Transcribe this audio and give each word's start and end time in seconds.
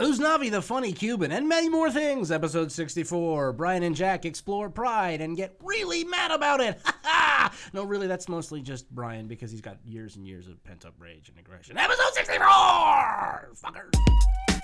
Uznavi 0.00 0.50
the 0.50 0.62
Funny 0.62 0.92
Cuban, 0.94 1.30
and 1.30 1.46
many 1.46 1.68
more 1.68 1.90
things. 1.90 2.30
Episode 2.30 2.72
64. 2.72 3.52
Brian 3.52 3.82
and 3.82 3.94
Jack 3.94 4.24
explore 4.24 4.70
pride 4.70 5.20
and 5.20 5.36
get 5.36 5.54
really 5.62 6.04
mad 6.04 6.30
about 6.30 6.60
it. 6.60 6.80
No, 7.72 7.82
really, 7.84 8.06
that's 8.06 8.28
mostly 8.28 8.60
just 8.60 8.88
Brian 8.90 9.26
because 9.26 9.50
he's 9.50 9.60
got 9.60 9.78
years 9.84 10.14
and 10.14 10.26
years 10.26 10.46
of 10.46 10.62
pent 10.62 10.84
up 10.84 10.94
rage 10.98 11.28
and 11.30 11.38
aggression. 11.38 11.76
Episode 11.76 12.12
64! 12.14 13.50
Fuckers! 13.56 14.60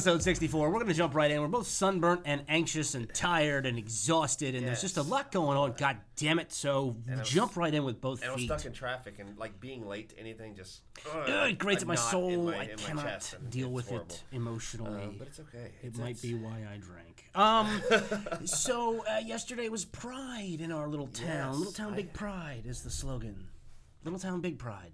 Episode 0.00 0.22
64. 0.22 0.70
We're 0.70 0.74
going 0.76 0.86
to 0.86 0.94
jump 0.94 1.14
right 1.14 1.30
in. 1.30 1.42
We're 1.42 1.48
both 1.48 1.66
sunburnt 1.66 2.22
and 2.24 2.42
anxious 2.48 2.94
and 2.94 3.12
tired 3.12 3.66
and 3.66 3.76
exhausted, 3.76 4.54
and 4.54 4.66
there's 4.66 4.80
just 4.80 4.96
a 4.96 5.02
lot 5.02 5.30
going 5.30 5.58
on. 5.58 5.74
God 5.76 5.98
damn 6.16 6.38
it. 6.38 6.52
So 6.54 6.96
was- 7.06 7.28
jump 7.28 7.54
right 7.54 7.74
in 7.74 7.84
with 7.84 8.00
both 8.00 8.22
And 8.22 8.32
I'm 8.32 8.38
stuck 8.38 8.64
in 8.64 8.72
traffic 8.72 9.18
and 9.18 9.36
like 9.36 9.60
being 9.60 9.86
late 9.86 10.08
to 10.08 10.18
anything 10.18 10.56
just 10.56 10.80
ugh, 11.12 11.50
it 11.50 11.58
grates 11.58 11.82
at 11.82 11.88
my 11.88 11.96
soul. 11.96 12.44
my- 12.44 12.60
I 12.60 12.66
cannot 12.78 13.34
deal 13.50 13.68
with 13.68 13.90
horrible. 13.90 14.14
it 14.14 14.22
emotionally. 14.32 15.02
Um, 15.02 15.16
but 15.18 15.28
it's 15.28 15.40
okay. 15.40 15.70
It 15.82 15.98
might 15.98 16.16
it's- 16.16 16.22
be 16.22 16.32
why 16.32 16.64
I 16.72 16.78
drank. 16.78 17.28
Um, 17.34 17.82
so 18.46 19.04
uh, 19.04 19.18
yesterday 19.18 19.68
was 19.68 19.84
Pride 19.84 20.60
in 20.62 20.72
our 20.72 20.88
little 20.88 21.08
town. 21.08 21.50
Yes, 21.50 21.56
little 21.58 21.72
town, 21.74 21.92
I- 21.92 21.96
big 21.96 22.14
pride 22.14 22.62
is 22.64 22.80
the 22.80 22.90
slogan. 22.90 23.48
Little 24.02 24.18
town, 24.18 24.40
big 24.40 24.58
pride. 24.58 24.92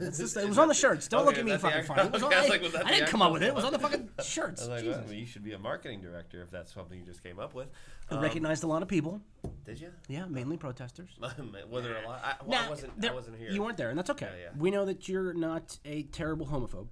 That's 0.00 0.18
Is 0.18 0.32
just- 0.32 0.36
it 0.44 0.48
was 0.48 0.58
on 0.58 0.68
the 0.68 0.74
shirts. 0.74 1.08
Don't 1.08 1.20
okay, 1.20 1.26
look 1.28 1.38
at 1.38 1.44
me 1.44 1.52
is 1.52 1.62
that 1.62 1.72
the 1.72 1.82
fucking 1.82 1.96
funny. 1.96 2.08
It 2.08 2.12
was 2.12 2.22
on, 2.24 2.32
I 2.34 2.46
like, 2.46 2.86
I 2.86 2.90
didn't 2.90 3.08
come 3.08 3.22
up 3.22 3.32
with 3.32 3.42
it. 3.42 3.46
It 3.48 3.54
was 3.54 3.64
on 3.64 3.72
the 3.72 3.78
fucking 3.78 4.08
shirts. 4.24 4.62
I 4.62 4.64
was 4.64 4.68
like, 4.68 4.84
Jesus. 4.84 5.04
well, 5.04 5.14
you 5.14 5.26
should 5.26 5.44
be 5.44 5.52
a 5.52 5.58
marketing 5.58 6.00
director 6.00 6.42
if 6.42 6.50
that's 6.50 6.72
something 6.72 6.98
you 6.98 7.04
just 7.04 7.22
came 7.22 7.38
up 7.38 7.54
with. 7.54 7.68
I 8.10 8.14
Um, 8.16 8.20
recognized 8.22 8.64
a 8.64 8.66
lot 8.66 8.82
of 8.82 8.88
people. 8.88 9.20
Did 9.64 9.80
you? 9.80 9.92
Yeah, 10.08 10.26
mainly 10.26 10.56
protesters. 10.56 11.10
Was 11.20 11.84
there 11.84 12.02
a 12.02 12.06
lot? 12.08 12.20
I, 12.24 12.34
well, 12.44 12.60
Nah, 12.60 12.66
I 12.66 12.70
wasn't. 12.70 13.00
there- 13.00 13.10
I 13.12 13.14
wasn't 13.14 13.38
here. 13.38 13.50
You 13.50 13.62
weren't 13.62 13.76
there, 13.76 13.90
and 13.90 13.98
that's 13.98 14.10
okay. 14.10 14.28
Yeah, 14.38 14.44
yeah. 14.52 14.58
We 14.58 14.70
know 14.70 14.84
that 14.84 15.08
you're 15.08 15.34
not 15.34 15.78
a 15.84 16.02
terrible 16.04 16.46
homophobe. 16.46 16.88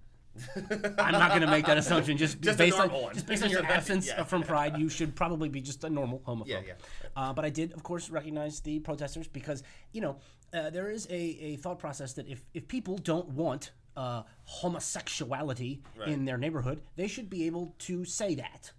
I'm 0.99 1.13
not 1.13 1.29
going 1.31 1.43
to 1.43 1.47
make 1.47 1.67
that 1.67 1.79
assumption. 1.79 2.17
Just, 2.17 2.41
Just 2.41 2.59
based 2.59 2.79
on 2.79 2.91
one. 2.91 3.15
just 3.15 3.27
based 3.27 3.45
on 3.45 3.51
your 3.51 3.65
absence 3.65 4.09
yeah. 4.09 4.25
from 4.25 4.43
Pride, 4.43 4.77
you 4.79 4.89
should 4.89 5.15
probably 5.15 5.49
be 5.49 5.61
just 5.61 5.85
a 5.85 5.91
normal 5.91 6.21
homophobe. 6.27 6.49
Yeah, 6.49 6.61
yeah. 6.67 6.73
Uh, 7.17 7.33
but 7.33 7.45
I 7.45 7.51
did, 7.51 7.73
of 7.73 7.83
course, 7.83 8.11
recognize 8.11 8.61
the 8.61 8.81
protesters 8.81 9.29
because 9.29 9.63
you 9.93 10.01
know 10.01 10.17
uh, 10.55 10.71
there 10.71 10.91
is 10.91 11.07
a, 11.11 11.15
a 11.15 11.57
thought 11.57 11.79
process 11.79 12.13
that 12.15 12.29
if 12.29 12.43
if 12.55 12.69
people 12.69 12.97
don't 12.99 13.29
want 13.31 13.73
uh, 13.97 14.23
homosexuality 14.45 15.83
in 16.07 16.25
their 16.25 16.39
neighborhood, 16.39 16.83
they 16.97 17.07
should 17.07 17.29
be 17.31 17.47
able 17.47 17.75
to 17.81 18.05
say 18.05 18.35
that. 18.37 18.73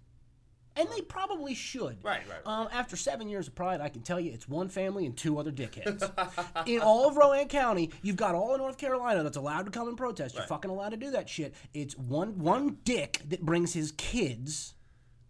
And 0.78 0.86
they 0.90 1.00
probably 1.00 1.54
should. 1.54 2.04
Right, 2.04 2.20
right, 2.28 2.38
right. 2.44 2.60
Um, 2.60 2.68
after 2.70 2.96
seven 2.96 3.30
years 3.30 3.48
of 3.48 3.54
Pride, 3.54 3.80
I 3.80 3.88
can 3.88 4.02
tell 4.02 4.20
you 4.20 4.30
it's 4.32 4.46
one 4.46 4.68
family 4.68 5.06
and 5.06 5.16
two 5.16 5.38
other 5.38 5.50
dickheads. 5.50 6.02
in 6.66 6.82
all 6.82 7.08
of 7.08 7.16
Rowan 7.16 7.48
County, 7.48 7.90
you've 8.02 8.16
got 8.16 8.34
all 8.34 8.52
of 8.52 8.60
North 8.60 8.76
Carolina 8.76 9.22
that's 9.22 9.38
allowed 9.38 9.64
to 9.64 9.70
come 9.70 9.88
and 9.88 9.96
protest. 9.96 10.34
You're 10.34 10.44
fucking 10.44 10.70
allowed 10.70 10.90
to 10.90 10.98
do 10.98 11.12
that 11.12 11.30
shit. 11.30 11.54
It's 11.72 11.96
one 11.96 12.38
one 12.38 12.76
dick 12.84 13.22
that 13.30 13.40
brings 13.40 13.72
his 13.72 13.92
kids. 13.92 14.74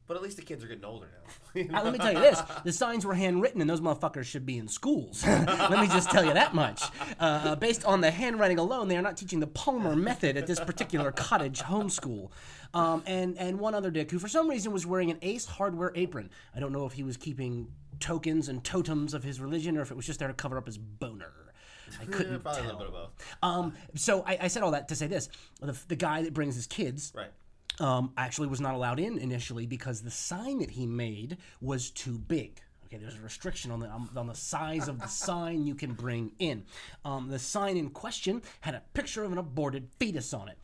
But 0.06 0.16
at 0.16 0.22
least 0.22 0.36
the 0.36 0.42
kids 0.42 0.62
are 0.62 0.68
getting 0.68 0.84
older 0.84 1.06
now. 1.06 1.32
Uh, 1.56 1.82
let 1.82 1.90
me 1.90 1.98
tell 1.98 2.12
you 2.12 2.20
this: 2.20 2.42
the 2.64 2.72
signs 2.72 3.06
were 3.06 3.14
handwritten, 3.14 3.62
and 3.62 3.70
those 3.70 3.80
motherfuckers 3.80 4.24
should 4.24 4.44
be 4.44 4.58
in 4.58 4.68
schools. 4.68 5.24
let 5.26 5.80
me 5.80 5.86
just 5.86 6.10
tell 6.10 6.22
you 6.22 6.34
that 6.34 6.54
much. 6.54 6.82
Uh, 7.18 7.56
based 7.56 7.82
on 7.86 8.02
the 8.02 8.10
handwriting 8.10 8.58
alone, 8.58 8.88
they 8.88 8.96
are 8.98 9.02
not 9.02 9.16
teaching 9.16 9.40
the 9.40 9.46
Palmer 9.46 9.96
method 9.96 10.36
at 10.36 10.46
this 10.46 10.60
particular 10.60 11.12
cottage 11.12 11.60
homeschool. 11.60 12.28
Um, 12.74 13.02
and 13.06 13.38
and 13.38 13.58
one 13.58 13.74
other 13.74 13.90
dick 13.90 14.10
who, 14.10 14.18
for 14.18 14.28
some 14.28 14.50
reason, 14.50 14.70
was 14.70 14.84
wearing 14.84 15.10
an 15.10 15.16
Ace 15.22 15.46
Hardware 15.46 15.92
apron. 15.94 16.28
I 16.54 16.60
don't 16.60 16.72
know 16.72 16.84
if 16.84 16.92
he 16.92 17.02
was 17.02 17.16
keeping 17.16 17.68
tokens 18.00 18.50
and 18.50 18.62
totems 18.62 19.14
of 19.14 19.24
his 19.24 19.40
religion, 19.40 19.78
or 19.78 19.80
if 19.80 19.90
it 19.90 19.96
was 19.96 20.04
just 20.04 20.18
there 20.18 20.28
to 20.28 20.34
cover 20.34 20.58
up 20.58 20.66
his 20.66 20.76
boner. 20.76 21.32
I 22.00 22.04
couldn't 22.10 22.40
Probably 22.40 22.60
a 22.60 22.64
little 22.64 22.78
bit 22.78 22.88
of 22.88 22.92
both. 22.92 23.36
Um, 23.42 23.72
so 23.94 24.24
I, 24.26 24.38
I 24.42 24.48
said 24.48 24.62
all 24.62 24.72
that 24.72 24.88
to 24.88 24.94
say 24.94 25.06
this: 25.06 25.30
the, 25.60 25.78
the 25.88 25.96
guy 25.96 26.22
that 26.22 26.34
brings 26.34 26.54
his 26.54 26.66
kids 26.66 27.12
Right. 27.16 27.30
Um, 27.80 28.12
actually 28.16 28.48
was 28.48 28.60
not 28.60 28.74
allowed 28.74 29.00
in 29.00 29.18
initially 29.18 29.66
because 29.66 30.02
the 30.02 30.10
sign 30.10 30.58
that 30.58 30.70
he 30.70 30.86
made 30.86 31.36
was 31.60 31.90
too 31.90 32.18
big. 32.18 32.60
Okay, 32.86 32.98
there's 32.98 33.16
a 33.16 33.22
restriction 33.22 33.72
on 33.72 33.80
the 33.80 33.88
on, 33.88 34.08
on 34.16 34.26
the 34.28 34.34
size 34.34 34.86
of 34.86 35.00
the 35.00 35.06
sign 35.08 35.66
you 35.66 35.74
can 35.74 35.92
bring 35.92 36.32
in. 36.38 36.64
Um, 37.04 37.28
the 37.28 37.38
sign 37.38 37.76
in 37.76 37.90
question 37.90 38.42
had 38.60 38.74
a 38.74 38.82
picture 38.94 39.24
of 39.24 39.32
an 39.32 39.38
aborted 39.38 39.88
fetus 39.98 40.32
on 40.32 40.48
it. 40.48 40.58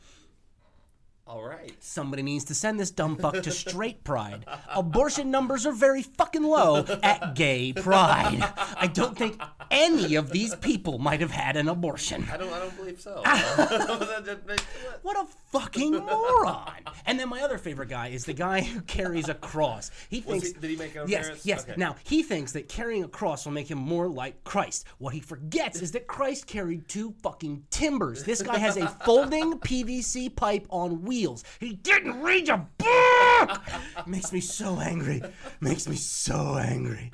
All 1.25 1.43
right. 1.45 1.73
Somebody 1.79 2.23
needs 2.23 2.45
to 2.47 2.55
send 2.55 2.79
this 2.81 2.91
dumb 2.91 3.17
fuck 3.17 3.35
to 3.43 3.51
straight 3.53 4.03
pride. 4.05 4.45
Abortion 4.75 5.31
numbers 5.31 5.65
are 5.65 5.73
very 5.73 6.03
fucking 6.03 6.43
low 6.43 6.85
at 7.03 7.35
gay 7.35 7.73
pride. 7.73 8.43
I 8.77 8.89
don't 8.93 9.17
think 9.17 9.41
any 9.71 10.17
of 10.17 10.31
these 10.31 10.55
people 10.57 10.99
might 10.99 11.21
have 11.21 11.31
had 11.31 11.57
an 11.57 11.69
abortion. 11.69 12.27
I 12.31 12.37
don't. 12.37 12.53
I 12.53 12.59
don't 12.59 12.77
believe 12.77 13.01
so. 13.01 13.23
What 15.03 15.17
a 15.17 15.27
fucking 15.51 15.93
moron! 15.93 16.73
And 17.07 17.19
then 17.19 17.29
my 17.29 17.41
other 17.43 17.59
favorite 17.59 17.89
guy 17.89 18.09
is 18.09 18.25
the 18.25 18.33
guy 18.33 18.61
who 18.61 18.81
carries 18.83 19.29
a 19.29 19.35
cross. 19.35 19.91
He 20.09 20.21
thinks. 20.21 20.49
he- 20.49 20.53
did 20.55 20.71
he 20.71 20.77
make 20.77 20.95
an 20.95 21.09
Yes, 21.09 21.25
appearance? 21.27 21.47
yes. 21.47 21.63
Okay. 21.65 21.75
Now 21.77 21.97
he 22.05 22.23
thinks 22.23 22.53
that 22.53 22.69
carrying 22.69 23.05
a 23.05 23.09
cross 23.09 23.45
will 23.45 23.53
make 23.53 23.71
him 23.71 23.79
more 23.79 24.09
like 24.09 24.45
Christ. 24.45 24.87
What 24.99 25.13
he 25.15 25.21
forgets 25.21 25.83
is 25.83 25.93
that 25.93 26.07
Christ 26.07 26.47
carried 26.47 26.89
two 26.89 27.15
fucking 27.23 27.65
timbers. 27.71 28.23
This 28.25 28.43
guy 28.43 28.59
has 28.59 28.77
a 28.77 28.89
folding 29.05 29.55
PVC 29.59 30.35
pipe 30.35 30.67
on 30.71 31.03
wheels. 31.03 31.12
He 31.61 31.75
didn't 31.75 32.21
read 32.23 32.49
your 32.49 32.67
book. 32.79 33.61
Makes 34.07 34.33
me 34.33 34.41
so 34.41 34.81
angry. 34.81 35.23
Makes 35.61 35.89
me 35.89 35.97
so 35.97 36.57
angry. 36.59 37.11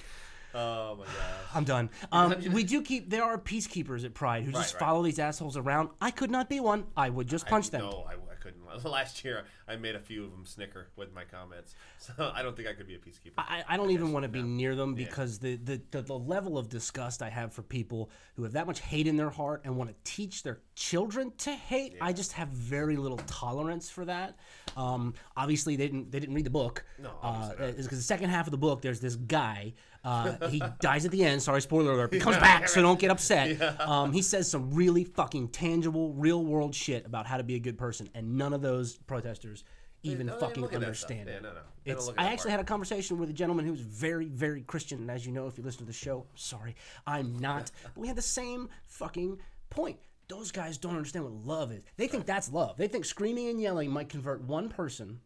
oh 0.55 0.97
my 0.97 1.05
gosh. 1.05 1.15
I'm 1.55 1.65
done. 1.65 1.91
Um, 2.13 2.35
we 2.53 2.65
do 2.65 2.83
keep. 2.83 3.11
There 3.11 3.25
are 3.25 3.39
peacekeepers 3.39 4.05
at 4.05 4.15
Pride 4.15 4.45
who 4.45 4.53
just 4.53 4.75
right. 4.75 4.81
follow 4.81 5.03
these 5.03 5.19
assholes 5.19 5.57
around. 5.57 5.91
I 6.01 6.11
could 6.11 6.31
not 6.31 6.49
be 6.49 6.61
one. 6.61 6.85
I 6.97 7.11
would 7.11 7.27
just 7.27 7.47
punch 7.47 7.71
them. 7.71 7.83
No, 7.83 8.07
I, 8.09 8.13
couldn't. 8.13 8.28
Last 8.85 9.25
year, 9.25 9.45
I 9.67 9.77
made 9.77 9.95
a 9.95 10.01
few 10.01 10.25
of 10.25 10.31
them 10.31 10.45
snicker 10.47 10.89
with 10.97 11.13
my 11.15 11.25
comments. 11.25 11.75
So 12.01 12.33
I 12.35 12.43
don't 12.43 12.57
think 12.57 12.69
I 12.69 12.75
could 12.75 12.87
be 12.87 12.95
a 12.95 12.99
peacekeeper. 12.99 13.33
I, 13.37 13.65
I 13.69 13.77
don't 13.77 13.91
even 13.91 14.13
want 14.13 14.23
to 14.23 14.29
be 14.29 14.43
near 14.43 14.77
them 14.77 14.95
because 14.95 15.39
the, 15.39 15.57
the, 15.57 15.81
the, 15.91 16.01
the 16.03 16.19
level 16.19 16.57
of 16.57 16.69
disgust 16.69 17.23
I 17.23 17.29
have 17.29 17.53
for 17.53 17.63
people 17.63 18.09
who 18.35 18.45
have 18.45 18.53
that 18.53 18.67
much 18.67 18.81
hate 18.81 19.07
in 19.07 19.17
their 19.17 19.31
heart 19.31 19.63
and 19.65 19.77
want 19.77 19.91
to 19.91 19.97
teach 20.11 20.43
their 20.43 20.61
children 20.75 21.33
to 21.39 21.51
hate, 21.51 21.97
I 22.01 22.13
just 22.13 22.33
have 22.33 22.49
very 22.49 22.97
little 22.97 23.19
tolerance 23.27 23.91
for 23.91 24.05
that. 24.05 24.37
Um, 24.77 25.15
obviously, 25.37 25.77
they 25.77 25.87
didn't 25.87 26.13
they 26.13 26.21
didn't 26.21 26.35
read 26.35 26.47
the 26.47 26.51
book. 26.51 26.85
No, 27.03 27.11
uh, 27.23 27.51
obviously 27.51 27.83
because 27.83 27.99
the 27.99 28.05
second 28.05 28.31
half 28.31 28.47
of 28.47 28.53
the 28.53 28.59
book, 28.59 28.81
there's 28.81 29.01
this 29.01 29.17
guy. 29.17 29.75
Uh, 30.09 30.49
he 30.49 30.63
dies 30.81 31.05
at 31.05 31.11
the 31.11 31.23
end. 31.25 31.43
Sorry, 31.43 31.61
spoiler 31.61 31.93
alert. 31.93 32.13
He 32.15 32.21
comes 32.21 32.39
back, 32.39 32.69
so 32.69 32.81
don't 32.81 32.99
get 32.99 33.11
upset. 33.11 33.61
Um, 33.81 34.13
he 34.13 34.23
says 34.23 34.51
some 34.51 34.71
really 34.73 35.05
fucking 35.05 35.49
tangible, 35.49 36.13
real 36.15 36.45
world 36.45 36.75
shit 36.75 37.05
about 37.07 37.27
how 37.27 37.37
to 37.37 37.43
be 37.45 37.55
a 37.57 37.59
good 37.59 37.77
person, 37.77 38.09
and 38.15 38.37
none 38.37 38.53
of 38.53 38.63
those 38.63 38.97
protesters 38.97 39.65
even 40.05 40.27
no, 40.27 40.39
fucking 40.39 40.63
look 40.63 40.73
at 40.73 40.81
that 40.81 40.87
understand 40.87 41.29
Yeah, 41.29 41.37
it. 41.37 41.43
no, 41.43 41.53
no. 41.53 41.61
It's, 41.85 42.09
I 42.17 42.27
actually 42.27 42.51
part. 42.51 42.51
had 42.51 42.61
a 42.61 42.65
conversation 42.65 43.19
with 43.19 43.31
a 43.31 43.33
gentleman 43.33 43.65
who 43.65 43.73
was 43.73 43.81
very, 43.81 44.27
very 44.27 44.63
Christian. 44.63 45.01
And 45.01 45.11
as 45.11 45.27
you 45.27 45.33
know, 45.33 45.47
if 45.49 45.59
you 45.59 45.65
listen 45.65 45.81
to 45.81 45.85
the 45.87 45.93
show, 45.93 46.27
sorry, 46.35 46.77
I'm 47.07 47.37
not. 47.39 47.71
but 47.83 48.01
we 48.01 48.07
had 48.07 48.17
the 48.17 48.23
same 48.23 48.69
fucking 48.87 49.39
point. 49.71 49.99
Those 50.29 50.53
guys 50.53 50.79
don't 50.79 50.95
understand 50.95 51.25
what 51.25 51.35
love 51.47 51.73
is. 51.73 51.83
They 51.97 52.07
think 52.07 52.27
that's 52.27 52.53
love. 52.53 52.77
They 52.77 52.87
think 52.89 53.05
screaming 53.07 53.49
and 53.49 53.61
yelling 53.61 53.91
might 53.91 54.09
convert 54.09 54.43
one 54.43 54.69
person, 54.69 55.21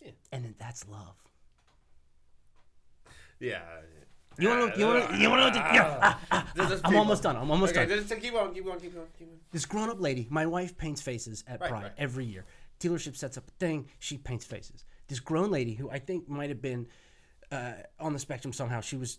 Yeah. 0.00 0.12
and 0.32 0.44
then 0.44 0.54
that's 0.58 0.88
love. 0.88 1.16
Yeah. 3.44 3.60
You 4.36 4.48
want 4.48 4.74
to? 4.74 4.80
You 4.80 4.86
want 4.86 5.10
to? 5.10 5.16
You 5.16 5.30
want 5.30 5.54
to? 5.54 5.60
Yeah. 5.60 5.98
ah, 6.02 6.20
ah, 6.32 6.52
just 6.56 6.84
I'm 6.84 6.96
almost 6.96 7.22
done. 7.22 7.36
I'm 7.36 7.50
almost 7.50 7.72
Okay, 7.76 7.86
done. 7.86 8.04
just 8.06 8.20
keep 8.20 8.32
going, 8.32 8.52
keep 8.52 8.64
going, 8.64 8.80
keep 8.80 8.92
going, 8.94 9.06
keep 9.16 9.28
going. 9.28 9.40
This 9.52 9.64
grown-up 9.64 10.00
lady, 10.00 10.26
my 10.28 10.44
wife 10.46 10.76
paints 10.76 11.00
faces 11.00 11.44
at 11.46 11.60
Right, 11.60 11.70
Pride 11.70 11.82
right. 11.84 11.92
every 11.98 12.24
year. 12.24 12.44
Dealership 12.80 13.14
sets 13.16 13.38
up 13.38 13.46
a 13.46 13.50
thing. 13.60 13.86
She 14.00 14.18
paints 14.18 14.44
faces. 14.44 14.84
This 15.06 15.20
grown 15.20 15.50
lady, 15.52 15.74
who 15.74 15.88
I 15.88 16.00
think 16.00 16.28
might 16.28 16.48
have 16.48 16.60
been 16.60 16.88
uh, 17.52 17.74
on 18.00 18.12
the 18.12 18.18
spectrum 18.18 18.52
somehow, 18.52 18.80
she 18.80 18.96
was. 18.96 19.18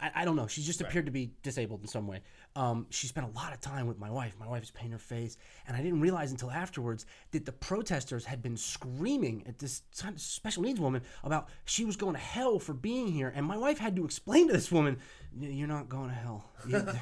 I, 0.00 0.10
I 0.14 0.24
don't 0.24 0.36
know. 0.36 0.46
She 0.46 0.62
just 0.62 0.80
appeared 0.80 1.06
to 1.06 1.12
be 1.12 1.32
disabled 1.42 1.82
in 1.82 1.88
some 1.88 2.06
way. 2.06 2.20
Um, 2.56 2.86
she 2.90 3.06
spent 3.06 3.26
a 3.26 3.30
lot 3.36 3.52
of 3.52 3.60
time 3.60 3.86
with 3.86 3.98
my 3.98 4.10
wife. 4.10 4.34
My 4.40 4.48
wife 4.48 4.62
was 4.62 4.70
painting 4.70 4.92
her 4.92 4.98
face, 4.98 5.36
and 5.68 5.76
I 5.76 5.82
didn't 5.82 6.00
realize 6.00 6.30
until 6.32 6.50
afterwards 6.50 7.06
that 7.32 7.44
the 7.44 7.52
protesters 7.52 8.24
had 8.24 8.42
been 8.42 8.56
screaming 8.56 9.44
at 9.46 9.58
this 9.58 9.82
special 10.16 10.62
needs 10.62 10.80
woman 10.80 11.02
about 11.22 11.48
she 11.66 11.84
was 11.84 11.96
going 11.96 12.14
to 12.14 12.20
hell 12.20 12.58
for 12.58 12.72
being 12.72 13.08
here, 13.12 13.32
and 13.36 13.46
my 13.46 13.56
wife 13.58 13.78
had 13.78 13.94
to 13.96 14.04
explain 14.04 14.46
to 14.48 14.54
this 14.54 14.72
woman, 14.72 14.98
"You're 15.38 15.68
not 15.68 15.88
going 15.88 16.08
to 16.08 16.14
hell. 16.14 16.44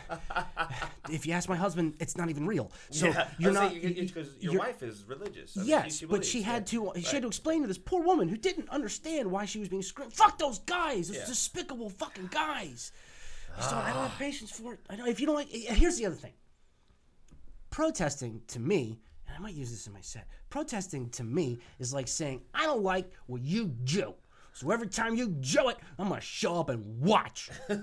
If 1.11 1.27
you 1.27 1.33
ask 1.33 1.49
my 1.49 1.57
husband, 1.57 1.95
it's 2.01 2.17
not 2.17 2.31
even 2.31 2.47
real. 2.47 2.71
So 2.91 3.07
yeah, 3.07 3.29
you're 3.39 3.53
not 3.53 3.71
saying, 3.71 3.97
you- 3.97 4.09
'cause 4.09 4.35
your 4.41 4.59
wife 4.59 4.83
is 4.83 5.05
religious. 5.05 5.57
I 5.57 5.61
mean, 5.61 5.69
Yes, 5.69 5.97
she 5.99 6.07
but 6.07 6.11
believes, 6.11 6.29
she 6.29 6.41
yeah. 6.41 6.47
had 6.47 6.67
to 6.69 6.71
she 6.97 7.03
Right. 7.03 7.07
had 7.07 7.23
to 7.23 7.29
explain 7.29 7.63
to 7.63 7.69
this 7.69 7.79
poor 7.79 8.03
woman 8.03 8.29
who 8.29 8.37
didn't 8.37 8.69
understand 8.71 9.31
why 9.31 9.45
she 9.45 9.59
was 9.59 9.69
being 9.69 9.83
screamed. 9.83 10.13
Fuck 10.13 10.39
those 10.39 10.59
guys! 10.61 11.09
Those 11.09 11.19
Yeah. 11.19 11.27
despicable 11.27 11.91
fucking 11.91 12.29
guys. 12.33 12.91
I 13.55 13.61
just 13.61 13.71
don't, 13.71 13.81
I 13.81 13.93
don't 13.93 14.09
have 14.09 14.19
patience 14.19 14.51
for 14.51 14.75
it. 14.75 14.81
I 14.91 14.97
know 14.97 15.07
if 15.07 15.21
you 15.21 15.27
don't 15.27 15.37
like. 15.37 15.49
Eh, 15.53 15.75
here's 15.75 15.97
the 15.97 16.07
other 16.07 16.17
thing. 16.17 16.33
Protesting 17.71 18.43
to 18.49 18.61
me, 18.61 19.01
and 19.27 19.37
I 19.37 19.41
might 19.41 19.55
use 19.55 19.71
this 19.71 19.87
in 19.87 19.93
my 19.93 20.01
set. 20.01 20.27
Protesting 20.51 21.09
to 21.11 21.25
me 21.25 21.59
is 21.79 21.93
like 21.93 22.09
saying 22.09 22.43
I 22.55 22.65
don't 22.65 22.83
like 22.83 23.11
what 23.27 23.43
you 23.43 23.67
do. 23.67 24.15
So 24.53 24.71
every 24.71 24.89
time 24.89 25.17
you 25.17 25.29
do 25.29 25.69
it, 25.69 25.77
I'm 25.99 26.09
gonna 26.09 26.21
show 26.21 26.61
up 26.61 26.71
and 26.71 27.01
watch. 27.01 27.51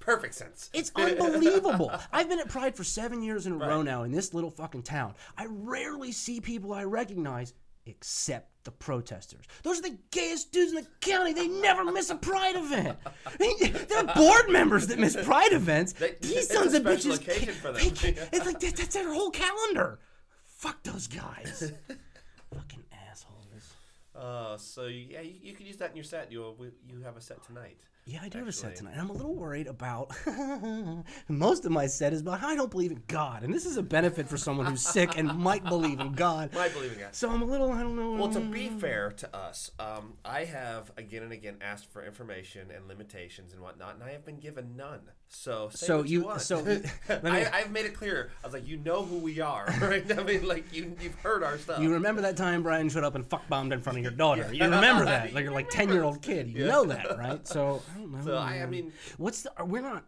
Perfect 0.00 0.34
sense. 0.34 0.70
It's 0.72 0.90
unbelievable. 0.96 1.92
I've 2.10 2.30
been 2.30 2.40
at 2.40 2.48
Pride 2.48 2.74
for 2.74 2.84
seven 2.84 3.22
years 3.22 3.46
in 3.46 3.52
a 3.52 3.56
row 3.56 3.82
now 3.82 4.04
in 4.04 4.12
this 4.12 4.32
little 4.32 4.50
fucking 4.50 4.84
town. 4.84 5.14
I 5.36 5.46
rarely 5.50 6.12
see 6.12 6.40
people 6.40 6.72
I 6.72 6.84
recognize 6.84 7.52
except 7.88 8.50
the 8.64 8.70
protesters. 8.70 9.44
Those 9.62 9.78
are 9.78 9.82
the 9.82 9.98
gayest 10.10 10.52
dudes 10.52 10.72
in 10.72 10.76
the 10.82 10.86
county. 11.00 11.32
They 11.32 11.48
never 11.48 11.84
miss 11.84 12.10
a 12.10 12.16
Pride 12.16 12.56
event. 12.56 12.98
They're 13.88 14.04
board 14.14 14.50
members 14.50 14.86
that 14.88 14.98
miss 14.98 15.16
Pride 15.16 15.52
events. 15.52 15.94
They- 15.94 16.16
These 16.20 16.48
sons 16.52 16.74
of 16.74 16.82
bitches. 16.82 17.24
they 17.24 17.34
It's 18.32 18.46
like 18.46 18.60
that, 18.60 18.76
that's 18.76 18.94
their 18.94 19.12
whole 19.12 19.30
calendar. 19.30 19.98
Fuck 20.44 20.82
those 20.82 21.06
guys. 21.06 21.72
fucking 22.54 22.84
assholes. 23.10 23.74
Uh, 24.14 24.56
so 24.56 24.86
yeah, 24.86 25.20
you, 25.20 25.34
you 25.42 25.52
could 25.54 25.66
use 25.66 25.76
that 25.78 25.90
in 25.90 25.96
your 25.96 26.04
set. 26.04 26.30
You 26.32 26.54
you 26.86 27.00
have 27.04 27.16
a 27.16 27.20
set 27.20 27.42
tonight. 27.44 27.78
Yeah, 28.10 28.20
I 28.22 28.30
do 28.30 28.38
have 28.38 28.48
a 28.48 28.52
set 28.52 28.74
tonight. 28.76 28.92
and 28.92 29.00
I'm 29.02 29.10
a 29.10 29.12
little 29.12 29.34
worried 29.34 29.66
about 29.66 30.12
most 31.28 31.66
of 31.66 31.72
my 31.72 31.86
set 31.86 32.14
is 32.14 32.22
about 32.22 32.40
how 32.40 32.48
I 32.48 32.56
don't 32.56 32.70
believe 32.70 32.90
in 32.90 33.02
God, 33.06 33.42
and 33.42 33.52
this 33.52 33.66
is 33.66 33.76
a 33.76 33.82
benefit 33.82 34.26
for 34.28 34.38
someone 34.38 34.64
who's 34.64 34.80
sick 34.80 35.18
and 35.18 35.28
might 35.38 35.62
believe 35.64 36.00
in 36.00 36.12
God. 36.12 36.54
Might 36.54 36.72
believe 36.72 36.92
in 36.94 37.00
God. 37.00 37.14
So 37.14 37.28
I'm 37.30 37.42
a 37.42 37.44
little, 37.44 37.70
I 37.70 37.82
don't 37.82 37.96
know. 37.96 38.12
Well, 38.12 38.30
to 38.32 38.40
be 38.40 38.68
fair 38.70 39.10
to 39.18 39.36
us, 39.36 39.72
um, 39.78 40.14
I 40.24 40.44
have 40.44 40.90
again 40.96 41.22
and 41.22 41.32
again 41.32 41.56
asked 41.60 41.92
for 41.92 42.02
information 42.02 42.70
and 42.74 42.88
limitations 42.88 43.52
and 43.52 43.60
whatnot, 43.62 43.96
and 43.96 44.02
I 44.02 44.12
have 44.12 44.24
been 44.24 44.38
given 44.40 44.74
none. 44.74 45.00
So, 45.30 45.68
So 45.70 45.98
you, 46.02 46.20
you- 46.20 46.24
want. 46.24 46.40
so- 46.40 46.64
me- 46.64 46.80
I, 47.08 47.50
I've 47.52 47.70
made 47.70 47.84
it 47.84 47.92
clear. 47.92 48.30
I 48.42 48.46
was 48.46 48.54
like, 48.54 48.66
you 48.66 48.78
know 48.78 49.04
who 49.04 49.18
we 49.18 49.40
are, 49.40 49.66
right? 49.82 50.18
I 50.18 50.22
mean, 50.22 50.48
like 50.48 50.72
you, 50.72 50.96
you've 51.02 51.14
heard 51.16 51.42
our 51.42 51.58
stuff. 51.58 51.82
you 51.82 51.92
remember 51.92 52.22
that 52.22 52.38
time 52.38 52.62
Brian 52.62 52.88
showed 52.88 53.04
up 53.04 53.14
and 53.16 53.26
fuck 53.26 53.46
bombed 53.50 53.74
in 53.74 53.82
front 53.82 53.98
of 53.98 54.02
your 54.04 54.12
daughter? 54.12 54.48
yeah. 54.50 54.64
You 54.66 54.72
remember 54.74 55.04
that? 55.04 55.34
Like 55.34 55.44
you're 55.44 55.52
like 55.52 55.68
ten 55.68 55.90
year 55.90 56.04
old 56.04 56.22
kid. 56.22 56.48
You 56.48 56.64
know 56.66 56.84
that, 56.86 57.18
right? 57.18 57.46
So 57.46 57.82
don't 57.98 58.12
know. 58.12 58.20
so 58.24 58.36
I, 58.36 58.54
I 58.54 58.58
man. 58.60 58.70
mean, 58.70 58.92
what's 59.18 59.42
the? 59.42 59.52
We're 59.64 59.82
not 59.82 60.04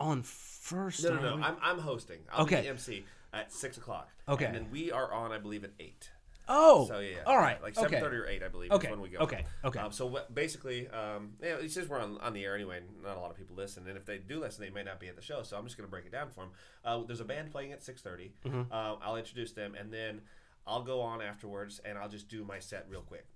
on 0.00 0.22
first. 0.22 1.04
no, 1.04 1.10
no, 1.10 1.16
are 1.16 1.22
no. 1.22 1.36
we? 1.36 1.42
I'm, 1.42 1.56
I'm 1.62 1.78
hosting. 1.78 2.20
I'll 2.32 2.44
Okay. 2.44 2.56
be 2.56 2.62
the 2.62 2.68
MC 2.68 3.04
at 3.32 3.52
six 3.52 3.76
o'clock. 3.76 4.08
Okay. 4.28 4.44
And 4.46 4.54
then 4.54 4.68
we 4.70 4.90
are 4.92 5.12
on, 5.12 5.32
I 5.32 5.38
believe, 5.38 5.64
at 5.64 5.72
eight. 5.80 6.10
oh, 6.48 6.86
So 6.86 7.00
yeah, 7.00 7.08
yeah. 7.16 7.22
all 7.26 7.36
right. 7.38 7.60
like 7.62 7.74
seven 7.74 7.92
okay. 7.92 8.00
thirty 8.00 8.16
or 8.16 8.26
eight, 8.26 8.42
I 8.42 8.48
believe. 8.48 8.70
Okay, 8.70 8.86
Is 8.88 8.90
when 8.92 9.00
we 9.00 9.08
go. 9.08 9.18
okay, 9.18 9.44
okay. 9.64 9.78
Um, 9.80 9.90
so 9.92 10.06
what, 10.06 10.32
basically, 10.34 10.88
um, 10.88 11.32
yeah, 11.42 11.56
it's 11.60 11.74
just 11.74 11.88
we're 11.88 12.00
on, 12.00 12.18
on 12.18 12.32
the 12.32 12.44
air 12.44 12.54
anyway. 12.54 12.78
and 12.78 13.02
Not 13.02 13.16
a 13.16 13.20
lot 13.20 13.30
of 13.30 13.36
people 13.36 13.56
listen, 13.56 13.86
and 13.88 13.96
if 13.96 14.04
they 14.06 14.18
do 14.18 14.38
listen, 14.40 14.62
they 14.62 14.70
may 14.70 14.82
not 14.84 15.00
be 15.00 15.08
at 15.08 15.16
the 15.16 15.22
show. 15.22 15.42
So 15.42 15.56
I'm 15.56 15.64
just 15.64 15.76
going 15.76 15.86
to 15.86 15.90
break 15.90 16.06
it 16.06 16.12
down 16.12 16.30
for 16.30 16.40
them. 16.40 16.50
Uh, 16.84 17.02
there's 17.06 17.20
a 17.20 17.24
band 17.24 17.50
playing 17.50 17.72
at 17.72 17.82
six 17.82 18.00
Mm-hmm. 18.02 18.62
Uh, 18.70 18.94
I'll 19.02 19.16
introduce 19.16 19.52
them, 19.52 19.74
and 19.74 19.92
then 19.92 20.20
I'll 20.66 20.82
go 20.82 21.00
on 21.00 21.20
afterwards, 21.22 21.80
and 21.84 21.96
I'll 21.98 22.08
just 22.08 22.28
do 22.28 22.44
my 22.44 22.58
set 22.58 22.86
real 22.88 23.00
quick, 23.02 23.26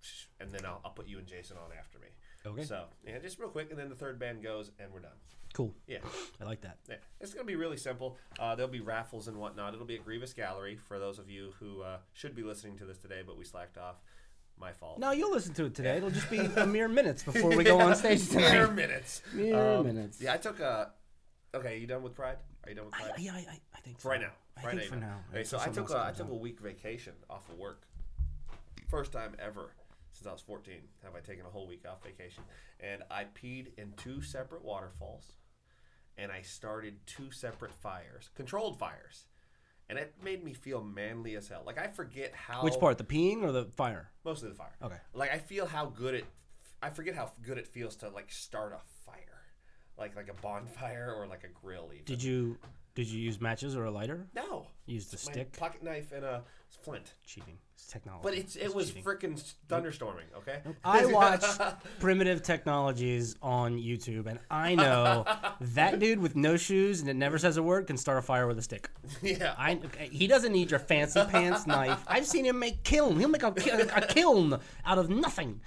and 0.41 0.51
then 0.51 0.65
I'll, 0.65 0.81
I'll 0.85 0.91
put 0.93 1.07
you 1.09 1.19
and 1.19 1.27
Jason 1.27 1.57
on 1.57 1.71
after 1.77 1.99
me. 1.99 2.09
Okay. 2.47 2.65
So 2.65 2.85
yeah, 3.07 3.19
just 3.19 3.39
real 3.39 3.51
quick, 3.51 3.71
and 3.71 3.79
then 3.79 3.89
the 3.89 3.95
third 3.95 4.19
band 4.19 4.43
goes, 4.43 4.71
and 4.79 4.91
we're 4.93 5.01
done. 5.01 5.13
Cool. 5.53 5.75
Yeah. 5.89 5.99
I 6.41 6.45
like 6.45 6.61
that. 6.63 6.79
Yeah, 6.89 6.97
it's 7.21 7.35
going 7.35 7.45
to 7.45 7.51
be 7.51 7.57
really 7.57 7.77
simple. 7.77 8.17
Uh, 8.39 8.55
there'll 8.55 8.71
be 8.71 8.81
raffles 8.81 9.27
and 9.29 9.37
whatnot. 9.37 9.75
It'll 9.75 9.85
be 9.85 9.97
at 9.97 10.05
Grievous 10.05 10.33
Gallery 10.33 10.77
for 10.87 10.99
those 11.01 11.19
of 11.19 11.29
you 11.29 11.51
who 11.59 11.83
uh, 11.83 11.99
should 12.13 12.37
be 12.37 12.43
listening 12.45 12.79
to 12.79 12.85
this 12.85 12.99
today, 12.99 13.23
but 13.27 13.37
we 13.37 13.45
slacked 13.45 13.77
off. 13.77 13.97
My 14.59 14.73
fault. 14.73 14.99
No, 14.99 15.11
you'll 15.13 15.33
listen 15.33 15.55
to 15.55 15.65
it 15.65 15.75
today. 15.75 15.97
It'll 15.97 16.11
just 16.11 16.31
be 16.31 16.39
a 16.57 16.67
mere 16.67 16.87
minutes 16.87 17.23
before 17.23 17.57
we 17.57 17.65
go 17.65 17.81
on 17.81 17.97
stage 17.97 18.31
Mere 18.35 18.67
tonight. 18.67 18.75
minutes. 18.75 19.23
Mere 19.33 19.77
Um, 19.77 19.87
minutes. 19.87 20.21
Yeah, 20.21 20.35
I 20.35 20.37
took 20.37 20.61
a. 20.61 20.91
Okay, 21.55 21.79
you 21.79 21.87
done 21.87 22.03
with 22.03 22.15
Pride? 22.15 22.37
Are 22.65 22.69
you 22.71 22.77
done 22.77 22.85
with 22.87 22.95
I, 22.95 22.99
Pride? 23.05 23.13
yeah, 23.21 23.33
I, 23.33 23.39
I, 23.39 23.61
I 23.75 23.81
think 23.81 23.99
so. 23.99 24.03
For 24.03 24.09
right 24.11 24.21
now. 24.21 24.33
I 24.63 24.67
right 24.67 24.77
think 24.79 24.91
for 24.91 24.97
now. 24.97 25.17
Okay, 25.33 25.45
so 25.45 25.57
I 25.57 25.65
Something 25.65 25.87
took 25.87 25.97
a, 25.97 25.99
I 25.99 26.05
comes 26.09 26.19
took 26.19 26.29
a 26.31 26.35
up. 26.35 26.41
week 26.41 26.61
vacation 26.61 27.15
off 27.31 27.49
of 27.49 27.57
work. 27.59 27.85
First 28.91 29.13
time 29.13 29.35
ever 29.39 29.71
since 30.21 30.29
I 30.29 30.33
was 30.33 30.43
14 30.43 30.75
have 31.03 31.15
I 31.15 31.21
taken 31.21 31.47
a 31.47 31.49
whole 31.49 31.67
week 31.67 31.85
off 31.89 32.03
vacation, 32.05 32.45
and 32.79 33.03
I 33.11 33.25
peed 33.25 33.69
in 33.79 33.95
two 33.97 34.21
separate 34.21 34.63
waterfalls, 34.63 35.33
and 36.19 36.31
I 36.31 36.43
started 36.43 37.07
two 37.07 37.31
separate 37.31 37.73
fires, 37.73 38.29
controlled 38.35 38.79
fires, 38.79 39.25
and 39.89 39.99
it 39.99 40.15
made 40.23 40.45
me 40.45 40.53
feel 40.53 40.83
manly 40.83 41.37
as 41.37 41.49
hell. 41.49 41.63
Like 41.65 41.79
I 41.79 41.87
forget 41.87 42.35
how 42.35 42.63
Which 42.63 42.79
part, 42.79 42.99
the 42.99 43.05
peeing 43.05 43.43
or 43.43 43.51
the 43.51 43.65
fire? 43.65 44.11
Mostly 44.23 44.51
the 44.51 44.55
fire. 44.55 44.77
Okay. 44.83 44.99
Like 45.15 45.33
I 45.33 45.39
feel 45.39 45.65
how 45.65 45.87
good 45.87 46.15
it. 46.15 46.27
I 46.83 46.91
forget 46.91 47.15
how 47.15 47.33
good 47.43 47.57
it 47.57 47.67
feels 47.67 47.97
to 47.97 48.11
like 48.11 48.31
start 48.31 48.73
a 48.75 48.81
fire, 49.07 49.43
like 49.97 50.17
like 50.17 50.29
a 50.29 50.43
bonfire 50.43 51.15
or 51.17 51.27
like 51.27 51.45
a 51.45 51.49
grill. 51.49 51.91
Even. 51.95 52.05
Did 52.05 52.23
you 52.23 52.59
did 52.95 53.07
you 53.09 53.21
use 53.21 53.41
matches 53.41 53.77
or 53.77 53.85
a 53.85 53.91
lighter? 53.91 54.27
No. 54.35 54.67
You 54.87 54.95
used 54.95 55.13
a 55.15 55.17
My 55.17 55.33
stick. 55.33 55.57
pocket 55.59 55.83
knife 55.83 56.13
and 56.13 56.25
a 56.25 56.43
flint. 56.83 57.15
Cheating. 57.25 57.59
It's 57.75 57.87
technology. 57.87 58.23
But 58.23 58.35
it's 58.35 58.57
it 58.57 58.75
was 58.75 58.89
cheating. 58.89 59.05
freaking 59.05 59.55
thunderstorming. 59.69 60.25
Okay. 60.37 60.59
I 60.85 61.07
watch 61.13 61.45
primitive 62.01 62.43
technologies 62.43 63.37
on 63.43 63.79
YouTube, 63.79 64.27
and 64.27 64.39
I 64.51 64.75
know 64.75 65.25
that 65.61 65.99
dude 65.99 66.19
with 66.21 66.37
no 66.37 66.57
shoes 66.57 67.01
and 67.01 67.09
it 67.09 67.15
never 67.15 67.39
says 67.39 67.57
a 67.57 67.63
word 67.63 67.87
can 67.87 67.97
start 67.97 68.19
a 68.19 68.23
fire 68.23 68.47
with 68.47 68.59
a 68.59 68.63
stick. 68.63 68.91
yeah. 69.23 69.55
I, 69.57 69.79
he 70.11 70.27
doesn't 70.27 70.53
need 70.53 70.71
your 70.71 70.81
fancy 70.81 71.23
pants 71.25 71.67
knife. 71.67 72.03
I've 72.07 72.27
seen 72.27 72.45
him 72.45 72.59
make 72.59 72.83
kiln. 72.83 73.19
He'll 73.19 73.29
make 73.29 73.43
a, 73.43 73.53
ki- 73.53 73.71
a 73.71 74.07
kiln 74.07 74.59
out 74.85 74.99
of 74.99 75.09
nothing. 75.11 75.61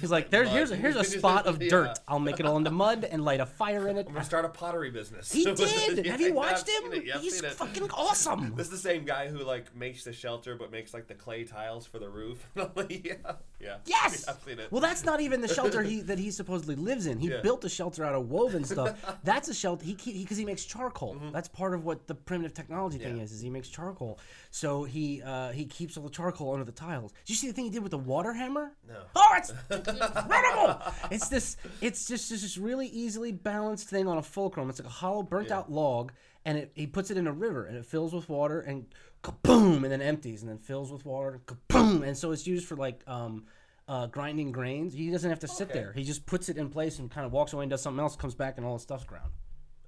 He's 0.00 0.10
like, 0.10 0.30
there's 0.30 0.48
here's 0.50 0.70
a, 0.70 0.76
here's 0.76 0.96
a 0.96 1.04
spot 1.18 1.46
of 1.46 1.62
Yeah. 1.62 1.68
dirt. 1.70 1.98
I'll 2.08 2.18
make 2.18 2.40
it 2.40 2.46
all 2.46 2.56
into 2.56 2.70
mud 2.70 3.04
and 3.04 3.24
light 3.24 3.40
a 3.40 3.46
fire 3.46 3.88
in 3.88 3.96
it. 3.98 4.06
I'm 4.06 4.12
gonna 4.14 4.24
start 4.24 4.44
a 4.44 4.48
pottery 4.48 4.90
business. 4.90 5.30
He 5.30 5.44
did. 5.54 6.04
Yeah, 6.06 6.12
Have 6.12 6.20
you 6.20 6.32
watched 6.34 6.68
him? 6.68 7.02
Yeah, 7.04 7.18
He's 7.18 7.40
fucking 7.40 7.90
awesome. 7.94 8.54
This 8.56 8.66
is 8.66 8.72
the 8.72 8.78
same 8.88 9.04
guy 9.04 9.28
who 9.28 9.38
like 9.38 9.74
makes 9.76 10.04
the 10.04 10.12
shelter, 10.12 10.54
but 10.56 10.70
makes 10.70 10.94
like 10.94 11.06
the 11.08 11.14
clay 11.14 11.44
tiles 11.44 11.86
for 11.86 11.98
the 11.98 12.08
roof. 12.08 12.46
yeah, 12.56 13.14
yeah. 13.60 13.76
Yes. 13.86 14.26
I've 14.28 14.42
seen 14.42 14.58
it. 14.58 14.70
Well, 14.72 14.80
that's 14.80 15.04
not 15.04 15.20
even 15.20 15.40
the 15.40 15.48
shelter 15.48 15.82
he 15.82 16.00
that 16.02 16.18
he 16.18 16.30
supposedly 16.30 16.74
lives 16.76 17.06
in. 17.06 17.18
He 17.18 17.28
Yeah. 17.28 17.40
built 17.42 17.64
a 17.64 17.68
shelter 17.68 18.04
out 18.04 18.14
of 18.14 18.28
woven 18.30 18.64
stuff. 18.64 18.98
That's 19.24 19.48
a 19.48 19.54
shelter. 19.54 19.84
He 19.84 19.92
because 19.94 20.36
he, 20.36 20.42
he 20.42 20.44
makes 20.46 20.64
charcoal. 20.64 21.14
Mm-hmm. 21.14 21.32
That's 21.32 21.48
part 21.48 21.74
of 21.74 21.84
what 21.84 22.06
the 22.06 22.14
primitive 22.14 22.54
technology 22.54 22.98
thing 22.98 23.18
Yeah. 23.18 23.22
is. 23.24 23.32
Is 23.32 23.40
he 23.40 23.50
makes 23.50 23.68
charcoal. 23.68 24.18
So 24.50 24.84
he 24.84 25.22
uh, 25.22 25.50
he 25.52 25.64
keeps 25.66 25.96
all 25.96 26.04
the 26.04 26.10
charcoal 26.10 26.52
under 26.52 26.64
the 26.64 26.72
tiles. 26.72 27.12
Did 27.12 27.30
you 27.30 27.36
see 27.36 27.46
the 27.48 27.52
thing 27.52 27.64
he 27.64 27.70
did 27.70 27.82
with 27.82 27.90
the 27.92 27.98
water 27.98 28.32
hammer? 28.32 28.72
No. 28.88 28.94
Oh, 29.16 29.34
it's 29.36 29.52
incredible! 29.88 30.80
it's 31.10 31.28
this. 31.28 31.56
It's 31.80 32.06
just 32.06 32.28
just 32.28 32.42
this 32.42 32.58
really 32.58 32.86
easily 32.88 33.32
balanced 33.32 33.88
thing 33.88 34.08
on 34.08 34.18
a 34.18 34.22
fulcrum. 34.22 34.70
It's 34.70 34.78
like 34.78 34.88
a 34.88 34.90
hollow, 34.90 35.22
burnt 35.22 35.50
out 35.50 35.70
log, 35.70 36.12
and 36.44 36.58
it, 36.58 36.72
he 36.74 36.86
puts 36.86 37.10
it 37.10 37.16
in 37.16 37.26
a 37.26 37.32
river, 37.32 37.66
and 37.66 37.76
it 37.76 37.86
fills 37.86 38.12
with 38.12 38.28
water, 38.28 38.60
and 38.60 38.86
kaboom, 39.22 39.82
and 39.82 39.92
then 39.92 40.02
empties, 40.02 40.42
and 40.42 40.50
then 40.50 40.58
fills 40.58 40.90
with 40.92 41.04
water, 41.04 41.34
and 41.34 41.46
kaboom, 41.46 42.06
and 42.06 42.16
so 42.16 42.32
it's 42.32 42.46
used 42.46 42.66
for 42.66 42.76
like 42.76 43.02
um, 43.06 43.44
uh, 43.88 44.06
grinding 44.06 44.52
grains. 44.52 44.92
He 44.94 45.10
doesn't 45.10 45.28
have 45.28 45.40
to 45.40 45.48
sit 45.48 45.70
Okay. 45.70 45.78
there. 45.78 45.92
He 45.92 46.04
just 46.04 46.26
puts 46.26 46.48
it 46.48 46.56
in 46.56 46.70
place 46.70 46.98
and 46.98 47.10
kind 47.10 47.26
of 47.26 47.32
walks 47.32 47.52
away 47.52 47.64
and 47.64 47.70
does 47.70 47.82
something 47.82 48.00
else. 48.00 48.16
Comes 48.16 48.34
back 48.34 48.56
and 48.56 48.66
all 48.66 48.74
his 48.74 48.82
stuff's 48.82 49.04
ground. 49.04 49.30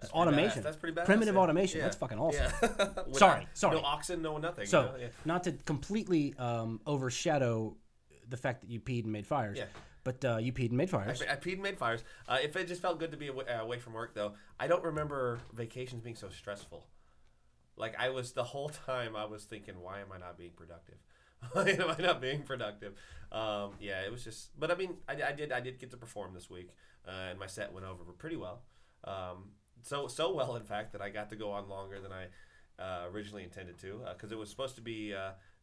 That's 0.01 0.13
automation. 0.13 0.61
badass. 0.61 0.65
That's 0.65 0.77
pretty 0.77 0.95
badass. 0.95 1.07
Primitive 1.07 1.35
yeah. 1.35 1.41
automation. 1.41 1.79
Yeah. 1.79 1.85
That's 1.85 1.97
fucking 1.97 2.19
awesome. 2.19 2.53
Yeah. 2.63 2.89
Sorry, 3.13 3.47
sorry. 3.55 3.77
No 3.77 3.83
oxen, 3.85 4.21
no 4.21 4.37
nothing. 4.39 4.67
So, 4.67 4.83
you 4.83 4.87
know? 4.87 4.97
yeah. 5.01 5.07
not 5.25 5.45
to 5.45 5.53
completely 5.53 6.35
um, 6.39 6.81
overshadow 6.87 7.77
the 8.28 8.37
fact 8.37 8.61
that 8.62 8.71
you 8.71 8.81
peed 8.81 9.04
and 9.04 9.12
made 9.12 9.26
fires, 9.26 9.59
Yeah. 9.59 9.66
but 10.04 10.25
uh, 10.25 10.37
you 10.38 10.52
peed 10.52 10.69
and 10.69 10.76
made 10.78 10.90
fires. 10.90 11.23
I, 11.23 11.33
I 11.33 11.37
peed 11.37 11.54
and 11.54 11.62
made 11.62 11.78
fires. 11.78 12.04
Uh, 12.28 12.38
if 12.43 12.57
it 12.57 12.66
just 12.69 12.83
felt 12.83 12.99
good 12.99 13.11
to 13.12 13.16
be 13.16 13.28
away, 13.28 13.45
uh, 13.47 13.62
away 13.62 13.78
from 13.78 13.93
work, 13.93 14.14
though, 14.14 14.35
I 14.59 14.66
don't 14.66 14.85
remember 14.85 15.40
vacations 15.52 16.02
being 16.02 16.16
so 16.16 16.28
stressful. 16.28 16.87
Like 17.76 17.95
I 17.99 18.11
was 18.11 18.33
the 18.33 18.45
whole 18.45 18.69
time, 18.69 19.16
I 19.16 19.25
was 19.25 19.45
thinking, 19.45 19.81
why 19.81 20.00
am 20.00 20.12
I 20.12 20.19
not 20.19 20.38
being 20.38 20.52
productive? 20.57 20.97
Why 21.52 21.69
am 21.69 21.90
I 21.90 22.00
not 22.02 22.23
being 22.23 22.43
productive? 22.43 22.95
Um, 23.31 23.73
yeah, 23.78 24.00
it 24.00 24.11
was 24.11 24.25
just. 24.25 24.59
But 24.59 24.71
I 24.71 24.76
mean, 24.76 24.95
I, 25.07 25.12
I 25.28 25.33
did 25.33 25.52
I 25.52 25.61
did 25.61 25.78
get 25.78 25.90
to 25.90 25.99
perform 25.99 26.33
this 26.33 26.49
week, 26.49 26.71
uh, 27.07 27.11
and 27.31 27.38
my 27.38 27.47
set 27.47 27.71
went 27.71 27.85
over 27.85 28.02
pretty 28.16 28.37
well. 28.37 28.62
Um, 29.04 29.50
so 29.83 30.07
so 30.09 30.33
well, 30.35 30.57
in 30.57 30.62
fact, 30.62 30.93
that 30.93 31.02
I 31.02 31.11
got 31.11 31.28
to 31.31 31.37
go 31.37 31.50
on 31.50 31.69
longer 31.69 32.00
than 32.00 32.12
I 32.12 32.83
uh, 32.83 33.09
originally 33.12 33.45
intended 33.45 33.76
to, 33.81 34.00
because 34.14 34.33
it 34.33 34.38
was 34.38 34.49
supposed 34.49 34.76
to 34.76 34.81
be. 34.81 35.12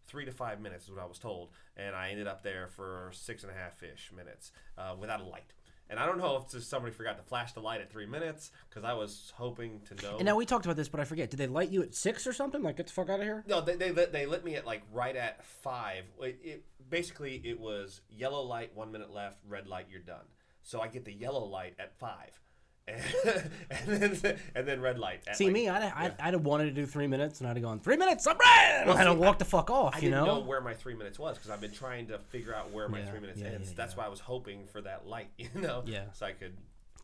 Three 0.08 0.26
to 0.26 0.32
five 0.32 0.60
minutes 0.60 0.86
is 0.86 0.92
what 0.92 1.00
I 1.02 1.06
was 1.06 1.20
told, 1.20 1.50
and 1.78 1.96
I 1.96 2.10
ended 2.10 2.28
up 2.28 2.44
there 2.44 2.68
for 2.68 3.10
six 3.14 3.44
and 3.44 3.52
a 3.52 3.56
half 3.56 3.82
ish 3.82 4.12
minutes 4.16 4.52
uh, 4.78 4.96
without 5.00 5.22
a 5.22 5.24
light 5.24 5.54
And 5.90 6.00
I 6.00 6.06
don't 6.06 6.18
know 6.18 6.38
if 6.38 6.50
just 6.52 6.70
somebody 6.70 6.94
forgot 6.94 7.18
to 7.18 7.24
flash 7.24 7.54
the 7.54 7.60
light 7.62 7.82
at 7.82 7.90
three 7.92 8.06
minutes 8.06 8.52
because 8.70 8.84
I 8.84 8.94
was 8.94 9.32
hoping 9.36 9.82
to 9.88 9.96
know. 10.04 10.16
And 10.18 10.26
now 10.26 10.36
we 10.36 10.46
talked 10.46 10.66
about 10.66 10.76
this, 10.78 10.88
but 10.90 11.00
I 11.00 11.06
forget. 11.06 11.30
Did 11.30 11.38
they 11.38 11.48
light 11.48 11.70
you 11.70 11.82
at 11.82 11.94
six 11.96 12.26
or 12.28 12.34
something? 12.34 12.62
Like, 12.62 12.78
get 12.78 12.88
the 12.88 12.94
fuck 12.94 13.10
out 13.10 13.20
of 13.20 13.26
here. 13.26 13.44
No, 13.48 13.62
they, 13.62 13.76
they, 13.76 13.92
lit- 13.92 14.12
they 14.12 14.26
lit 14.26 14.44
me 14.46 14.56
at 14.56 14.66
like 14.66 14.84
right 14.92 15.16
at 15.16 15.46
five. 15.46 16.04
It, 16.22 16.40
it 16.44 16.66
basically 16.90 17.42
it 17.44 17.60
was 17.60 18.02
yellow 18.10 18.42
light, 18.42 18.72
one 18.76 18.92
minute 18.92 19.12
left, 19.14 19.38
red 19.48 19.68
light, 19.68 19.88
you're 19.90 20.02
done. 20.02 20.26
So 20.64 20.80
I 20.82 20.88
get 20.88 21.06
the 21.06 21.14
yellow 21.14 21.44
light 21.46 21.74
at 21.80 21.98
five, 21.98 22.40
and, 22.88 23.02
and 23.88 23.88
then 24.14 24.38
and 24.56 24.68
then 24.68 24.82
red 24.82 24.98
light. 25.00 25.22
See 25.36 25.46
like- 25.46 25.54
me, 25.54 25.70
I'd, 25.70 25.84
I'd, 25.96 26.16
I'd 26.20 26.34
have 26.34 26.44
wanted 26.46 26.66
to 26.66 26.72
do 26.72 26.86
three 26.86 27.08
minutes, 27.08 27.40
and 27.40 27.50
I'd 27.50 27.56
have 27.56 27.64
gone 27.64 27.80
three 27.80 27.98
minutes. 27.98 28.26
I'm 28.28 28.38
ready. 28.38 28.90
and 28.90 29.00
I'd 29.00 29.08
have 29.08 29.18
walked 29.18 29.40
the 29.40 29.46
fuck 29.46 29.70
off. 29.70 29.96
I 29.96 29.98
you 30.00 30.10
didn't 30.10 30.26
know? 30.26 30.40
know. 30.40 30.46
where 30.46 30.62
my 30.62 30.74
three 30.74 30.96
minutes 30.96 31.20
was 31.20 31.38
because 31.38 31.52
I've 31.52 31.62
been 31.62 31.72
trying 31.72 32.08
to 32.08 32.18
figure 32.20 32.54
out 32.56 32.72
where 32.72 32.88
my 32.90 33.00
Yeah, 33.00 33.10
three 33.12 33.20
minutes 33.20 33.40
yeah, 33.42 33.48
ends. 33.50 33.70
yeah, 33.70 33.76
That's 33.78 33.94
yeah. 33.94 34.00
why 34.00 34.06
I 34.06 34.10
was 34.10 34.20
hoping 34.20 34.66
for 34.68 34.82
that 34.82 35.08
light, 35.08 35.30
you 35.38 35.50
know, 35.56 35.84
Yeah. 35.86 36.06
so 36.14 36.26
I 36.26 36.32
could 36.34 36.58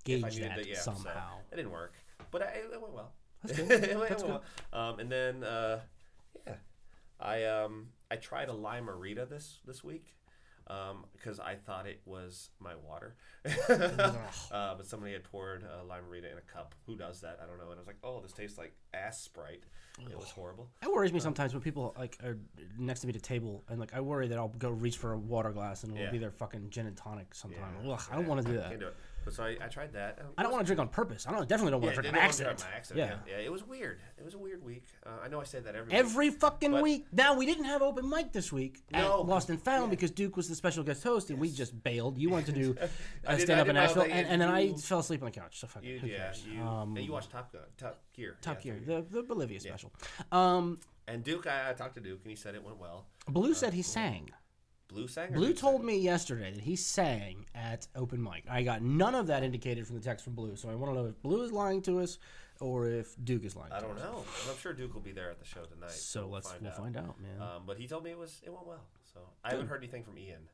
Gauge 0.03 0.23
I 0.23 0.29
that 0.29 0.63
to, 0.63 0.67
yeah, 0.69 0.75
so 0.79 0.93
somehow. 0.93 1.37
it 1.51 1.55
didn't 1.57 1.71
work, 1.71 1.93
but 2.31 2.41
I, 2.41 2.45
it 2.73 2.81
went 2.81 2.93
well. 2.93 3.11
That's 3.43 3.57
good. 3.59 3.71
it 3.71 3.97
went, 3.97 4.09
That's 4.09 4.23
it 4.23 4.29
went 4.29 4.41
well. 4.73 4.89
Um, 4.89 4.99
and 4.99 5.11
then 5.11 5.43
uh, 5.43 5.79
yeah, 6.45 6.53
I 7.19 7.43
um 7.45 7.89
I 8.09 8.15
tried 8.15 8.47
a 8.49 8.53
Lime-A-Rita 8.53 9.25
this 9.25 9.59
this 9.65 9.83
week. 9.83 10.13
Um, 10.69 11.05
because 11.13 11.39
I 11.39 11.55
thought 11.55 11.87
it 11.87 12.01
was 12.05 12.49
my 12.59 12.73
water, 12.75 13.15
uh, 13.69 14.75
but 14.75 14.85
somebody 14.85 15.13
had 15.13 15.23
poured 15.23 15.63
a 15.63 15.77
lime 15.77 15.87
Lime-A-Rita 16.03 16.29
in 16.31 16.37
a 16.37 16.41
cup. 16.41 16.75
Who 16.85 16.95
does 16.95 17.21
that? 17.21 17.39
I 17.41 17.45
don't 17.47 17.57
know. 17.57 17.65
And 17.71 17.75
I 17.75 17.77
was 17.79 17.87
like, 17.87 17.97
"Oh, 18.03 18.21
this 18.21 18.33
tastes 18.33 18.57
like 18.57 18.73
ass 18.93 19.21
Sprite." 19.21 19.63
It 19.99 20.15
was 20.17 20.29
horrible. 20.29 20.69
That 20.81 20.91
worries 20.91 21.11
me 21.11 21.19
sometimes 21.19 21.53
when 21.53 21.61
people 21.63 21.95
like 21.97 22.17
are 22.23 22.37
next 22.77 22.99
to 23.01 23.07
me 23.07 23.11
at 23.11 23.15
a 23.15 23.21
table, 23.21 23.63
and 23.69 23.79
like 23.79 23.93
I 23.95 24.01
worry 24.01 24.27
that 24.27 24.37
I'll 24.37 24.49
go 24.49 24.69
reach 24.69 24.97
for 24.97 25.13
a 25.13 25.17
water 25.17 25.49
glass 25.51 25.83
and 25.83 25.91
it'll 25.93 26.03
Yeah. 26.05 26.11
be 26.11 26.17
their 26.19 26.31
fucking 26.31 26.69
gin 26.69 26.85
and 26.85 26.95
tonic 26.95 27.33
sometime. 27.33 27.73
Yeah. 27.83 27.93
Ugh, 27.93 28.01
I 28.11 28.15
don't 28.15 28.27
want 28.27 28.41
to 28.45 28.51
do 28.51 28.57
that. 28.57 28.67
Can't 28.69 28.79
do 28.79 28.87
it. 28.87 28.95
But 29.27 29.33
so 29.33 29.43
I, 29.43 29.57
I 29.61 29.67
tried 29.67 29.91
that. 29.91 30.19
I 30.37 30.43
don't 30.43 30.53
want 30.53 30.63
to 30.63 30.65
drink 30.65 30.79
on 30.79 30.87
purpose. 30.87 31.27
I 31.27 31.33
don't 31.33 31.49
definitely 31.49 31.71
don't 31.71 31.81
want 31.81 31.95
to 31.95 32.01
Yeah, 32.01 32.01
drink 32.11 32.15
on 32.15 32.23
accident. 32.23 32.65
accident. 32.73 33.11
Yeah. 33.27 33.33
Yeah. 33.39 33.43
it 33.43 33.51
was 33.51 33.67
weird. 33.67 33.99
It 34.17 34.23
was 34.23 34.35
a 34.35 34.37
weird 34.37 34.63
week. 34.63 34.85
Uh, 35.05 35.09
I 35.21 35.27
know 35.27 35.41
I 35.41 35.43
say 35.43 35.59
that 35.59 35.75
every 35.75 35.89
week. 35.89 35.93
Every 35.93 36.29
fucking 36.29 36.81
week. 36.81 37.07
Now 37.11 37.35
we 37.35 37.45
didn't 37.45 37.65
have 37.65 37.81
open 37.81 38.07
mic 38.09 38.31
this 38.31 38.53
week 38.53 38.83
No, 38.93 39.19
Lost 39.23 39.49
and 39.49 39.61
Found 39.63 39.83
yeah. 39.83 39.89
because 39.89 40.11
Duke 40.11 40.37
was 40.37 40.47
the 40.47 40.55
special 40.55 40.81
guest 40.85 41.03
host 41.03 41.29
and 41.29 41.39
we 41.39 41.51
just 41.51 41.83
bailed. 41.83 42.17
You 42.17 42.29
wanted 42.29 42.45
to 42.45 42.51
do 42.53 42.75
uh, 43.27 43.35
did- 43.35 43.41
stand 43.41 43.59
up 43.59 43.67
in 43.67 43.75
Nashville, 43.75 44.03
and, 44.03 44.13
and 44.27 44.41
then 44.41 44.49
I 44.49 44.71
fell 44.75 44.99
asleep 44.99 45.21
on 45.21 45.25
the 45.25 45.37
couch. 45.37 45.59
So 45.59 45.67
fuck 45.67 45.83
You, 45.83 45.99
who 45.99 46.07
yeah, 46.07 46.31
you, 46.49 46.61
Um, 46.61 46.95
you 46.97 47.11
watched 47.11 47.29
Top 47.31 47.51
Gun, 47.51 47.63
Top 47.77 47.99
Gear, 48.13 48.37
Top 48.41 48.61
Gear, 48.61 48.79
the, 48.85 49.03
the 49.11 49.23
Bolivia 49.23 49.59
special. 49.59 49.91
Um, 50.31 50.79
And 51.05 51.21
Duke, 51.21 51.47
I, 51.47 51.71
I 51.71 51.73
talked 51.73 51.95
to 51.95 52.01
Duke, 52.01 52.19
and 52.23 52.29
he 52.29 52.37
said 52.37 52.55
it 52.55 52.63
went 52.63 52.77
well. 52.79 53.07
Blue 53.27 53.53
said 53.53 53.73
he 53.73 53.81
sang. 53.81 54.29
Blue 54.87 55.07
sang. 55.07 55.29
or 55.31 55.35
Blue 55.35 55.53
told 55.53 55.77
sang? 55.81 55.85
me 55.85 55.97
yesterday 55.99 56.51
that 56.53 56.61
he 56.63 56.75
sang 56.75 57.45
at 57.55 57.87
open 57.95 58.21
mic. 58.23 58.43
I 58.49 58.63
got 58.63 58.81
none 58.81 59.15
of 59.15 59.27
that 59.27 59.43
indicated 59.43 59.85
from 59.87 59.97
the 59.97 60.01
text 60.01 60.23
from 60.23 60.33
Blue, 60.33 60.55
so 60.55 60.69
I 60.69 60.75
want 60.75 60.93
to 60.93 60.99
know 61.01 61.07
if 61.07 61.21
Blue 61.21 61.43
is 61.43 61.51
lying 61.51 61.81
to 61.83 61.99
us 61.99 62.19
or 62.59 62.87
if 62.87 63.15
Duke 63.23 63.43
is 63.45 63.55
lying. 63.55 63.71
I 63.71 63.79
don't 63.79 63.97
us. 63.97 64.03
know. 64.03 64.23
I'm 64.49 64.57
sure 64.57 64.73
Duke 64.73 64.93
will 64.93 65.01
be 65.01 65.11
there 65.11 65.29
at 65.29 65.39
the 65.39 65.45
show 65.45 65.63
tonight. 65.65 65.91
So 65.91 66.21
we'll 66.21 66.31
let's 66.31 66.49
find 66.51 66.61
we'll 66.61 66.71
out. 66.71 66.77
find 66.77 66.97
out, 66.97 67.15
man. 67.21 67.41
Um, 67.41 67.63
but 67.67 67.77
he 67.77 67.87
told 67.87 68.03
me 68.03 68.11
it 68.11 68.17
was 68.17 68.41
it 68.43 68.49
went 68.51 68.65
well. 68.65 68.83
So 69.13 69.19
I 69.43 69.51
haven't 69.51 69.67
heard 69.67 69.77
anything 69.83 70.03
from 70.03 70.17
Ian. 70.17 70.47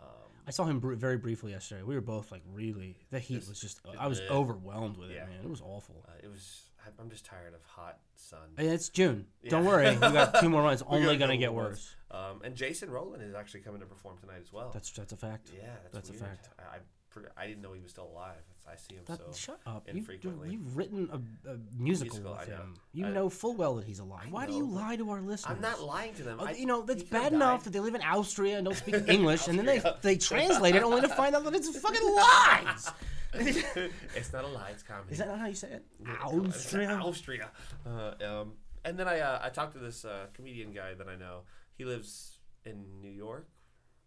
Um, 0.00 0.06
I 0.46 0.50
saw 0.50 0.64
him 0.64 0.78
br- 0.80 0.94
very 0.94 1.18
briefly 1.18 1.52
yesterday. 1.52 1.82
We 1.82 1.94
were 1.94 2.00
both 2.00 2.32
like 2.32 2.42
really. 2.52 2.96
The 3.10 3.18
heat 3.18 3.46
was 3.48 3.60
just. 3.60 3.80
I 3.98 4.06
was 4.08 4.20
overwhelmed 4.30 4.96
with 4.96 5.10
it, 5.10 5.14
Yeah. 5.16 5.26
man. 5.26 5.44
It 5.44 5.50
was 5.50 5.60
awful. 5.60 6.04
uh, 6.08 6.12
it 6.22 6.28
was. 6.28 6.62
I'm 6.98 7.10
just 7.10 7.24
tired 7.24 7.54
of 7.54 7.62
hot 7.64 7.98
sun. 8.16 8.40
It's 8.58 8.88
June. 8.88 9.26
Don't 9.48 9.64
worry, 9.64 9.90
we 9.90 9.98
got 9.98 10.34
two 10.40 10.48
more 10.48 10.62
months. 10.62 10.82
Only 10.86 11.16
gonna 11.16 11.36
get 11.36 11.52
worse. 11.52 11.94
Um, 12.10 12.42
and 12.44 12.54
Jason 12.56 12.90
Rowland 12.90 13.22
is 13.22 13.34
actually 13.34 13.60
coming 13.60 13.80
to 13.80 13.86
perform 13.86 14.18
tonight 14.18 14.40
as 14.42 14.52
well. 14.52 14.70
That's 14.72 14.90
that's 14.90 15.12
a 15.12 15.16
fact. 15.16 15.50
yeah, 15.54 15.68
that's, 15.92 16.08
that's 16.08 16.10
a 16.10 16.24
fact. 16.24 16.48
I, 16.58 16.76
I, 16.76 17.44
I 17.44 17.46
didn't 17.46 17.62
know 17.62 17.72
he 17.72 17.80
was 17.80 17.90
still 17.90 18.08
alive. 18.12 18.42
I 18.68 18.76
see 18.76 18.94
him 18.96 19.02
That, 19.06 19.18
so. 19.18 19.32
shut 19.36 19.60
up. 19.66 19.86
You, 19.88 19.98
infrequently. 19.98 20.50
you've 20.50 20.76
written 20.76 21.08
a, 21.12 21.50
a 21.50 21.56
musical, 21.76 22.16
Musical, 22.18 22.36
with 22.38 22.48
know. 22.48 22.54
him. 22.56 22.74
You 22.92 23.06
I- 23.06 23.10
know 23.10 23.28
full 23.28 23.54
well 23.56 23.74
that 23.76 23.84
he's 23.84 23.98
alive. 23.98 24.26
Why 24.30 24.46
do 24.46 24.52
you 24.52 24.64
lie 24.64 24.96
to 24.96 25.10
our 25.10 25.20
listeners? 25.20 25.56
I'm 25.56 25.60
not 25.62 25.80
lying 25.82 26.14
to 26.14 26.22
them. 26.22 26.38
Oh, 26.40 26.46
I, 26.46 26.52
you 26.52 26.66
know, 26.66 26.82
that's 26.82 27.02
bad 27.02 27.32
enough 27.32 27.64
that 27.64 27.72
they 27.72 27.80
live 27.80 27.94
in 27.94 28.02
Austria 28.02 28.56
and 28.58 28.64
don't 28.64 28.76
speak 28.76 28.94
English, 29.08 29.48
and 29.48 29.58
then 29.58 29.66
they 29.66 29.82
they 30.02 30.16
translate 30.16 30.74
it 30.76 30.82
only 30.82 31.00
to 31.00 31.08
find 31.08 31.34
out 31.34 31.44
that 31.44 31.54
it's 31.54 31.76
fucking 31.78 32.14
lies. 32.14 32.90
it's 33.34 34.32
not 34.32 34.44
a 34.44 34.48
lie. 34.48 34.70
It's 34.70 34.82
comedy. 34.82 35.12
Is 35.12 35.18
that 35.18 35.28
not 35.28 35.38
how 35.38 35.46
you 35.46 35.54
say 35.54 35.68
it? 35.70 35.84
Austria. 36.22 37.00
Austria. 37.02 37.50
Uh, 37.86 38.12
um, 38.24 38.52
and 38.84 38.98
then 38.98 39.06
I 39.08 39.20
uh, 39.20 39.40
I 39.42 39.48
talked 39.50 39.72
to 39.74 39.78
this 39.78 40.04
uh, 40.04 40.26
comedian 40.34 40.72
guy 40.72 40.94
that 40.94 41.08
I 41.08 41.16
know. 41.16 41.40
He 41.76 41.84
lives 41.84 42.38
in 42.64 42.84
New 43.00 43.10
York, 43.10 43.48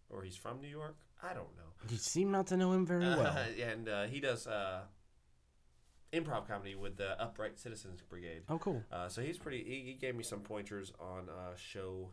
or 0.10 0.24
he's 0.24 0.36
from 0.36 0.62
New 0.62 0.68
York. 0.68 0.98
I 1.24 1.34
don't 1.34 1.56
know. 1.56 1.64
You 1.90 1.98
seem 1.98 2.32
not 2.32 2.48
to 2.48 2.58
know 2.58 2.74
him 2.74 2.86
very 2.86 3.06
well. 3.06 3.28
Uh, 3.28 3.46
and 3.64 3.90
uh, 3.90 4.04
he 4.04 4.20
does 4.20 4.48
uh, 4.48 4.82
improv 6.14 6.48
comedy 6.48 6.76
with 6.76 6.98
the 6.98 7.20
Upright 7.22 7.58
Citizens 7.58 8.02
Brigade. 8.02 8.44
Oh, 8.50 8.58
cool. 8.58 8.84
Uh, 8.92 9.10
so 9.10 9.22
he's 9.22 9.38
pretty. 9.38 9.64
He, 9.64 9.92
he 9.92 9.94
gave 9.94 10.16
me 10.16 10.24
some 10.24 10.40
pointers 10.40 10.92
on 11.00 11.30
uh, 11.30 11.56
show, 11.56 12.10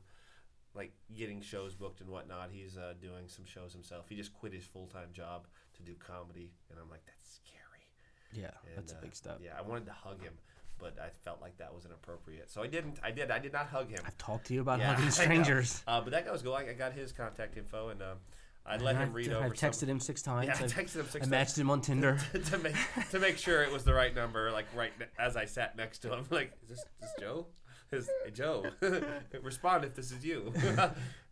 like 0.75 0.93
getting 1.15 1.41
shows 1.41 1.75
booked 1.75 2.01
and 2.01 2.09
whatnot. 2.09 2.51
He's 2.53 2.77
uh, 2.77 2.95
doing 3.01 3.27
some 3.27 3.45
shows 3.45 3.73
himself. 3.73 4.07
He 4.09 4.17
just 4.17 4.33
quit 4.33 4.53
his 4.53 4.65
full 4.65 4.87
time 4.87 5.09
job 5.13 5.47
to 5.75 5.83
do 5.83 5.95
comedy, 5.95 6.53
and 6.71 6.79
I'm 6.81 6.91
like, 6.91 7.05
that's 7.07 7.41
scary. 7.45 7.87
Yeah, 8.33 8.51
And, 8.67 8.77
that's 8.77 8.93
a 8.93 8.97
uh, 8.97 9.01
big 9.01 9.15
step. 9.15 9.41
Yeah, 9.43 9.53
I 9.59 9.63
wanted 9.63 9.87
to 9.87 9.93
hug 9.93 10.23
him, 10.23 10.35
but 10.79 10.97
I 11.01 11.09
felt 11.25 11.41
like 11.41 11.57
that 11.59 11.75
was 11.75 11.85
inappropriate, 11.85 12.51
so 12.51 12.63
I 12.63 12.67
didn't. 12.67 12.99
I 13.03 13.11
did. 13.11 13.31
I 13.31 13.39
did 13.39 13.53
not 13.53 13.67
hug 13.67 13.91
him. 13.91 14.01
I've 14.05 14.19
talked 14.19 14.47
to 14.47 14.55
you 14.55 14.61
about 14.63 14.79
Yeah, 14.79 14.95
hugging 14.95 15.11
strangers. 15.11 15.83
Uh, 15.87 16.01
but 16.01 16.11
that 16.11 16.27
guy 16.27 16.33
was 16.33 16.43
cool. 16.43 16.55
I, 16.55 16.63
I 16.63 16.73
got 16.73 16.93
his 16.93 17.13
contact 17.13 17.57
info, 17.57 17.89
and 17.89 18.03
um, 18.03 18.19
I 18.67 18.77
let 18.77 18.95
him 18.97 19.03
I've, 19.03 19.15
read 19.15 19.29
I've 19.33 19.45
over. 19.47 19.55
texted 19.55 19.75
some, 19.75 19.89
him 19.89 20.01
six 20.01 20.23
times. 20.23 20.47
Yeah, 20.49 20.55
I 20.55 20.69
texted 20.69 20.97
him 21.01 21.07
six 21.09 21.27
I 21.27 21.31
matched 21.31 21.59
him 21.59 21.71
on 21.71 21.81
Tinder. 21.83 22.19
to 22.47 22.59
make 22.59 22.77
to 23.11 23.19
make 23.19 23.39
sure 23.39 23.63
it 23.63 23.73
was 23.73 23.85
the 23.85 23.95
right 23.95 24.15
number, 24.15 24.51
like 24.53 24.67
right 24.75 24.93
ne- 24.99 25.07
as 25.19 25.37
I 25.37 25.45
sat 25.47 25.77
next 25.77 25.99
to 26.01 26.13
him. 26.13 26.27
Like, 26.31 26.53
is 26.63 26.69
this, 26.69 26.85
this 27.01 27.11
Joe? 27.19 27.47
His, 27.91 28.09
hey, 28.25 28.31
Joe, 28.31 28.67
respond 29.43 29.85
if 29.85 29.97
this 29.97 30.13
is 30.13 30.25
you. 30.25 30.53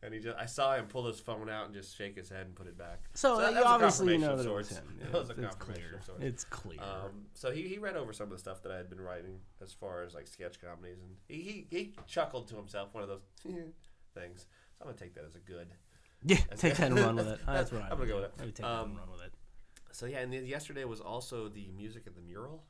and 0.02 0.12
he 0.12 0.18
just, 0.18 0.36
I 0.36 0.46
saw 0.46 0.74
him 0.74 0.86
pull 0.86 1.06
his 1.06 1.20
phone 1.20 1.48
out 1.48 1.66
and 1.66 1.74
just 1.74 1.96
shake 1.96 2.16
his 2.16 2.28
head 2.28 2.46
and 2.46 2.54
put 2.56 2.66
it 2.66 2.76
back. 2.76 2.98
So, 3.14 3.38
that- 3.38 3.50
you 3.50 3.54
that 3.54 3.62
was 3.62 3.72
obviously 3.72 4.12
you 4.14 4.18
know 4.18 4.36
that 4.36 4.44
it 4.44 4.52
was 4.52 4.68
him. 4.70 4.98
That 5.00 5.12
was 5.12 5.28
a 5.30 5.34
it's 5.34 5.40
confirmation 5.54 5.84
clear. 6.16 6.26
It's 6.28 6.42
clear. 6.44 6.80
Um, 6.80 7.26
so 7.34 7.52
he, 7.52 7.62
he 7.68 7.78
read 7.78 7.96
over 7.96 8.12
some 8.12 8.24
of 8.24 8.30
the 8.32 8.38
stuff 8.38 8.60
that 8.64 8.72
I 8.72 8.76
had 8.76 8.90
been 8.90 9.00
writing 9.00 9.38
as 9.62 9.72
far 9.72 10.02
as 10.02 10.14
like 10.14 10.26
sketch 10.26 10.60
comedies, 10.60 10.98
and 11.00 11.10
he, 11.28 11.66
he, 11.70 11.76
he 11.76 11.92
chuckled 12.08 12.48
to 12.48 12.56
himself, 12.56 12.88
one 12.92 13.04
of 13.04 13.08
those 13.08 13.22
things. 13.44 14.46
So 14.78 14.82
I'm 14.82 14.88
gonna 14.88 14.98
take 14.98 15.14
that 15.14 15.24
as 15.24 15.36
a 15.36 15.40
good. 15.40 15.68
Yeah, 16.24 16.38
that's 16.48 16.60
take 16.60 16.74
good. 16.76 16.82
that 16.82 16.90
and 16.92 16.98
run 17.00 17.16
with 17.16 17.28
it. 17.28 17.40
That's 17.46 17.72
what 17.72 17.82
I 17.82 17.88
I'm 17.90 17.98
gonna 17.98 18.06
go 18.08 18.16
with 18.16 18.24
it. 18.26 18.32
Would 18.38 18.54
take 18.54 18.56
that 18.56 18.66
Um, 18.66 18.90
and 18.90 18.98
run 18.98 19.10
with 19.10 19.20
it. 19.22 19.32
So 19.92 20.06
yeah, 20.06 20.18
and 20.18 20.32
then 20.32 20.46
yesterday 20.46 20.84
was 20.84 21.00
also 21.00 21.48
the 21.48 21.68
music 21.76 22.04
at 22.06 22.14
the 22.14 22.20
mural. 22.22 22.64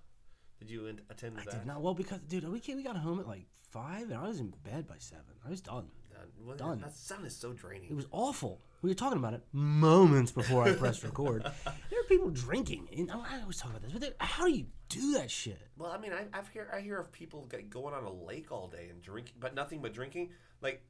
Did 0.59 0.71
you 0.71 0.87
in- 0.87 1.01
attend 1.11 1.39
I 1.39 1.45
that? 1.45 1.51
did 1.51 1.67
not. 1.67 1.81
Well, 1.83 1.95
because 1.95 2.21
dude, 2.23 2.49
we 2.51 2.61
came, 2.61 2.77
we 2.77 2.83
got 2.83 2.97
home 2.97 3.21
at 3.21 3.27
like 3.29 3.47
five, 3.71 4.05
and 4.11 4.15
I 4.15 4.27
was 4.29 4.41
in 4.41 4.53
bed 4.65 4.87
by 4.87 4.97
seven. 4.99 5.25
I 5.47 5.51
was 5.51 5.61
done. 5.61 5.89
Done. 6.13 6.27
Well, 6.45 6.57
Done. 6.57 6.81
That 6.81 6.95
sun 6.97 7.25
is 7.25 7.37
so 7.37 7.53
draining. 7.53 7.91
It 7.91 7.95
was 7.97 8.07
awful. 8.11 8.61
We 8.83 8.91
were 8.91 8.95
talking 8.95 9.19
about 9.19 9.35
it 9.35 9.43
moments 9.53 10.33
before 10.33 10.65
I 10.65 10.73
pressed 10.73 11.05
record. 11.05 11.43
There 11.45 12.01
are 12.01 12.05
people 12.09 12.31
drinking. 12.31 12.89
And 12.97 13.11
I 13.11 13.41
always 13.41 13.57
talk 13.59 13.71
about 13.71 13.83
this, 13.83 13.93
but 13.93 14.15
how 14.21 14.47
do 14.47 14.53
you 14.53 14.67
do 14.89 15.13
that 15.15 15.31
shit? 15.31 15.61
Well, 15.77 15.91
I 15.93 15.99
mean, 15.99 16.13
I, 16.13 16.27
I've 16.37 16.49
hear 16.49 16.69
I 16.75 16.81
hear 16.81 16.99
of 16.99 17.13
people 17.13 17.47
g- 17.51 17.63
going 17.63 17.95
on 17.95 18.05
a 18.05 18.13
lake 18.13 18.51
all 18.51 18.67
day 18.69 18.89
and 18.91 19.01
drinking, 19.03 19.35
but 19.39 19.55
nothing 19.55 19.81
but 19.81 19.93
drinking. 19.93 20.31
Like 20.61 20.83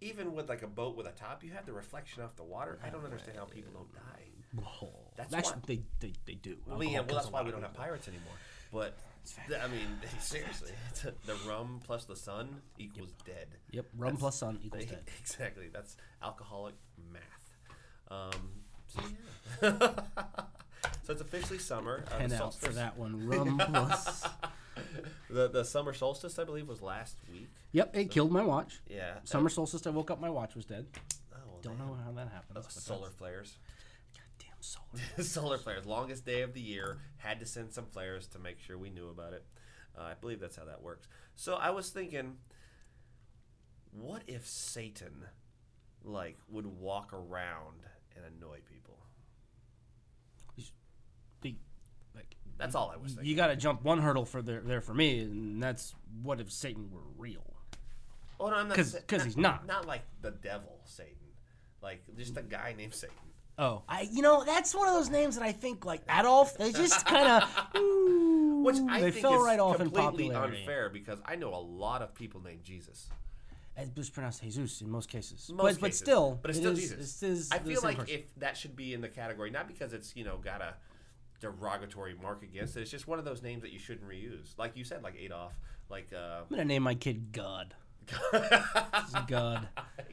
even 0.00 0.34
with 0.34 0.48
like 0.48 0.62
a 0.62 0.66
boat 0.66 0.96
with 0.96 1.06
a 1.06 1.12
top, 1.12 1.42
you 1.44 1.52
have 1.52 1.66
the 1.66 1.72
reflection 1.72 2.22
off 2.22 2.36
the 2.36 2.42
water. 2.44 2.78
I 2.84 2.90
don't 2.90 3.04
understand 3.04 3.38
how 3.38 3.44
people 3.44 3.72
don't 3.72 3.92
die. 3.94 4.62
That's 5.16 5.32
Actually, 5.34 5.52
why- 5.54 5.60
they, 5.66 5.82
they, 6.00 6.12
they 6.26 6.34
do. 6.34 6.56
Well, 6.66 6.82
yeah, 6.84 7.00
well, 7.00 7.16
that's 7.16 7.30
why 7.30 7.42
we 7.42 7.50
don't 7.50 7.62
have 7.62 7.74
pirates 7.74 8.08
anymore. 8.08 8.34
But 8.72 8.96
th- 9.48 9.60
I 9.60 9.68
mean, 9.68 9.86
seriously, 10.20 10.72
the 11.02 11.34
rum 11.48 11.80
plus 11.84 12.04
the 12.04 12.16
sun 12.16 12.60
equals 12.78 13.12
dead. 13.24 13.48
Yep, 13.70 13.86
rum 13.96 14.06
That's- 14.14 14.20
plus 14.20 14.36
sun 14.36 14.58
equals 14.62 14.84
dead. 14.86 15.02
Exactly. 15.20 15.68
That's 15.72 15.96
alcoholic 16.22 16.74
math. 17.12 17.50
Um, 18.10 18.50
so 18.86 19.00
yeah. 19.62 19.70
so 21.02 21.12
it's 21.12 21.20
officially 21.22 21.58
summer. 21.58 22.04
Uh, 22.12 22.26
the 22.26 22.42
out 22.42 22.54
for 22.54 22.72
that 22.72 22.96
one. 22.98 23.26
Rum 23.26 23.58
plus. 23.58 24.24
The 25.30 25.48
the 25.48 25.64
summer 25.64 25.92
solstice, 25.92 26.38
I 26.38 26.44
believe, 26.44 26.68
was 26.68 26.82
last 26.82 27.18
week. 27.32 27.48
Yep, 27.72 27.96
it 27.96 28.10
killed 28.10 28.30
my 28.32 28.42
watch. 28.42 28.80
Yeah. 28.88 29.14
Summer 29.24 29.48
solstice. 29.48 29.86
I 29.86 29.90
woke 29.90 30.10
up, 30.10 30.20
my 30.20 30.30
watch 30.30 30.54
was 30.54 30.64
dead. 30.64 30.86
Oh, 31.32 31.38
well, 31.46 31.60
Don't 31.62 31.78
know 31.78 31.96
how 32.04 32.12
that 32.12 32.28
happened. 32.28 32.56
That's 32.56 32.82
solar 32.82 33.10
flares. 33.10 33.56
Damn 34.38 34.48
solar. 34.60 35.02
solar 35.24 35.58
flares. 35.58 35.86
Longest 35.86 36.24
day 36.24 36.42
of 36.42 36.54
the 36.54 36.60
year. 36.60 36.98
Had 37.18 37.40
to 37.40 37.46
send 37.46 37.72
some 37.72 37.86
flares 37.86 38.26
to 38.28 38.38
make 38.38 38.60
sure 38.60 38.78
we 38.78 38.90
knew 38.90 39.08
about 39.08 39.32
it. 39.32 39.44
Uh, 39.98 40.02
I 40.02 40.14
believe 40.20 40.40
that's 40.40 40.56
how 40.56 40.64
that 40.66 40.82
works. 40.82 41.08
So 41.36 41.54
I 41.54 41.70
was 41.70 41.90
thinking, 41.90 42.36
what 43.92 44.22
if 44.26 44.46
Satan, 44.46 45.24
like, 46.04 46.36
would 46.48 46.66
walk 46.66 47.12
around 47.12 47.86
and 48.16 48.24
annoy 48.24 48.58
people? 48.70 48.98
The, 51.42 51.56
like, 52.14 52.36
That's 52.58 52.74
all 52.74 52.90
I 52.94 52.96
was 52.96 53.12
thinking. 53.12 53.28
you 53.30 53.36
got 53.36 53.48
to 53.48 53.56
jump 53.56 53.82
one 53.82 54.00
hurdle 54.00 54.24
for 54.24 54.40
there, 54.42 54.60
there 54.60 54.80
for 54.80 54.94
me, 54.94 55.20
and 55.22 55.62
that's 55.62 55.94
what 56.22 56.40
if 56.40 56.52
Satan 56.52 56.90
were 56.90 57.00
real? 57.18 57.42
Oh, 58.40 58.48
no, 58.48 58.54
I'm 58.56 58.68
not 58.68 58.76
'Cause- 58.76 58.92
sa- 58.92 58.98
'cause 59.06 59.24
he's 59.24 59.36
not. 59.36 59.66
Not 59.66 59.86
like 59.86 60.02
the 60.20 60.30
devil, 60.30 60.80
Satan. 60.84 61.14
Like 61.82 62.02
just 62.16 62.36
a 62.36 62.42
guy 62.42 62.74
named 62.76 62.94
Satan. 62.94 63.16
Oh, 63.58 63.82
I 63.88 64.08
you 64.10 64.22
know 64.22 64.42
that's 64.44 64.74
one 64.74 64.88
of 64.88 64.94
those 64.94 65.10
names 65.10 65.36
that 65.36 65.44
I 65.44 65.52
think 65.52 65.84
like 65.84 66.02
Adolf. 66.10 66.56
They 66.58 66.72
just 66.72 67.06
kind 67.06 67.28
of 67.42 68.64
Which 68.64 68.76
I 68.88 69.00
they 69.00 69.10
think 69.12 69.22
fell 69.22 69.40
is 69.40 69.46
right 69.46 69.60
off 69.60 69.76
in 69.80 69.90
completely 69.90 70.24
popularity. 70.30 70.60
unfair 70.60 70.88
because 70.88 71.20
I 71.24 71.36
know 71.36 71.54
a 71.54 71.60
lot 71.60 72.02
of 72.02 72.14
people 72.14 72.40
named 72.42 72.64
Jesus. 72.64 73.08
It 73.76 73.90
was 73.96 74.08
pronounced 74.10 74.42
Jesus 74.42 74.80
in 74.80 74.90
most 74.90 75.08
cases, 75.08 75.50
Most 75.52 75.74
but 75.74 75.80
but 75.88 75.94
still, 75.94 76.38
but 76.40 76.50
it's 76.50 76.58
still 76.58 76.72
is- 76.72 76.78
Jesus. 76.80 77.22
it 77.22 77.28
is 77.28 77.52
I 77.52 77.58
feel 77.58 77.80
like 77.82 77.98
person. 77.98 78.14
if 78.14 78.34
that 78.36 78.56
should 78.56 78.74
be 78.76 78.94
in 78.94 79.00
the 79.00 79.08
category, 79.08 79.50
not 79.50 79.68
because 79.68 79.92
it's 79.92 80.16
you 80.16 80.24
know 80.24 80.38
got 80.38 80.60
a 80.62 80.74
derogatory 81.52 82.14
mark 82.20 82.42
against 82.42 82.76
it. 82.76 82.82
It's 82.82 82.90
just 82.90 83.06
one 83.06 83.18
of 83.18 83.24
those 83.24 83.42
names 83.42 83.62
that 83.62 83.72
you 83.72 83.78
shouldn't 83.78 84.08
reuse. 84.08 84.56
Like 84.56 84.76
you 84.76 84.84
said, 84.84 85.02
like 85.02 85.14
Adolf, 85.18 85.52
like 85.88 86.08
uh, 86.14 86.40
I'm 86.42 86.46
gonna 86.50 86.64
name 86.64 86.82
my 86.82 86.94
kid 86.94 87.32
God. 87.32 87.74
God. 89.28 89.68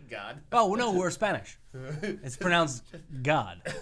God. 0.10 0.42
Oh 0.52 0.76
no, 0.76 0.92
we're 0.92 1.12
Spanish. 1.12 1.58
It's 2.24 2.38
pronounced 2.38 2.84
God. 3.22 3.62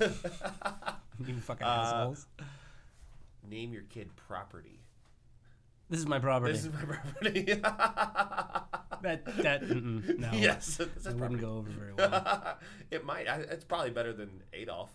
you 1.25 1.35
fucking 1.41 1.65
Uh, 1.65 1.69
assholes. 1.69 2.27
Name 3.47 3.73
your 3.73 3.83
kid 3.83 4.15
property. 4.15 4.79
This 5.89 5.99
is 5.99 6.05
my 6.05 6.19
property. 6.19 6.53
This 6.53 6.65
is 6.65 6.71
my 6.73 6.81
property. 6.81 7.43
that 9.01 9.25
that 9.37 9.61
mm-mm, 9.63 10.19
no. 10.19 10.29
yes, 10.33 10.77
this 10.77 11.13
wouldn't 11.13 11.41
go 11.41 11.57
over 11.57 11.69
very 11.71 11.93
well. 11.93 12.57
it 12.91 13.03
might. 13.05 13.27
I, 13.27 13.37
it's 13.37 13.65
probably 13.65 13.89
better 13.89 14.13
than 14.13 14.43
Adolf. 14.53 14.91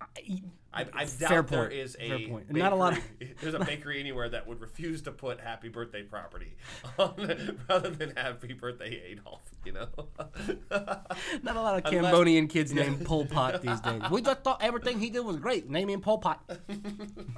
I- 0.00 0.42
I, 0.72 0.82
I 0.94 1.04
doubt 1.04 1.18
Fair 1.18 1.28
there 1.28 1.42
point, 1.42 1.72
is 1.72 1.96
a 1.98 2.08
fair 2.08 2.18
point. 2.28 2.46
bakery, 2.46 2.62
Not 2.62 2.72
a 2.72 2.76
lot 2.76 2.96
of- 2.96 3.02
there's 3.40 3.54
a 3.54 3.58
bakery 3.58 3.98
anywhere 3.98 4.28
that 4.28 4.46
would 4.46 4.60
refuse 4.60 5.02
to 5.02 5.10
put 5.10 5.40
happy 5.40 5.68
birthday 5.68 6.02
property 6.04 6.54
on 6.98 7.58
rather 7.68 7.90
than 7.90 8.14
happy 8.16 8.52
birthday 8.52 9.02
Adolf. 9.10 9.42
You 9.64 9.72
know. 9.72 9.88
Not 10.70 11.56
a 11.56 11.60
lot 11.60 11.76
of 11.84 11.84
Unless- 11.84 11.90
Cambodian 11.90 12.46
kids 12.46 12.72
named 12.72 13.04
Pol 13.04 13.26
Pot 13.26 13.60
these 13.62 13.80
days. 13.80 14.00
We 14.12 14.22
just 14.22 14.42
thought 14.44 14.62
everything 14.62 15.00
he 15.00 15.10
did 15.10 15.20
was 15.20 15.36
great. 15.38 15.68
Name 15.68 15.90
him 15.90 16.00
Pol 16.00 16.18
Pot. 16.18 16.40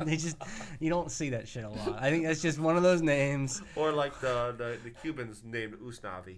they 0.03 0.17
just 0.19 0.37
you 0.79 0.91
don't 0.91 1.11
see 1.11 1.31
that 1.31 1.49
shit 1.49 1.65
a 1.65 1.71
lot. 1.71 1.97
I 2.03 2.11
think 2.11 2.27
that's 2.27 2.43
just 2.43 2.59
one 2.59 2.77
of 2.77 2.83
those 2.83 3.01
names. 3.01 3.63
or 3.77 3.93
like 3.93 4.21
the, 4.21 4.55
the 4.59 4.77
the 4.85 4.91
Cubans 4.91 5.43
named 5.43 5.75
Usnavi. 5.81 6.37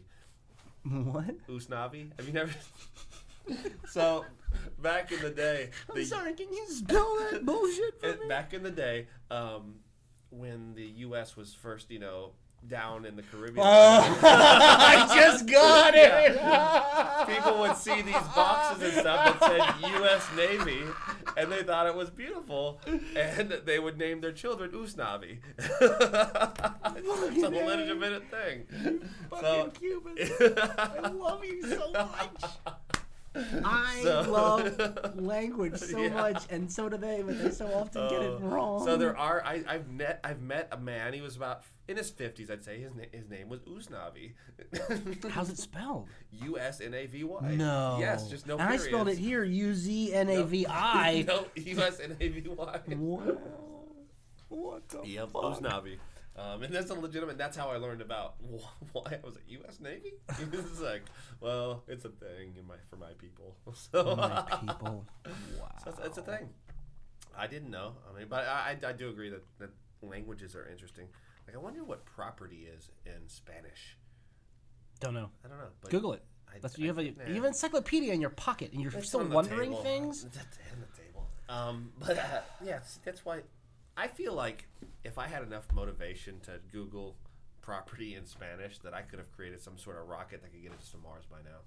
What? 0.85 1.45
Usnavi. 1.49 2.11
Have 2.19 2.27
you 2.29 2.33
never? 2.35 2.53
So 3.87 4.25
back 4.79 5.13
in 5.13 5.21
the 5.21 5.31
day, 5.31 5.71
the, 5.93 6.01
I'm 6.01 6.05
sorry. 6.07 6.35
Can 6.35 6.53
you 6.53 6.67
spell 6.69 7.17
that 7.31 7.45
bullshit 7.47 8.01
for 8.01 8.07
me? 8.07 8.29
back 8.29 8.55
in 8.55 8.63
the 8.63 8.71
day, 8.71 9.09
um, 9.31 9.77
when 10.31 10.75
the 10.75 10.85
U.S. 10.85 11.37
was 11.37 11.55
first, 11.55 11.91
you 11.91 11.99
know, 11.99 12.33
down 12.67 13.05
in 13.05 13.15
the 13.17 13.23
Caribbean, 13.23 13.59
I 13.67 15.13
just 15.15 15.47
got 15.47 15.95
it. 15.95 16.37
people 17.29 17.61
would 17.61 17.77
see 17.77 18.03
these 18.03 18.15
boxes 18.15 18.83
and 18.83 18.93
stuff 19.01 19.41
that 19.41 19.81
said 19.81 19.91
U.S. 19.91 20.27
Navy, 20.37 20.83
and 21.37 21.53
they 21.53 21.63
thought 21.63 21.87
it 21.87 21.95
was 21.95 22.11
beautiful, 22.11 22.81
and 23.17 23.61
they 23.65 23.79
would 23.79 23.99
name 23.99 24.21
their 24.21 24.33
children 24.33 24.71
Usnavi. 24.71 25.39
it's 25.59 27.43
a 27.43 27.49
legitimate 27.49 27.99
minute 27.99 28.25
thing. 28.31 29.01
So, 29.31 29.41
Fucking 29.41 29.71
Cubans. 29.73 30.31
I 30.79 31.11
love 31.11 31.45
you 31.45 31.69
so 31.69 31.91
much. 31.93 32.84
I 33.65 34.01
So- 34.03 34.31
love 34.31 35.17
language 35.21 35.77
so 35.79 35.99
Yeah. 36.01 36.09
much, 36.11 36.45
and 36.51 36.71
so 36.71 36.89
do 36.89 36.97
they, 36.97 37.23
but 37.23 37.43
they 37.43 37.51
so 37.51 37.67
often 37.67 38.09
get 38.09 38.23
it 38.23 38.31
Uh, 38.35 38.39
wrong. 38.47 38.85
So 38.85 38.97
there 38.97 39.17
are. 39.17 39.43
I, 39.45 39.63
I've 39.67 39.89
met. 39.89 40.21
I've 40.23 40.41
met 40.41 40.69
a 40.73 40.77
man. 40.79 41.13
He 41.15 41.21
was 41.21 41.37
about 41.37 41.63
in 41.89 41.97
his 41.97 42.11
fifties. 42.11 42.51
I'd 42.51 42.65
say 42.65 42.81
his 42.81 42.95
na- 42.95 43.05
his 43.13 43.29
name 43.29 43.49
was 43.49 43.61
Usnavi. 43.61 44.35
How's 45.31 45.51
it 45.51 45.59
spelled? 45.59 46.09
U 46.31 46.59
S 46.59 46.81
N 46.81 46.95
A 46.95 47.07
V 47.07 47.25
Y. 47.25 47.55
No. 47.57 47.97
Yes, 47.99 48.29
just 48.29 48.47
no. 48.47 48.55
And 48.55 48.63
I 48.69 48.77
spelled 48.77 49.09
it 49.09 49.19
here 49.19 49.43
U 49.45 49.75
Z 49.75 50.13
N 50.15 50.29
A 50.29 50.45
V 50.45 50.67
I. 50.69 51.25
No, 51.27 51.47
U 51.57 51.81
S 51.83 52.01
N 52.01 52.17
A 52.21 52.29
V 52.29 52.49
Y. 52.49 52.83
Wow. 52.97 53.37
What 54.49 54.89
the 54.89 55.01
Yep, 55.05 55.31
fuck? 55.31 55.43
Usnavi. 55.61 55.99
Um, 56.37 56.63
and 56.65 56.75
that's 56.75 56.91
a 56.91 56.95
legitimate. 56.95 57.39
That's 57.39 57.57
how 57.57 57.69
I 57.71 57.77
learned 57.77 58.01
about 58.01 58.35
why 58.93 59.03
I 59.23 59.25
was 59.25 59.37
like 59.37 59.45
U.S. 59.49 59.79
Navy. 59.81 60.15
it's 60.29 60.81
like, 60.81 61.03
well, 61.41 61.85
it's 61.87 62.05
a 62.05 62.09
thing 62.09 62.55
in 62.59 62.67
my 62.67 62.75
for 62.91 62.97
my 62.97 63.13
people. 63.19 63.57
So 63.75 64.17
My 64.17 64.43
people. 64.61 65.05
Wow. 65.61 65.69
So 65.85 65.91
it's, 65.91 66.01
it's 66.07 66.19
a 66.19 66.23
thing. 66.23 66.49
I 67.37 67.47
didn't 67.47 67.71
know. 67.71 67.93
I 68.13 68.19
mean, 68.19 68.27
but 68.29 68.45
I, 68.47 68.77
I, 68.83 68.89
I 68.89 68.93
do 68.93 69.09
agree 69.11 69.31
that, 69.31 69.43
that 69.59 69.71
languages 70.03 70.55
are 70.57 70.67
interesting. 70.69 71.07
Like, 71.47 71.57
I 71.57 71.59
wonder 71.59 71.85
what 71.85 72.05
property 72.05 72.67
is 72.77 72.91
in 73.07 73.29
Spanish. 73.29 73.97
Don't 75.01 75.15
know. 75.15 75.31
I 75.45 75.49
don't 75.49 75.59
know. 75.59 75.65
But 75.83 75.91
Google 75.91 76.13
it. 76.15 76.23
I- 76.49 76.59
That's 76.61 76.79
I- 76.79 76.83
you 76.83 76.89
have 76.89 76.99
a 76.99 77.03
nah. 77.03 77.27
you 77.27 77.35
have 77.35 77.45
an 77.45 77.49
encyclopedia 77.49 78.13
in 78.13 78.21
your 78.21 78.31
pocket, 78.31 78.73
and 78.73 78.81
you're 78.81 78.93
It's 78.93 79.09
still 79.09 79.25
wondering 79.25 79.71
table. 79.71 79.83
things. 79.83 80.25
It's 80.25 80.37
on 80.39 80.45
the 80.81 81.03
table. 81.03 81.29
Um, 81.49 81.93
but 81.99 82.17
uh, 82.19 82.41
yeah, 82.65 82.79
that's 83.05 83.25
why 83.25 83.41
I 83.97 84.09
feel 84.09 84.35
like 84.35 84.67
if 85.05 85.19
I 85.19 85.27
had 85.27 85.43
enough 85.43 85.67
motivation 85.73 86.41
to 86.41 86.53
Google 86.73 87.17
property 87.63 88.15
in 88.15 88.27
Spanish, 88.27 88.79
that 88.81 88.93
I 88.95 89.03
could 89.03 89.19
have 89.19 89.31
created 89.33 89.61
some 89.61 89.79
sort 89.79 89.97
of 89.99 90.09
rocket 90.09 90.43
that 90.43 90.53
could 90.53 90.63
get 90.63 90.73
us 90.73 90.91
to 90.91 90.99
Mars 90.99 91.25
by 91.31 91.39
now. 91.45 91.61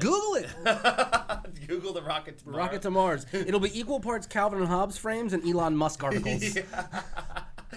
Google 0.00 0.34
it. 0.34 1.66
Google 1.68 1.92
the 1.92 2.02
rocket 2.02 2.38
to 2.38 2.48
Mars. 2.48 2.56
Rocket 2.56 2.82
to 2.82 2.90
Mars. 2.90 3.26
It'll 3.32 3.60
be 3.60 3.78
equal 3.78 4.00
parts 4.00 4.26
Calvin 4.26 4.58
and 4.58 4.68
Hobbes 4.68 4.98
frames 4.98 5.32
and 5.32 5.46
Elon 5.46 5.76
Musk 5.76 6.02
articles. 6.04 6.56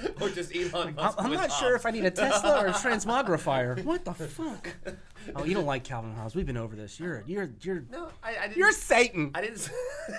or 0.21 0.29
just 0.29 0.55
Elon 0.55 0.89
I'm, 0.89 0.95
Musk. 0.95 1.17
I'm 1.21 1.29
with 1.29 1.39
not 1.39 1.51
sure 1.51 1.75
if 1.75 1.85
I 1.85 1.91
need 1.91 2.05
a 2.05 2.11
Tesla 2.11 2.63
or 2.63 2.67
a 2.67 2.71
transmogrifier. 2.73 3.83
What 3.83 4.05
the 4.05 4.13
fuck? 4.13 4.69
Oh, 5.35 5.43
you 5.43 5.55
don't 5.55 5.65
like 5.65 5.83
Calvin 5.83 6.11
and 6.11 6.19
Hobbes. 6.19 6.35
We've 6.35 6.45
been 6.45 6.55
over 6.55 6.73
this. 6.73 7.01
You're 7.01 7.21
you're 7.27 7.49
you're 7.61 7.83
No, 7.91 8.07
I, 8.23 8.29
I 8.37 8.41
didn't. 8.43 8.55
you're 8.57 8.71
Satan. 8.71 9.31
I 9.35 9.41
didn't. 9.41 9.69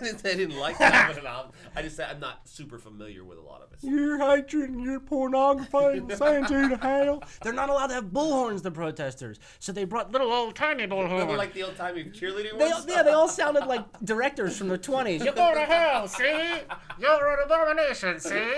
I 0.01 0.05
didn't 0.05 0.19
say 0.19 0.33
I 0.33 0.35
didn't 0.35 0.59
like 0.59 0.77
Calvin 0.77 1.19
and 1.19 1.27
Hobbes. 1.27 1.55
I 1.75 1.81
just 1.81 1.97
said 1.97 2.11
I'm 2.11 2.21
not 2.21 2.47
super 2.47 2.79
familiar 2.79 3.25
with 3.25 3.39
a 3.39 3.41
lot 3.41 3.63
of 3.63 3.73
it. 3.73 3.79
Your 3.83 4.19
hatred 4.19 4.69
and 4.69 4.83
your 4.85 5.01
pornography 5.01 6.01
will 6.01 6.11
send 6.15 6.51
you 6.51 6.69
to 6.69 6.77
hell. 6.77 7.23
They're 7.43 7.55
not 7.55 7.71
allowed 7.71 7.87
to 7.87 7.95
have 7.95 8.07
bullhorns, 8.07 8.61
the 8.63 8.71
protesters. 8.71 9.39
So 9.61 9.73
they 9.73 9.85
brought 9.85 10.13
little 10.13 10.31
old 10.31 10.55
tiny 10.55 10.87
bullhorns. 10.87 11.13
Remember 11.13 11.39
like 11.39 11.55
the 11.55 11.63
old 11.63 11.77
timey 11.77 12.05
cheerleading 12.05 12.59
They, 12.59 12.69
ones? 12.69 12.85
yeah, 12.87 13.03
they 13.03 13.13
all 13.13 13.29
sounded 13.29 13.65
like 13.65 13.87
directors 14.05 14.59
from 14.59 14.69
the 14.69 14.79
20s. 14.79 15.25
You 15.25 15.33
go 15.33 15.55
to 15.55 15.61
hell, 15.61 16.07
see? 16.07 16.61
You're 17.01 17.33
an 17.33 17.39
abomination, 17.47 18.21
see? 18.21 18.53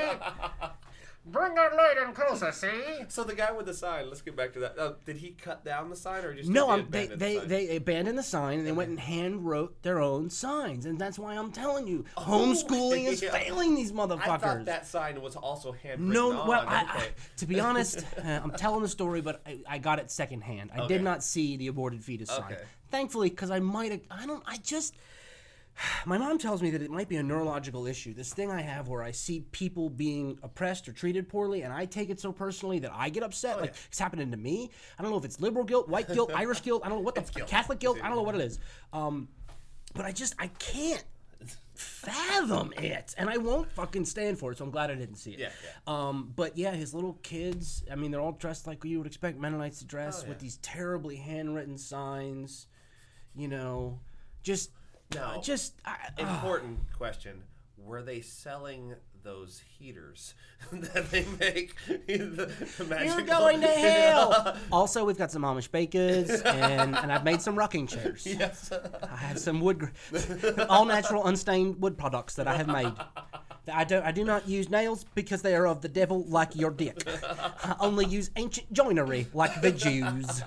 Bring 1.27 1.55
that 1.55 1.77
light 1.77 1.97
in 2.07 2.15
closer, 2.15 2.51
see? 2.51 2.71
So 3.09 3.25
the 3.25 3.35
guy 3.35 3.53
with 3.53 3.67
the 3.67 3.75
sign. 3.75 4.09
Let's 4.09 4.23
get 4.23 4.35
back 4.37 4.55
to 4.55 4.61
that. 4.61 4.75
Oh, 4.79 4.97
did 5.05 5.17
he 5.19 5.33
cut 5.33 5.63
down 5.65 5.91
the 5.91 5.95
sign 5.95 6.25
or 6.25 6.35
just 6.35 6.49
No, 6.49 6.69
did 6.69 6.73
I'm, 6.87 6.91
they, 6.91 7.07
the 7.09 7.17
they, 7.17 7.37
sign? 7.39 7.49
they 7.49 7.77
abandoned 7.77 8.19
the 8.19 8.23
sign 8.23 8.59
and 8.59 8.67
they 8.67 8.73
went 8.73 8.89
and 8.89 8.99
hand 8.99 9.45
wrote 9.45 9.83
their 9.83 10.01
own 10.01 10.31
signs. 10.31 10.87
And 10.87 10.99
that's 10.99 11.19
why 11.19 11.35
I'm 11.37 11.53
telling 11.53 11.87
you, 11.87 12.07
homeschooling 12.17 13.05
is 13.07 13.23
Oh, 13.29 13.29
failing 13.33 13.75
these 13.75 13.93
motherfuckers. 13.93 14.21
I 14.23 14.29
motherfuckers. 14.29 14.41
thought 14.41 14.65
that 14.65 14.87
sign 14.87 15.21
was 15.21 15.37
also 15.37 15.73
handwritten 15.73 16.09
No, 16.09 16.33
on. 16.41 16.49
well, 16.49 16.65
I, 16.67 16.85
I, 16.89 17.09
to 17.37 17.47
be 17.47 17.61
honest, 17.61 17.99
uh, 18.19 18.41
I'm 18.43 18.53
telling 18.53 18.81
the 18.83 18.89
story, 18.89 19.21
but 19.21 19.43
I, 19.47 19.61
I 19.69 19.79
got 19.79 19.99
it 19.99 20.11
secondhand. 20.11 20.71
I 20.75 20.81
Okay. 20.81 20.89
did 20.95 21.03
not 21.03 21.23
see 21.23 21.59
the 21.59 21.67
aborted 21.67 22.03
fetus 22.03 22.31
sign. 22.31 22.57
Thankfully, 22.91 23.29
because 23.29 23.51
I 23.51 23.61
might 23.61 23.93
have, 23.93 24.01
I 24.11 24.27
don't, 24.27 24.43
I 24.47 24.57
just, 24.57 24.95
my 26.07 26.19
mom 26.19 26.39
tells 26.39 26.63
me 26.63 26.71
that 26.71 26.83
it 26.83 26.91
might 26.91 27.09
be 27.09 27.17
a 27.17 27.23
neurological 27.23 27.87
issue. 27.87 28.13
This 28.15 28.33
thing 28.33 28.51
I 28.51 28.61
have 28.61 28.89
where 28.89 29.03
I 29.03 29.11
see 29.11 29.41
people 29.53 29.89
being 29.91 30.39
oppressed 30.43 30.89
or 30.89 30.93
treated 30.93 31.29
poorly, 31.29 31.63
and 31.63 31.73
I 31.73 31.85
take 31.87 32.11
it 32.11 32.21
so 32.21 32.33
personally 32.33 32.79
that 32.81 32.93
I 32.95 33.09
get 33.09 33.23
upset. 33.23 33.57
Oh, 33.59 33.63
like 33.63 33.75
it's 33.89 33.99
happening 33.99 34.31
to 34.31 34.37
me. 34.37 34.71
I 34.99 35.03
don't 35.03 35.11
know 35.11 35.19
if 35.19 35.25
it's 35.25 35.41
liberal 35.41 35.65
guilt, 35.65 35.89
white 35.89 36.09
guilt, 36.13 36.33
Irish 36.35 36.63
guilt. 36.63 36.83
I 36.85 36.89
don't 36.89 36.99
know 36.99 37.05
what 37.05 37.15
the 37.15 37.23
guilt. 37.23 37.49
Catholic 37.49 37.79
guilt. 37.79 37.99
I 38.03 38.07
don't 38.09 38.17
know 38.17 38.23
what 38.23 38.35
it 38.35 38.41
is. 38.43 38.59
Um, 38.93 39.29
but 39.95 40.05
I 40.05 40.13
just 40.13 40.35
I 40.39 40.49
can't 40.59 41.05
fathom 41.75 42.73
it, 42.77 43.15
and 43.17 43.31
I 43.31 43.39
won't 43.39 43.71
fucking 43.73 44.05
stand 44.05 44.39
for 44.39 44.53
it. 44.53 44.59
So 44.59 44.65
I'm 44.65 44.71
glad 44.71 44.91
I 44.91 44.95
didn't 44.95 45.17
see 45.17 45.33
it. 45.33 45.39
Yeah, 45.41 45.49
Um, 45.87 46.33
but 46.37 46.57
yeah, 46.59 46.73
his 46.73 46.93
little 46.95 47.15
kids. 47.23 47.85
I 47.91 47.95
mean, 47.95 48.11
they're 48.11 48.21
all 48.21 48.33
dressed 48.33 48.67
like 48.67 48.85
you 48.85 48.99
would 48.99 49.07
expect 49.07 49.39
Mennonites 49.39 49.79
to 49.81 49.85
dress, 49.87 50.23
Oh, 50.25 50.29
with 50.29 50.39
these 50.39 50.59
terribly 50.59 51.17
handwritten 51.17 51.79
signs. 51.79 52.67
You 53.35 53.49
know, 53.49 53.99
just 54.43 54.71
No. 55.15 55.41
just 55.43 55.75
I. 55.85 55.97
Important 56.19 56.79
question: 56.97 57.43
Were 57.77 58.03
they 58.03 58.21
selling 58.21 58.95
those 59.23 59.61
heaters 59.79 60.35
that 60.73 61.11
they 61.11 61.27
make? 61.39 61.75
the, 61.87 62.53
the 62.79 63.05
You're 63.05 63.23
going 63.23 63.61
to 63.61 63.67
hell. 63.87 64.57
also, 64.73 65.05
we've 65.05 65.19
got 65.19 65.31
some 65.31 65.43
Amish 65.43 65.71
bakers, 65.71 66.31
and, 66.43 66.97
and 66.97 67.13
I've 67.13 67.25
made 67.25 67.43
some 67.43 67.57
rocking 67.57 67.87
chairs. 67.87 68.27
yes. 68.27 68.71
I 69.03 69.17
have 69.17 69.39
some 69.39 69.61
wood, 69.61 69.91
all 70.69 70.85
natural, 70.85 71.27
unstained 71.27 71.81
wood 71.83 71.99
products 71.99 72.35
that 72.37 72.47
I 72.47 72.57
have 72.57 72.69
made. 72.69 72.93
I 73.73 73.85
don't. 73.85 74.05
I 74.05 74.11
do 74.11 74.25
not 74.25 74.49
use 74.49 74.71
nails 74.71 75.05
because 75.15 75.43
they 75.43 75.55
are 75.55 75.67
of 75.67 75.81
the 75.83 75.89
devil, 75.89 76.25
like 76.25 76.57
your 76.57 76.71
dick. 76.71 77.03
I 77.63 77.77
only 77.79 78.07
use 78.07 78.31
ancient 78.37 78.73
joinery, 78.73 79.27
like 79.35 79.61
the 79.61 79.71
Jews. 79.71 80.43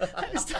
I 0.00 0.28
was, 0.32 0.54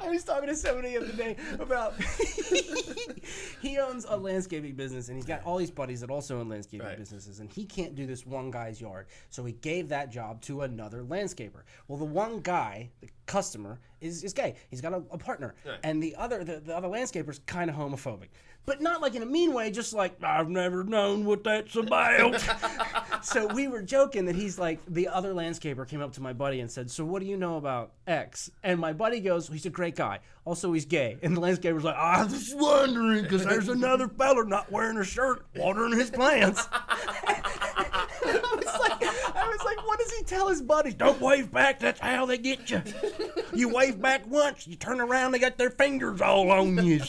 I 0.00 0.08
was 0.10 0.24
talking 0.24 0.48
to 0.48 0.54
somebody 0.56 0.96
the 0.96 1.04
other 1.04 1.12
day 1.12 1.36
about 1.58 1.94
he 3.60 3.78
owns 3.78 4.06
a 4.08 4.16
landscaping 4.16 4.74
business 4.74 5.08
and 5.08 5.16
he's 5.16 5.26
got 5.26 5.42
all 5.44 5.56
these 5.58 5.70
buddies 5.70 6.00
that 6.00 6.10
also 6.10 6.38
own 6.40 6.48
landscaping 6.48 6.86
Right. 6.86 6.96
businesses 6.98 7.40
and 7.40 7.50
he 7.50 7.64
can't 7.64 7.94
do 7.94 8.06
this 8.06 8.26
one 8.26 8.50
guy's 8.50 8.80
yard. 8.80 9.06
So 9.30 9.44
he 9.44 9.52
gave 9.52 9.88
that 9.88 10.10
job 10.10 10.40
to 10.42 10.62
another 10.62 11.02
landscaper. 11.02 11.62
Well 11.88 11.98
the 11.98 12.04
one 12.04 12.40
guy 12.40 12.90
the 13.00 13.08
customer 13.26 13.80
is, 14.00 14.22
is 14.24 14.32
gay. 14.32 14.54
He's 14.70 14.80
got 14.80 14.92
a, 14.92 15.02
a 15.10 15.18
partner, 15.18 15.54
and 15.82 16.00
the 16.02 16.14
other 16.16 16.44
the, 16.44 16.60
the 16.60 16.76
other 16.76 16.88
landscaper's 16.88 17.40
kind 17.46 17.68
of 17.68 17.74
homophobic, 17.76 18.28
but 18.68 18.82
not 18.82 19.00
like 19.00 19.14
in 19.14 19.22
a 19.22 19.26
mean 19.26 19.54
way. 19.54 19.70
Just 19.70 19.94
like 19.94 20.22
I've 20.22 20.50
never 20.50 20.84
known 20.84 21.24
what 21.24 21.42
that's 21.42 21.74
about. 21.74 22.38
so 23.22 23.46
we 23.46 23.66
were 23.66 23.80
joking 23.80 24.26
that 24.26 24.36
he's 24.36 24.58
like 24.58 24.78
the 24.86 25.08
other 25.08 25.32
landscaper 25.32 25.88
came 25.88 26.02
up 26.02 26.12
to 26.12 26.20
my 26.20 26.34
buddy 26.34 26.60
and 26.60 26.70
said, 26.70 26.90
"So 26.90 27.04
what 27.04 27.20
do 27.20 27.26
you 27.26 27.38
know 27.38 27.56
about 27.56 27.92
X?" 28.06 28.50
And 28.62 28.78
my 28.78 28.92
buddy 28.92 29.20
goes, 29.20 29.48
"He's 29.48 29.64
a 29.64 29.70
great 29.70 29.96
guy. 29.96 30.20
Also, 30.44 30.70
he's 30.72 30.84
gay." 30.84 31.16
And 31.22 31.34
the 31.34 31.40
landscaper's 31.40 31.82
like, 31.82 31.96
"I 31.96 32.22
was 32.22 32.32
just 32.32 32.56
wondering 32.58 33.22
because 33.22 33.44
there's 33.46 33.68
another 33.68 34.06
feller 34.06 34.44
not 34.44 34.70
wearing 34.70 34.98
a 34.98 35.04
shirt, 35.04 35.46
watering 35.56 35.96
his 35.96 36.10
plants." 36.10 36.68
I 38.28 38.54
was 38.54 38.80
like, 38.80 39.02
I 39.02 39.48
was 39.48 39.64
like, 39.64 39.86
what 39.86 39.98
does 39.98 40.12
he 40.12 40.17
tell 40.28 40.48
his 40.48 40.62
buddies? 40.62 40.94
Don't 40.94 41.20
wave 41.20 41.50
back. 41.50 41.80
That's 41.80 42.00
how 42.00 42.26
they 42.26 42.38
get 42.38 42.70
you. 42.70 42.82
You 43.54 43.70
wave 43.74 44.00
back 44.00 44.26
once, 44.26 44.66
you 44.66 44.76
turn 44.76 45.00
around, 45.00 45.32
they 45.32 45.38
got 45.38 45.56
their 45.58 45.70
fingers 45.70 46.20
all 46.20 46.50
on 46.50 46.84
you. 46.84 47.00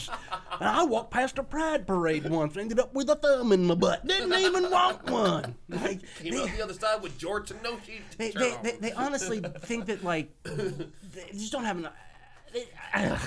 And 0.58 0.68
I 0.68 0.84
walked 0.84 1.10
past 1.10 1.38
a 1.38 1.42
pride 1.42 1.86
parade 1.86 2.28
once, 2.28 2.56
ended 2.56 2.80
up 2.80 2.94
with 2.94 3.08
a 3.10 3.16
thumb 3.16 3.52
in 3.52 3.66
my 3.66 3.74
butt. 3.74 4.06
Didn't 4.06 4.32
even 4.32 4.70
want 4.70 5.08
one. 5.10 5.54
Like, 5.68 6.00
Came 6.16 6.34
out 6.40 6.48
the 6.50 6.62
other 6.62 6.74
side 6.74 7.02
with 7.02 7.18
jorts 7.18 7.50
and 7.50 7.62
no 7.62 7.78
they, 8.18 8.30
they, 8.30 8.56
they, 8.62 8.76
they 8.80 8.92
honestly 8.92 9.40
think 9.60 9.86
that 9.86 10.02
like 10.04 10.30
they 10.44 11.32
just 11.32 11.52
don't 11.52 11.64
have 11.64 11.78
enough. 11.78 11.92
They, 12.52 12.66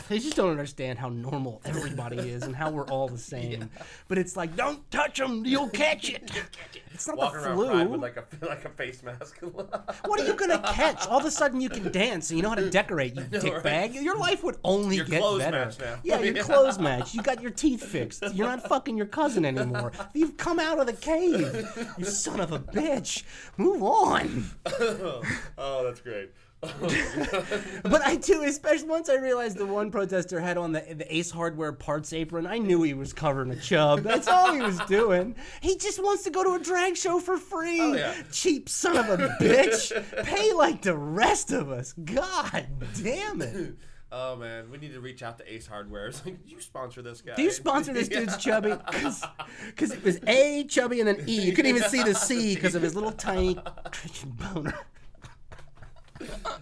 they 0.09 0.19
just 0.19 0.35
don't 0.35 0.49
understand 0.51 0.99
how 0.99 1.09
normal 1.09 1.61
everybody 1.65 2.17
is 2.17 2.43
and 2.43 2.55
how 2.55 2.69
we're 2.71 2.87
all 2.87 3.07
the 3.07 3.17
same. 3.33 3.69
But 4.07 4.17
it's 4.17 4.35
like, 4.35 4.55
don't 4.55 4.89
touch 4.91 5.17
them, 5.17 5.45
you'll 5.45 5.69
catch 5.69 6.09
it. 6.09 6.29
It's 6.93 7.07
not 7.07 7.17
Walking 7.17 7.41
the 7.41 7.53
flu. 7.53 7.87
With 7.87 8.01
like 8.01 8.17
a 8.17 8.25
like 8.45 8.65
a 8.65 8.69
face 8.69 9.01
mask. 9.03 9.39
What 10.05 10.19
are 10.19 10.25
you 10.25 10.33
gonna 10.35 10.59
catch? 10.73 11.07
All 11.07 11.19
of 11.19 11.25
a 11.25 11.31
sudden, 11.31 11.59
you 11.59 11.69
can 11.69 11.91
dance 11.91 12.29
and 12.29 12.37
you 12.37 12.43
know 12.43 12.49
how 12.49 12.55
to 12.55 12.69
decorate. 12.69 13.15
You 13.15 13.21
dickbag. 13.23 13.99
Your 14.01 14.17
life 14.17 14.43
would 14.43 14.57
only 14.63 14.97
Your 14.97 15.05
get 15.05 15.21
clothes 15.21 15.39
better. 15.39 15.65
match 15.65 15.79
now. 15.79 15.95
Yeah, 16.03 16.19
your 16.19 16.43
clothes 16.43 16.77
match. 16.77 17.13
You 17.15 17.21
got 17.23 17.41
your 17.41 17.51
teeth 17.51 17.83
fixed. 17.83 18.23
You're 18.33 18.47
not 18.47 18.67
fucking 18.67 18.95
your 18.95 19.07
cousin 19.07 19.43
anymore. 19.45 19.91
You've 20.13 20.37
come 20.37 20.59
out 20.59 20.79
of 20.79 20.85
the 20.85 20.93
cave. 20.93 21.67
You 21.97 22.05
son 22.05 22.39
of 22.39 22.51
a 22.51 22.59
bitch. 22.59 23.23
Move 23.57 23.81
on. 23.81 24.45
oh, 25.57 25.83
that's 25.83 26.01
great. 26.01 26.29
But 27.83 28.05
I 28.05 28.15
do, 28.15 28.43
especially 28.43 28.87
once 28.87 29.09
I 29.09 29.15
realized 29.15 29.57
the 29.57 29.65
one 29.65 29.91
protester 29.91 30.39
had 30.39 30.57
on 30.57 30.71
the, 30.71 30.79
the 30.79 31.15
Ace 31.15 31.31
Hardware 31.31 31.73
parts 31.73 32.13
apron, 32.13 32.47
I 32.47 32.57
knew 32.57 32.81
he 32.83 32.93
was 32.93 33.13
covering 33.13 33.51
a 33.51 33.55
chub. 33.55 34.01
That's 34.01 34.27
all 34.27 34.53
he 34.53 34.61
was 34.61 34.79
doing. 34.81 35.35
He 35.61 35.77
just 35.77 36.01
wants 36.01 36.23
to 36.23 36.29
go 36.29 36.43
to 36.43 36.53
a 36.53 36.59
drag 36.59 36.95
show 36.95 37.19
for 37.19 37.37
free. 37.37 37.81
Oh, 37.81 37.93
yeah. 37.93 38.15
Cheap 38.31 38.69
son 38.69 38.97
of 38.97 39.19
a 39.19 39.35
bitch. 39.41 40.23
Pay 40.23 40.53
like 40.53 40.81
the 40.81 40.95
rest 40.97 41.51
of 41.51 41.69
us. 41.69 41.93
God 41.93 42.67
damn 43.01 43.41
it. 43.41 43.75
Oh 44.15 44.35
man, 44.35 44.69
we 44.69 44.77
need 44.77 44.93
to 44.93 45.01
reach 45.01 45.23
out 45.23 45.39
to 45.39 45.51
Ace 45.51 45.65
Hardware. 45.65 46.05
It's 46.09 46.23
like, 46.23 46.37
you 46.45 46.61
sponsor 46.61 47.01
this 47.01 47.21
guy. 47.21 47.33
Do 47.33 47.41
you 47.41 47.49
sponsor 47.49 47.93
this 47.93 48.07
dude's 48.07 48.37
chubby? 48.37 48.75
Because 48.85 49.89
it 49.91 50.03
was 50.03 50.19
A, 50.27 50.65
chubby, 50.65 50.99
and 50.99 51.07
then 51.07 51.23
E. 51.27 51.41
You 51.41 51.51
couldn't 51.51 51.75
even 51.75 51.89
see 51.89 52.03
the 52.03 52.13
C 52.13 52.53
because 52.53 52.75
of 52.75 52.83
his 52.83 52.93
little 52.93 53.11
tiny 53.11 53.57
Christian 53.91 54.29
boner. 54.29 54.77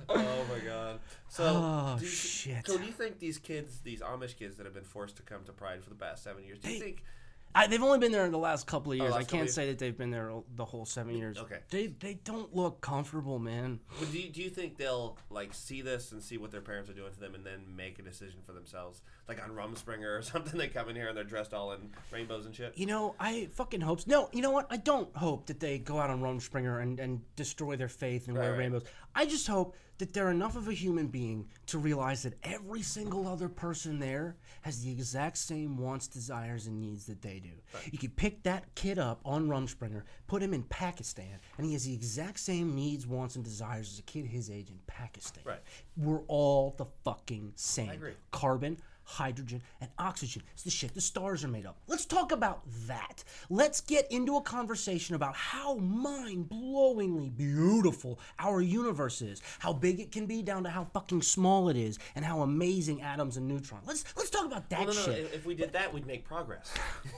Oh 0.09 0.45
my 0.51 0.59
god. 0.65 0.99
So, 1.29 1.43
Oh, 1.45 1.95
do 1.99 2.05
you, 2.05 2.11
shit. 2.11 2.67
So, 2.67 2.77
do 2.77 2.83
you 2.83 2.91
think 2.91 3.19
these 3.19 3.37
kids, 3.37 3.79
these 3.83 4.01
Amish 4.01 4.37
kids 4.37 4.57
that 4.57 4.65
have 4.65 4.73
been 4.73 4.83
forced 4.83 5.15
to 5.17 5.23
come 5.23 5.43
to 5.45 5.53
Pride 5.53 5.83
for 5.83 5.89
the 5.89 5.95
past 5.95 6.23
seven 6.23 6.43
years, 6.43 6.59
do 6.59 6.71
you 6.71 6.79
think? 6.79 7.03
I, 7.53 7.67
they've 7.67 7.81
only 7.81 7.99
been 7.99 8.11
there 8.11 8.25
in 8.25 8.31
the 8.31 8.37
last 8.37 8.67
couple 8.67 8.91
of 8.91 8.99
oh, 8.99 9.03
years. 9.03 9.13
last 9.13 9.33
I 9.33 9.37
can't 9.37 9.49
say 9.49 9.67
that 9.67 9.79
they've 9.79 9.97
been 9.97 10.11
there 10.11 10.31
the 10.55 10.65
whole 10.65 10.85
seven 10.85 11.17
years. 11.17 11.37
Okay. 11.37 11.59
They 11.69 11.87
they 11.87 12.15
don't 12.23 12.55
look 12.55 12.81
comfortable, 12.81 13.39
man. 13.39 13.79
Do, 13.99 14.17
you, 14.17 14.29
do 14.29 14.41
you 14.41 14.49
think 14.49 14.77
they'll 14.77 15.17
like 15.29 15.53
see 15.53 15.81
this 15.81 16.11
and 16.11 16.21
see 16.21 16.37
what 16.37 16.51
their 16.51 16.61
parents 16.61 16.89
are 16.89 16.93
doing 16.93 17.11
to 17.11 17.19
them, 17.19 17.35
and 17.35 17.45
then 17.45 17.61
make 17.75 17.99
a 17.99 18.01
decision 18.01 18.39
for 18.45 18.53
themselves, 18.53 19.01
like 19.27 19.43
on 19.43 19.51
Rumspringa 19.51 20.19
or 20.19 20.21
something? 20.21 20.57
They 20.57 20.67
come 20.67 20.89
in 20.89 20.95
here 20.95 21.09
and 21.09 21.17
they're 21.17 21.23
dressed 21.23 21.53
all 21.53 21.73
in 21.73 21.91
rainbows 22.11 22.45
and 22.45 22.55
shit. 22.55 22.77
You 22.77 22.85
know, 22.85 23.15
I 23.19 23.49
fucking 23.53 23.81
hope. 23.81 24.07
No, 24.07 24.29
you 24.31 24.41
know 24.41 24.51
what? 24.51 24.67
I 24.69 24.77
don't 24.77 25.15
hope 25.15 25.47
that 25.47 25.59
they 25.59 25.77
go 25.77 25.99
out 25.99 26.09
on 26.09 26.21
Rumspringa 26.21 26.81
and, 26.81 26.99
and 26.99 27.21
destroy 27.35 27.75
their 27.75 27.89
faith 27.89 28.27
and 28.27 28.37
wear 28.37 28.51
right. 28.51 28.59
rainbows. 28.59 28.83
I 29.13 29.25
just 29.25 29.47
hope 29.47 29.75
that 29.97 30.13
they're 30.13 30.31
enough 30.31 30.55
of 30.55 30.67
a 30.67 30.73
human 30.73 31.07
being 31.07 31.47
to 31.67 31.77
realize 31.77 32.23
that 32.23 32.33
every 32.43 32.81
single 32.81 33.27
other 33.27 33.47
person 33.47 33.99
there 33.99 34.35
has 34.61 34.83
the 34.83 34.91
exact 34.91 35.37
same 35.37 35.77
wants, 35.77 36.07
desires, 36.07 36.67
and 36.67 36.79
needs 36.79 37.05
that 37.05 37.21
they 37.21 37.39
do. 37.39 37.49
You 37.91 37.97
could 37.99 38.15
pick 38.15 38.43
that 38.43 38.73
kid 38.75 38.97
up 38.97 39.21
on 39.23 39.47
Rumspringa, 39.47 40.01
put 40.27 40.41
him 40.41 40.53
in 40.53 40.63
Pakistan, 40.63 41.39
and 41.57 41.65
he 41.65 41.73
has 41.73 41.85
the 41.85 41.93
exact 41.93 42.39
same 42.39 42.75
needs, 42.75 43.05
wants, 43.05 43.35
and 43.35 43.43
desires 43.43 43.91
as 43.93 43.99
a 43.99 44.03
kid 44.03 44.25
his 44.25 44.49
age 44.49 44.69
in 44.69 44.79
Pakistan. 44.87 45.43
Right. 45.45 45.61
We're 45.97 46.21
all 46.27 46.75
the 46.77 46.85
fucking 47.03 47.53
same. 47.55 47.89
agree. 47.91 48.13
Carbon, 48.31 48.77
hydrogen, 49.11 49.61
and 49.79 49.89
oxygen. 49.99 50.41
It's 50.53 50.63
the 50.63 50.69
shit 50.71 50.93
the 50.93 51.01
stars 51.01 51.43
are 51.43 51.47
made 51.49 51.65
of. 51.65 51.75
Let's 51.87 52.05
talk 52.05 52.31
about 52.31 52.61
that. 52.87 53.23
Let's 53.49 53.81
get 53.81 54.09
into 54.11 54.37
a 54.37 54.41
conversation 54.41 55.15
about 55.15 55.35
how 55.35 55.75
mind 55.75 56.49
blowingly 56.49 57.35
beautiful 57.35 58.19
our 58.39 58.61
universe 58.61 59.21
is, 59.21 59.41
how 59.59 59.73
big 59.73 59.99
it 59.99 60.11
can 60.11 60.25
be 60.25 60.41
down 60.41 60.63
to 60.63 60.69
how 60.69 60.85
fucking 60.93 61.21
small 61.21 61.69
it 61.69 61.75
is, 61.77 61.99
and 62.15 62.23
how 62.25 62.41
amazing 62.41 63.01
atoms 63.01 63.37
and 63.37 63.47
neutrons. 63.47 63.85
Let's 63.87 64.03
let's 64.15 64.29
talk 64.29 64.45
about 64.45 64.69
that 64.69 64.79
No, 64.81 64.85
no, 64.87 64.93
no. 64.93 65.05
shit. 65.05 65.19
If, 65.25 65.33
if 65.35 65.45
we 65.45 65.55
did 65.55 65.73
that, 65.73 65.93
we'd 65.93 66.07
make 66.07 66.25
progress. 66.25 66.71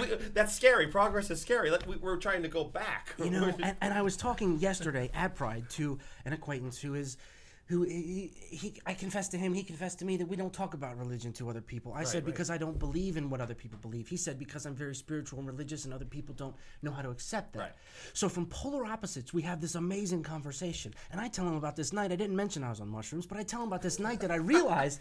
We- 0.00 0.16
that's 0.32 0.54
scary. 0.54 0.86
Progress 0.88 1.30
is 1.30 1.40
scary. 1.40 1.70
Like, 1.70 1.86
we, 1.86 1.96
we're 1.96 2.16
trying 2.16 2.42
to 2.42 2.48
go 2.48 2.64
back. 2.64 3.14
You 3.18 3.30
know, 3.30 3.44
and, 3.62 3.76
and 3.80 3.94
I 3.94 4.02
was 4.02 4.16
talking 4.16 4.58
yesterday 4.58 5.10
at 5.14 5.34
Pride 5.34 5.68
to 5.70 5.98
an 6.24 6.32
acquaintance 6.32 6.78
who 6.80 6.94
is, 6.94 7.16
who 7.66 7.82
he, 7.82 8.30
he, 8.50 8.80
I 8.84 8.92
confessed 8.92 9.30
to 9.30 9.38
him, 9.38 9.54
he 9.54 9.62
confessed 9.62 9.98
to 10.00 10.04
me 10.04 10.18
that 10.18 10.28
we 10.28 10.36
don't 10.36 10.52
talk 10.52 10.74
about 10.74 10.98
religion 10.98 11.32
to 11.34 11.48
other 11.48 11.62
people. 11.62 11.94
I 11.94 12.04
said 12.04 12.16
right. 12.16 12.26
because 12.26 12.50
I 12.50 12.58
don't 12.58 12.78
believe 12.78 13.16
in 13.16 13.30
what 13.30 13.40
other 13.40 13.54
people 13.54 13.78
believe. 13.80 14.06
He 14.06 14.18
said 14.18 14.38
because 14.38 14.66
I'm 14.66 14.74
very 14.74 14.94
spiritual 14.94 15.38
and 15.38 15.48
religious, 15.48 15.86
and 15.86 15.94
other 15.94 16.04
people 16.04 16.34
don't 16.34 16.54
know 16.82 16.90
how 16.90 17.00
to 17.00 17.08
accept 17.08 17.54
that. 17.54 17.58
Right. 17.58 17.72
So 18.12 18.28
from 18.28 18.46
polar 18.46 18.84
opposites, 18.84 19.32
we 19.32 19.40
have 19.42 19.62
this 19.62 19.76
amazing 19.76 20.24
conversation, 20.24 20.94
and 21.10 21.20
I 21.20 21.28
tell 21.28 21.48
him 21.48 21.54
about 21.54 21.74
this 21.74 21.92
night. 21.92 22.12
I 22.12 22.16
didn't 22.16 22.36
mention 22.36 22.62
I 22.62 22.68
was 22.68 22.80
on 22.80 22.88
mushrooms, 22.88 23.26
but 23.26 23.38
I 23.38 23.42
tell 23.42 23.62
him 23.62 23.68
about 23.68 23.82
this 23.82 23.98
night 23.98 24.20
that 24.20 24.30
I 24.30 24.36
realized. 24.36 25.00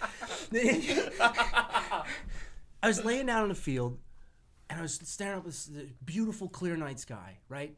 I 2.82 2.88
was 2.88 3.04
laying 3.04 3.26
down 3.26 3.44
in 3.44 3.50
the 3.50 3.56
field, 3.56 4.00
and 4.70 4.80
I 4.80 4.82
was 4.84 5.00
staring 5.04 5.40
up 5.40 5.46
this 5.46 5.66
this 5.66 5.92
beautiful, 6.06 6.48
clear 6.48 6.78
night 6.78 7.00
sky, 7.00 7.40
right? 7.50 7.76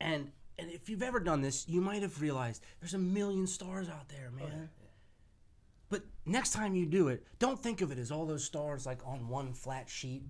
And 0.00 0.30
and 0.60 0.70
if 0.70 0.88
you've 0.88 1.02
ever 1.02 1.20
done 1.20 1.40
this, 1.40 1.68
you 1.68 1.80
might 1.80 2.02
have 2.02 2.20
realized 2.20 2.62
there's 2.80 2.94
a 2.94 2.98
million 2.98 3.46
stars 3.46 3.88
out 3.88 4.08
there, 4.08 4.30
oh, 4.32 4.36
man. 4.36 4.68
But 5.88 6.02
next 6.24 6.52
time 6.52 6.74
you 6.74 6.86
do 6.86 7.08
it, 7.08 7.24
don't 7.38 7.60
think 7.60 7.80
of 7.80 7.90
it 7.90 7.98
as 7.98 8.10
all 8.10 8.26
those 8.26 8.44
stars 8.44 8.86
like 8.86 9.00
on 9.04 9.28
one 9.28 9.52
flat 9.52 9.88
sheet. 9.88 10.22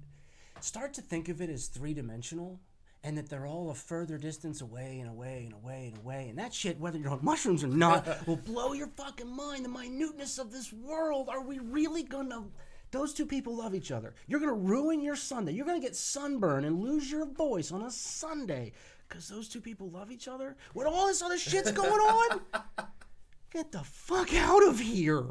Start 0.60 0.94
to 0.94 1.02
think 1.02 1.28
of 1.28 1.40
it 1.40 1.50
as 1.50 1.66
three 1.66 1.94
dimensional 1.94 2.60
and 3.02 3.16
that 3.16 3.28
they're 3.28 3.46
all 3.46 3.70
a 3.70 3.74
further 3.74 4.18
distance 4.18 4.60
away 4.60 4.98
and 5.00 5.08
away 5.08 5.44
and 5.46 5.54
away 5.54 5.92
and 5.92 6.04
away. 6.04 6.26
And 6.28 6.38
that 6.38 6.52
shit, 6.52 6.78
whether 6.78 6.98
you're 6.98 7.10
on 7.10 7.20
mushrooms 7.22 7.64
or 7.64 7.68
not, 7.68 8.06
will 8.26 8.36
blow 8.36 8.72
your 8.72 8.88
fucking 8.88 9.34
mind. 9.34 9.64
The 9.64 9.70
minuteness 9.70 10.38
of 10.38 10.52
this 10.52 10.72
world. 10.72 11.28
Are 11.28 11.42
we 11.42 11.58
really 11.58 12.02
gonna. 12.02 12.44
Those 12.90 13.14
two 13.14 13.26
people 13.26 13.56
love 13.56 13.74
each 13.74 13.92
other. 13.92 14.14
You're 14.26 14.40
gonna 14.40 14.52
ruin 14.52 15.00
your 15.00 15.16
Sunday. 15.16 15.52
You're 15.52 15.66
gonna 15.66 15.80
get 15.80 15.96
sunburn 15.96 16.64
and 16.64 16.80
lose 16.80 17.10
your 17.10 17.24
voice 17.26 17.72
on 17.72 17.82
a 17.82 17.90
Sunday 17.90 18.72
because 19.10 19.28
those 19.28 19.48
two 19.48 19.60
people 19.60 19.90
love 19.90 20.10
each 20.10 20.28
other. 20.28 20.56
When 20.72 20.86
all 20.86 21.06
this 21.08 21.20
other 21.20 21.36
shit's 21.36 21.72
going 21.72 21.90
on, 22.00 22.40
get 23.52 23.72
the 23.72 23.80
fuck 23.80 24.32
out 24.34 24.66
of 24.66 24.78
here. 24.78 25.24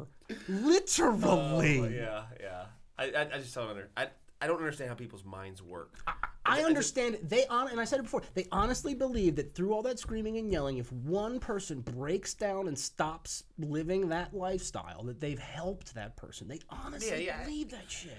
Literally. 0.48 1.80
Oh, 1.80 1.88
yeah, 1.88 2.22
yeah. 2.40 2.64
I, 2.98 3.04
I, 3.04 3.22
I 3.34 3.38
just 3.38 3.54
don't 3.54 3.68
under, 3.70 3.88
I, 3.96 4.08
I 4.40 4.46
don't 4.46 4.58
understand 4.58 4.88
how 4.90 4.94
people's 4.94 5.24
minds 5.24 5.62
work. 5.62 5.98
I 6.46 6.62
understand 6.62 7.18
they 7.22 7.46
on 7.46 7.68
and 7.68 7.78
I 7.78 7.84
said 7.84 8.00
it 8.00 8.04
before. 8.04 8.22
They 8.34 8.46
honestly 8.50 8.94
believe 8.94 9.36
that 9.36 9.54
through 9.54 9.72
all 9.72 9.82
that 9.82 9.98
screaming 9.98 10.38
and 10.38 10.50
yelling, 10.50 10.78
if 10.78 10.90
one 10.92 11.38
person 11.38 11.80
breaks 11.80 12.34
down 12.34 12.66
and 12.66 12.78
stops 12.78 13.44
living 13.58 14.08
that 14.08 14.34
lifestyle, 14.34 15.02
that 15.04 15.20
they've 15.20 15.38
helped 15.38 15.94
that 15.94 16.16
person. 16.16 16.48
They 16.48 16.60
honestly 16.70 17.10
Yeah, 17.10 17.16
yeah. 17.16 17.44
believe 17.44 17.70
that 17.70 17.88
shit. 17.90 18.16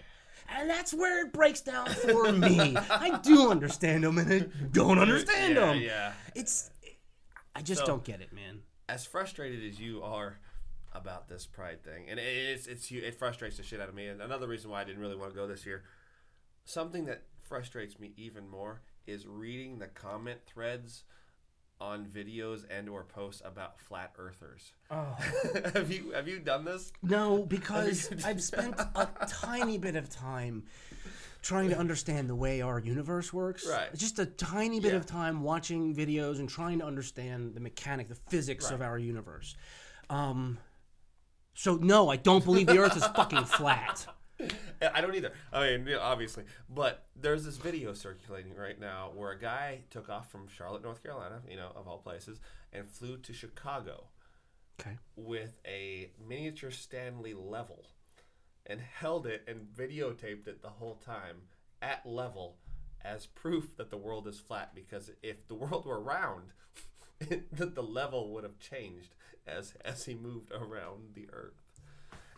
And 0.57 0.69
that's 0.69 0.93
where 0.93 1.25
it 1.25 1.33
breaks 1.33 1.61
down 1.61 1.87
for 1.89 2.31
me. 2.31 2.75
I 2.77 3.19
do 3.23 3.49
understand 3.51 4.03
them, 4.03 4.17
and 4.17 4.31
I 4.31 4.39
don't 4.71 4.99
understand 4.99 5.55
yeah, 5.55 5.59
them. 5.65 5.81
yeah. 5.81 6.13
It's, 6.35 6.69
I 7.55 7.61
just 7.61 7.81
So- 7.81 7.87
don't 7.87 8.03
get 8.03 8.21
it, 8.21 8.33
man. 8.33 8.61
As 8.89 9.05
frustrated 9.05 9.63
as 9.71 9.79
you 9.79 10.03
are 10.03 10.39
about 10.93 11.29
this 11.29 11.45
pride 11.45 11.81
thing, 11.81 12.09
and 12.09 12.19
it's 12.19 12.67
it's 12.67 12.91
it 12.91 13.15
frustrates 13.17 13.55
the 13.55 13.63
shit 13.63 13.79
out 13.79 13.87
of 13.87 13.95
me. 13.95 14.07
And 14.07 14.21
another 14.21 14.47
reason 14.47 14.69
why 14.69 14.81
I 14.81 14.83
didn't 14.83 14.99
really 14.99 15.15
want 15.15 15.31
to 15.31 15.35
go 15.35 15.47
this 15.47 15.65
year, 15.65 15.83
something 16.65 17.05
that 17.05 17.23
frustrates 17.41 17.99
me 17.99 18.11
even 18.17 18.49
more 18.49 18.81
is 19.07 19.25
reading 19.25 19.79
the 19.79 19.87
comment 19.87 20.39
threads 20.45 21.03
on 21.81 22.05
videos 22.05 22.63
and 22.69 22.87
or 22.87 23.03
posts 23.03 23.41
about 23.43 23.79
flat 23.79 24.13
earthers. 24.17 24.71
Oh. 24.91 25.17
have 25.73 25.91
you 25.91 26.11
have 26.11 26.27
you 26.27 26.39
done 26.39 26.63
this? 26.63 26.93
No, 27.01 27.43
because 27.43 28.09
I've 28.25 28.41
spent 28.41 28.79
a 28.79 29.09
tiny 29.27 29.77
bit 29.77 29.95
of 29.95 30.09
time 30.09 30.63
trying 31.41 31.69
to 31.69 31.77
understand 31.77 32.29
the 32.29 32.35
way 32.35 32.61
our 32.61 32.79
universe 32.79 33.33
works. 33.33 33.67
Right. 33.67 33.93
Just 33.95 34.19
a 34.19 34.27
tiny 34.27 34.79
bit 34.79 34.91
Yeah. 34.91 34.99
of 34.99 35.07
time 35.07 35.41
watching 35.41 35.95
videos 35.95 36.39
and 36.39 36.47
trying 36.47 36.79
to 36.79 36.85
understand 36.85 37.55
the 37.55 37.59
mechanic, 37.59 38.09
the 38.09 38.15
physics 38.15 38.69
of 38.69 38.81
our 38.81 38.99
universe. 38.99 39.55
Um, 40.09 40.59
so 41.55 41.75
no, 41.75 42.09
I 42.09 42.15
don't 42.17 42.45
believe 42.45 42.67
the 42.67 42.77
Earth 42.77 42.95
is 42.95 43.05
fucking 43.07 43.45
flat. 43.45 44.05
I 44.93 45.01
don't 45.01 45.15
either. 45.15 45.33
I 45.53 45.77
mean, 45.77 45.95
obviously, 45.95 46.43
but 46.69 47.05
there's 47.15 47.43
this 47.45 47.57
video 47.57 47.93
circulating 47.93 48.55
right 48.55 48.79
now 48.79 49.11
where 49.15 49.31
a 49.31 49.39
guy 49.39 49.81
took 49.89 50.09
off 50.09 50.31
from 50.31 50.47
Charlotte, 50.47 50.83
North 50.83 51.03
Carolina, 51.03 51.41
you 51.49 51.57
know, 51.57 51.71
of 51.75 51.87
all 51.87 51.99
places, 51.99 52.39
and 52.73 52.89
flew 52.89 53.17
to 53.17 53.33
Chicago 53.33 54.05
Okay. 54.79 54.97
with 55.15 55.59
a 55.65 56.11
miniature 56.27 56.71
Stanley 56.71 57.33
level, 57.33 57.85
and 58.65 58.79
held 58.81 59.27
it 59.27 59.43
and 59.47 59.67
videotaped 59.75 60.47
it 60.47 60.61
the 60.61 60.69
whole 60.69 60.95
time 60.95 61.37
at 61.81 62.05
level 62.05 62.57
as 63.03 63.25
proof 63.25 63.75
that 63.77 63.89
the 63.89 63.97
world 63.97 64.27
is 64.27 64.39
flat. 64.39 64.73
Because 64.73 65.11
if 65.21 65.47
the 65.47 65.55
world 65.55 65.85
were 65.85 65.99
round, 66.01 66.51
that 67.51 67.75
the 67.75 67.83
level 67.83 68.33
would 68.33 68.43
have 68.43 68.59
changed 68.59 69.13
as 69.45 69.73
as 69.83 70.05
he 70.05 70.15
moved 70.15 70.51
around 70.51 71.13
the 71.13 71.27
Earth. 71.31 71.60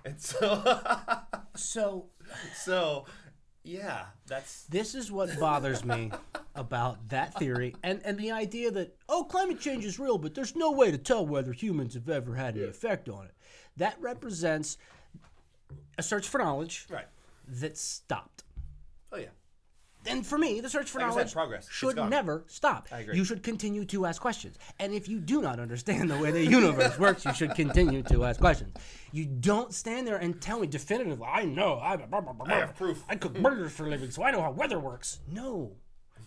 And 0.05 0.19
so, 0.19 0.81
So 1.55 2.07
so, 2.55 3.05
yeah, 3.63 4.05
that's 4.27 4.63
this 4.65 4.95
is 4.95 5.11
what 5.11 5.39
bothers 5.39 5.85
me 5.85 6.11
about 6.55 7.09
that 7.09 7.33
theory 7.35 7.75
and, 7.83 8.01
and 8.05 8.17
the 8.17 8.31
idea 8.31 8.69
that 8.71 8.95
oh 9.09 9.23
climate 9.23 9.59
change 9.59 9.83
is 9.85 9.97
real 9.97 10.19
but 10.19 10.35
there's 10.35 10.55
no 10.55 10.71
way 10.71 10.91
to 10.91 10.99
tell 10.99 11.25
whether 11.25 11.51
humans 11.51 11.95
have 11.95 12.07
ever 12.09 12.35
had 12.35 12.55
any 12.55 12.65
effect 12.65 13.09
on 13.09 13.25
it. 13.25 13.33
That 13.77 13.95
represents 13.99 14.77
a 15.97 16.03
search 16.03 16.27
for 16.27 16.39
knowledge 16.39 16.85
right. 16.89 17.07
that 17.47 17.77
stopped. 17.77 18.43
Oh 19.11 19.17
yeah, 19.17 19.27
and 20.07 20.25
for 20.25 20.37
me 20.37 20.59
the 20.61 20.69
search 20.69 20.89
for 20.89 20.99
Like 20.99 21.07
I 21.07 21.09
said, 21.11 21.15
knowledge 21.17 21.33
progress. 21.33 21.67
Should 21.69 21.95
never 22.09 22.43
stop 22.47 22.87
I 22.91 22.99
agree. 22.99 23.15
you 23.17 23.25
should 23.25 23.43
continue 23.43 23.85
to 23.85 24.05
ask 24.05 24.21
questions 24.21 24.57
and 24.79 24.93
if 24.93 25.07
you 25.07 25.19
do 25.19 25.41
not 25.41 25.59
understand 25.59 26.09
the 26.11 26.17
way 26.17 26.31
the 26.31 26.45
universe 26.45 26.97
works 26.99 27.25
you 27.25 27.33
should 27.33 27.55
continue 27.55 28.03
to 28.03 28.25
ask 28.25 28.39
questions 28.39 28.75
you 29.11 29.25
don't 29.25 29.73
stand 29.73 30.07
there 30.07 30.17
and 30.17 30.41
tell 30.41 30.59
me 30.59 30.67
definitively 30.67 31.25
i 31.27 31.43
know 31.45 31.75
i, 31.75 31.93
I 31.93 32.53
have 32.55 32.75
proof. 32.75 33.03
I 33.09 33.15
cook 33.15 33.33
burgers 33.39 33.71
for 33.71 33.85
a 33.85 33.89
living, 33.89 34.11
so 34.11 34.23
I 34.23 34.31
know 34.31 34.41
how 34.41 34.51
weather 34.51 34.79
works. 34.79 35.19
No. 35.31 35.73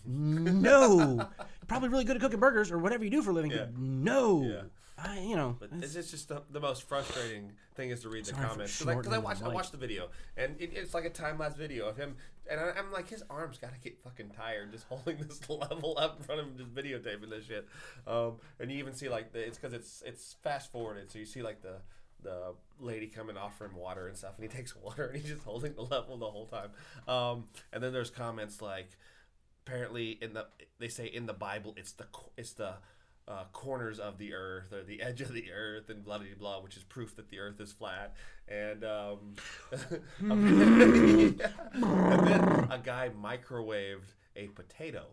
No. 0.09 1.17
You're 1.17 1.67
probably 1.67 1.89
really 1.89 2.05
good 2.05 2.15
at 2.15 2.21
cooking 2.21 2.39
burgers 2.39 2.71
or 2.71 2.77
whatever 2.77 3.03
you 3.03 3.09
do 3.09 3.21
for 3.21 3.31
a 3.31 3.33
living. 3.33 3.51
Yeah. 3.51 3.65
No. 3.77 4.41
Yeah. 4.43 4.61
I, 4.97 5.19
you 5.19 5.35
know. 5.35 5.55
But 5.59 5.69
it's 5.81 5.93
just, 5.93 6.09
just 6.11 6.27
the, 6.29 6.41
the 6.49 6.59
most 6.59 6.83
frustrating 6.83 7.51
thing 7.75 7.91
is 7.91 8.01
to 8.01 8.09
read 8.09 8.25
the 8.25 8.33
comments 8.33 8.79
because 8.79 8.87
I, 8.87 8.95
'cause 8.95 9.07
I 9.07 9.11
shortening 9.11 9.23
watched 9.23 9.39
the 9.39 9.45
I 9.45 9.49
mic. 9.49 9.55
watched 9.55 9.71
the 9.71 9.77
video 9.77 10.09
and 10.35 10.55
it, 10.59 10.71
it's 10.73 10.93
like 10.95 11.05
a 11.05 11.09
time 11.11 11.37
lapse 11.37 11.55
video 11.55 11.87
of 11.87 11.97
him 11.97 12.15
and 12.49 12.59
I, 12.59 12.71
I'm 12.71 12.91
like 12.91 13.07
his 13.07 13.23
arms 13.29 13.59
gotta 13.59 13.77
get 13.79 14.01
fucking 14.03 14.31
tired 14.31 14.71
just 14.71 14.85
holding 14.89 15.17
this 15.17 15.47
level 15.49 15.95
up 15.99 16.17
in 16.17 16.23
front 16.23 16.41
of 16.41 16.47
him 16.47 16.57
just 16.57 16.73
videotaping 16.73 17.29
this 17.29 17.45
shit. 17.45 17.67
Um, 18.07 18.37
and 18.59 18.71
you 18.71 18.79
even 18.79 18.93
see 18.93 19.07
like 19.09 19.33
the, 19.33 19.39
it's 19.45 19.57
because 19.59 19.73
it's 19.73 20.01
it's 20.05 20.35
fast 20.43 20.71
forwarded 20.71 21.11
so 21.11 21.19
you 21.19 21.25
see 21.25 21.43
like 21.43 21.61
the 21.61 21.75
the 22.23 22.55
lady 22.79 23.05
coming 23.05 23.37
offer 23.37 23.65
him 23.65 23.75
water 23.75 24.07
and 24.07 24.17
stuff 24.17 24.33
and 24.39 24.49
he 24.51 24.57
takes 24.57 24.75
water 24.75 25.05
and 25.05 25.21
he's 25.21 25.29
just 25.29 25.43
holding 25.43 25.75
the 25.75 25.83
level 25.83 26.17
the 26.17 26.25
whole 26.31 26.47
time. 26.47 26.71
Um, 27.07 27.43
and 27.71 27.83
then 27.83 27.93
there's 27.93 28.09
comments 28.09 28.63
like 28.63 28.89
apparently 29.65 30.17
in 30.21 30.33
the 30.33 30.47
they 30.79 30.87
say 30.87 31.05
in 31.05 31.27
the 31.27 31.33
Bible 31.33 31.75
it's 31.77 31.91
the 31.91 32.05
it's 32.37 32.53
the 32.53 32.73
uh, 33.27 33.43
corners 33.51 33.99
of 33.99 34.17
the 34.17 34.33
earth 34.33 34.71
or 34.71 34.83
the 34.83 35.01
edge 35.01 35.21
of 35.21 35.33
the 35.33 35.51
earth 35.51 35.89
and 35.89 36.03
blah 36.03 36.17
blah 36.17 36.27
blah, 36.37 36.61
which 36.61 36.77
is 36.77 36.83
proof 36.83 37.15
that 37.15 37.29
the 37.29 37.39
earth 37.39 37.59
is 37.59 37.71
flat. 37.71 38.15
And 38.47 38.83
um, 38.83 39.35
and 40.19 41.39
then 41.39 41.39
a 42.71 42.79
guy 42.81 43.09
microwaved 43.21 44.13
a 44.35 44.47
potato. 44.47 45.05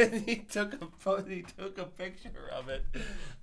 and 0.00 0.14
he 0.28 0.36
took 0.36 0.74
a 0.74 1.22
he 1.28 1.42
took 1.42 1.78
a 1.78 1.84
picture 1.84 2.50
of 2.52 2.68
it 2.68 2.84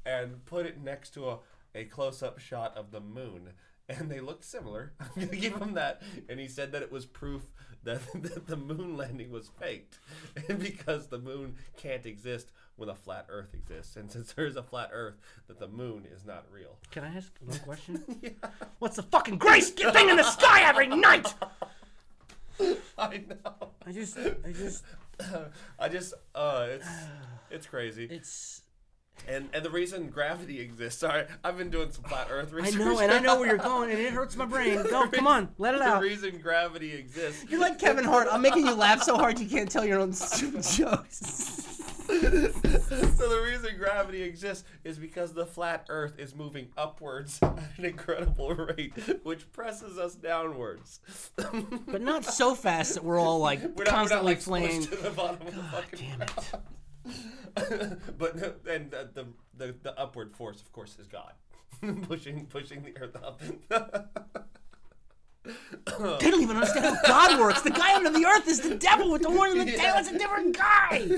and 0.06 0.44
put 0.46 0.66
it 0.66 0.82
next 0.84 1.12
to 1.12 1.30
a, 1.30 1.38
a 1.74 1.86
close 1.86 2.22
up 2.22 2.38
shot 2.38 2.76
of 2.76 2.92
the 2.92 3.00
moon 3.00 3.52
and 3.90 4.10
they 4.10 4.20
looked 4.20 4.44
similar. 4.44 4.94
I'm 5.00 5.08
gonna 5.16 5.38
give 5.38 5.56
him 5.56 5.74
that. 5.74 6.02
And 6.30 6.40
he 6.40 6.48
said 6.48 6.72
that 6.74 6.82
it 6.82 6.92
was 6.92 7.06
proof 7.06 7.44
that, 7.84 8.02
that 8.24 8.48
the 8.48 8.58
moon 8.58 8.96
landing 8.98 9.32
was 9.32 9.50
faked, 9.60 10.00
and 10.48 10.60
because 10.60 11.08
the 11.08 11.18
moon 11.18 11.56
can't 11.78 12.06
exist 12.06 12.52
when 12.80 12.90
a 12.90 12.96
flat 12.96 13.26
Earth 13.30 13.54
exists, 13.54 13.96
and 13.96 14.12
since 14.12 14.34
there 14.34 14.46
is 14.46 14.56
a 14.56 14.64
flat 14.64 14.90
Earth, 14.94 15.16
that 15.48 15.60
the 15.60 15.68
moon 15.68 16.08
is 16.16 16.26
not 16.26 16.46
real. 16.52 16.78
Can 16.92 17.04
I 17.04 17.16
ask 17.16 17.32
one 17.44 17.60
question? 17.66 18.04
What's 18.80 18.96
the 18.96 19.04
fucking 19.04 19.38
grace 19.38 19.70
thing 19.70 20.10
in 20.10 20.16
the 20.16 20.24
sky 20.24 20.64
every 20.64 20.88
night? 20.88 21.34
I 22.98 23.24
know. 23.28 23.70
I 23.86 23.92
just, 23.92 24.18
I 24.18 24.52
just, 24.52 24.84
I 25.80 25.90
just, 25.90 26.14
uh, 26.36 26.68
it's 26.72 26.88
it's 27.52 27.68
crazy. 27.68 28.06
it's. 28.06 28.64
And 29.28 29.50
and 29.54 29.66
the 29.66 29.70
reason 29.70 30.08
gravity 30.08 30.62
exists. 30.62 31.02
Sorry, 31.02 31.26
I've 31.44 31.58
been 31.58 31.70
doing 31.70 31.92
some 31.92 32.06
flat 32.06 32.28
Earth 32.32 32.54
research. 32.54 32.76
I 32.76 32.78
know, 32.86 33.00
and 33.00 33.12
I 33.12 33.20
know 33.20 33.38
where 33.38 33.50
you're 33.50 33.58
going, 33.58 33.92
and 33.92 34.00
it 34.00 34.14
hurts 34.14 34.38
my 34.38 34.46
brain. 34.46 34.82
Go, 34.84 35.10
come 35.10 35.28
on, 35.28 35.50
let 35.58 35.76
it 35.76 35.80
the 35.80 35.84
out. 35.84 36.02
reason 36.02 36.40
gravity 36.40 36.94
exists 36.94 37.44
You're 37.50 37.60
like 37.60 37.78
Kevin 37.78 38.06
Hart. 38.06 38.30
I'm 38.32 38.42
making 38.42 38.66
you 38.66 38.74
laugh 38.74 39.04
so 39.04 39.18
hard 39.18 39.38
you 39.38 39.46
can't 39.50 39.70
tell 39.70 39.86
your 39.86 40.00
own 40.00 40.14
stupid 40.14 40.64
jokes. 40.64 41.68
So 42.10 43.30
the 43.30 43.42
reason 43.44 43.78
gravity 43.78 44.24
exists 44.24 44.64
is 44.84 44.98
because 44.98 45.34
the 45.34 45.46
flat 45.46 45.86
Earth 45.90 46.18
is 46.18 46.36
moving 46.36 46.70
upwards 46.78 47.40
at 47.42 47.60
an 47.78 47.86
incredible 47.86 48.54
rate, 48.56 48.94
which 49.24 49.52
presses 49.52 49.98
us 49.98 50.16
downwards. 50.16 51.00
But 51.36 52.02
not 52.02 52.26
so 52.26 52.56
fast 52.56 52.96
that 52.96 53.04
we're 53.04 53.20
all 53.20 53.40
like 53.50 53.62
we're 53.62 53.68
not, 53.68 53.78
we're 53.78 53.84
not 53.86 53.94
constantly 53.94 54.34
like 54.34 54.42
flaying. 54.42 54.84
to 54.84 54.96
the 54.96 55.12
bottom 55.12 55.48
of 55.48 55.56
the 55.56 55.64
fucking. 55.64 56.00
Damn 56.00 56.22
it. 56.24 58.00
but 58.18 58.62
and 58.68 58.94
uh, 58.94 59.06
the, 59.14 59.26
the 59.56 59.76
the 59.82 60.00
upward 60.00 60.36
force, 60.36 60.62
of 60.62 60.72
course, 60.72 60.98
is 61.00 61.08
God, 61.08 61.34
pushing 62.04 62.46
pushing 62.48 62.84
the 62.84 62.98
Earth 63.00 63.16
up. 63.16 63.42
They 66.20 66.30
don't 66.30 66.42
even 66.42 66.58
understand 66.58 66.86
how 66.86 67.02
God 67.06 67.40
works. 67.40 67.62
The 67.62 67.72
guy 67.72 67.96
under 67.96 68.10
the 68.10 68.26
earth 68.26 68.48
is 68.48 68.60
the 68.62 68.76
devil 68.76 69.12
with 69.12 69.22
the 69.22 69.32
horn 69.32 69.58
and 69.58 69.68
the 69.68 69.72
tail. 69.74 69.96
It's 69.98 70.10
a 70.10 70.18
different 70.18 70.56
guy. 70.58 71.10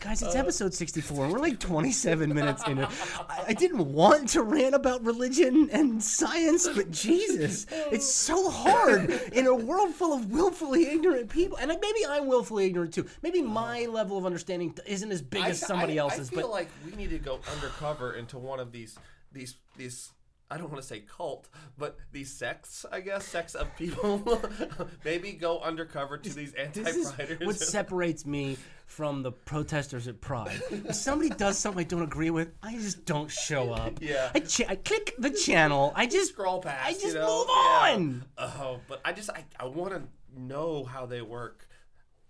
Guys, 0.00 0.22
it's 0.22 0.34
uh, 0.34 0.38
episode 0.38 0.74
64. 0.74 1.24
and 1.24 1.32
We're 1.32 1.40
like 1.40 1.58
27 1.58 2.34
minutes 2.34 2.62
in 2.66 2.78
it. 2.78 2.88
I, 3.28 3.44
I 3.48 3.52
didn't 3.52 3.92
want 3.92 4.28
to 4.30 4.42
rant 4.42 4.74
about 4.74 5.04
religion 5.04 5.68
and 5.72 6.02
science, 6.02 6.68
but 6.68 6.90
Jesus, 6.90 7.66
it's 7.70 8.08
so 8.08 8.50
hard 8.50 9.10
in 9.32 9.46
a 9.46 9.54
world 9.54 9.94
full 9.94 10.12
of 10.12 10.30
willfully 10.30 10.86
ignorant 10.88 11.28
people. 11.28 11.56
And 11.58 11.68
maybe 11.68 12.06
I'm 12.08 12.26
willfully 12.26 12.66
ignorant 12.66 12.94
too. 12.94 13.06
Maybe 13.22 13.40
uh-huh. 13.40 13.48
my 13.48 13.86
level 13.86 14.18
of 14.18 14.26
understanding 14.26 14.76
isn't 14.86 15.10
as 15.10 15.22
big 15.22 15.44
as 15.44 15.60
somebody 15.60 15.98
I, 15.98 16.02
else's, 16.02 16.28
I 16.30 16.34
feel 16.34 16.42
but 16.42 16.50
like 16.50 16.68
we 16.84 16.96
need 16.96 17.10
to 17.10 17.18
go 17.18 17.40
undercover 17.54 18.14
into 18.14 18.38
one 18.38 18.60
of 18.60 18.72
these 18.72 18.98
these 19.32 19.56
these. 19.76 20.10
I 20.50 20.58
don't 20.58 20.70
want 20.70 20.82
to 20.82 20.86
say 20.86 21.00
cult, 21.00 21.48
but 21.78 21.96
these 22.12 22.30
sects, 22.32 22.84
I 22.92 23.00
guess, 23.00 23.26
sects 23.26 23.54
of 23.54 23.74
people. 23.76 24.40
Maybe 25.04 25.32
go 25.32 25.58
undercover 25.60 26.18
to 26.18 26.34
these 26.34 26.52
This 26.72 26.96
is 26.96 27.10
anti-priders. 27.10 27.46
what 27.46 27.56
separates 27.58 28.26
me 28.26 28.58
from 28.86 29.22
the 29.22 29.32
protesters 29.32 30.06
at 30.06 30.20
Pride. 30.20 30.60
If 30.70 30.94
somebody 30.94 31.30
does 31.30 31.58
something 31.58 31.80
I 31.80 31.84
don't 31.88 32.02
agree 32.02 32.30
with, 32.30 32.52
I 32.62 32.74
just 32.74 33.06
don't 33.06 33.30
show 33.30 33.72
up. 33.72 33.94
Yeah. 34.02 34.30
I, 34.34 34.40
ch- 34.40 34.68
I 34.68 34.76
click 34.76 35.14
the 35.18 35.30
channel. 35.30 35.92
I 35.96 36.06
just 36.06 36.32
scroll 36.32 36.60
past. 36.60 36.86
I 36.86 36.92
just 36.92 37.06
you 37.06 37.14
know? 37.14 37.38
move 37.38 37.46
Yeah. 37.48 37.94
on. 37.94 38.24
Oh, 38.38 38.80
but 38.86 39.00
I 39.04 39.12
just 39.12 39.30
I, 39.30 39.44
I 39.58 39.64
want 39.64 39.92
to 39.92 40.02
know 40.38 40.84
how 40.84 41.06
they 41.06 41.22
work, 41.22 41.66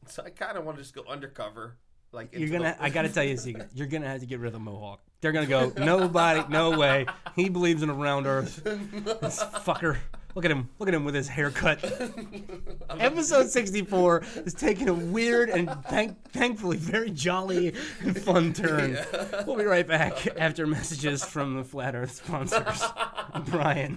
so 0.07 0.23
I 0.23 0.31
kind 0.31 0.57
of 0.57 0.65
want 0.65 0.77
to 0.79 0.83
just 0.85 0.95
go 0.95 1.03
undercover. 1.09 1.77
Like 2.13 2.33
You're 2.33 2.49
gonna. 2.49 2.77
the- 2.79 2.83
I 2.83 2.91
gotta 2.91 3.09
tell 3.09 3.25
you 3.25 3.35
a 3.35 3.39
secret. 3.39 3.71
You're 3.75 3.89
gonna 3.89 4.07
have 4.09 4.21
to 4.21 4.27
get 4.27 4.39
rid 4.39 4.47
of 4.47 4.53
the 4.53 4.61
mohawk. 4.61 5.01
They're 5.25 5.33
gonna 5.33 5.47
go. 5.47 5.73
Nobody. 5.79 6.45
No 6.51 6.77
way. 6.79 7.07
He 7.35 7.49
believes 7.49 7.83
in 7.83 7.89
a 7.89 7.95
round 7.95 8.27
Earth. 8.27 8.61
This 9.23 9.43
fucker. 9.43 9.97
Look 10.35 10.45
at 10.45 10.51
him. 10.51 10.69
Look 10.79 10.87
at 10.87 10.95
him 10.95 11.07
with 11.07 11.15
his 11.15 11.29
haircut. 11.29 11.83
Episode 12.91 13.49
64 13.49 14.23
is 14.45 14.53
taking 14.53 14.91
a 14.91 14.93
weird 14.93 15.49
and 15.49 15.71
thank- 15.85 16.31
thankfully 16.33 16.77
very 16.77 17.09
jolly 17.09 17.73
and 18.03 18.21
fun 18.21 18.53
turn. 18.53 18.99
We'll 19.47 19.57
be 19.57 19.65
right 19.65 19.87
back 19.89 20.27
after 20.39 20.67
messages 20.67 21.25
from 21.25 21.55
the 21.57 21.65
Flat 21.65 21.95
Earth 21.95 22.17
sponsors. 22.17 22.83
Brian. 23.47 23.97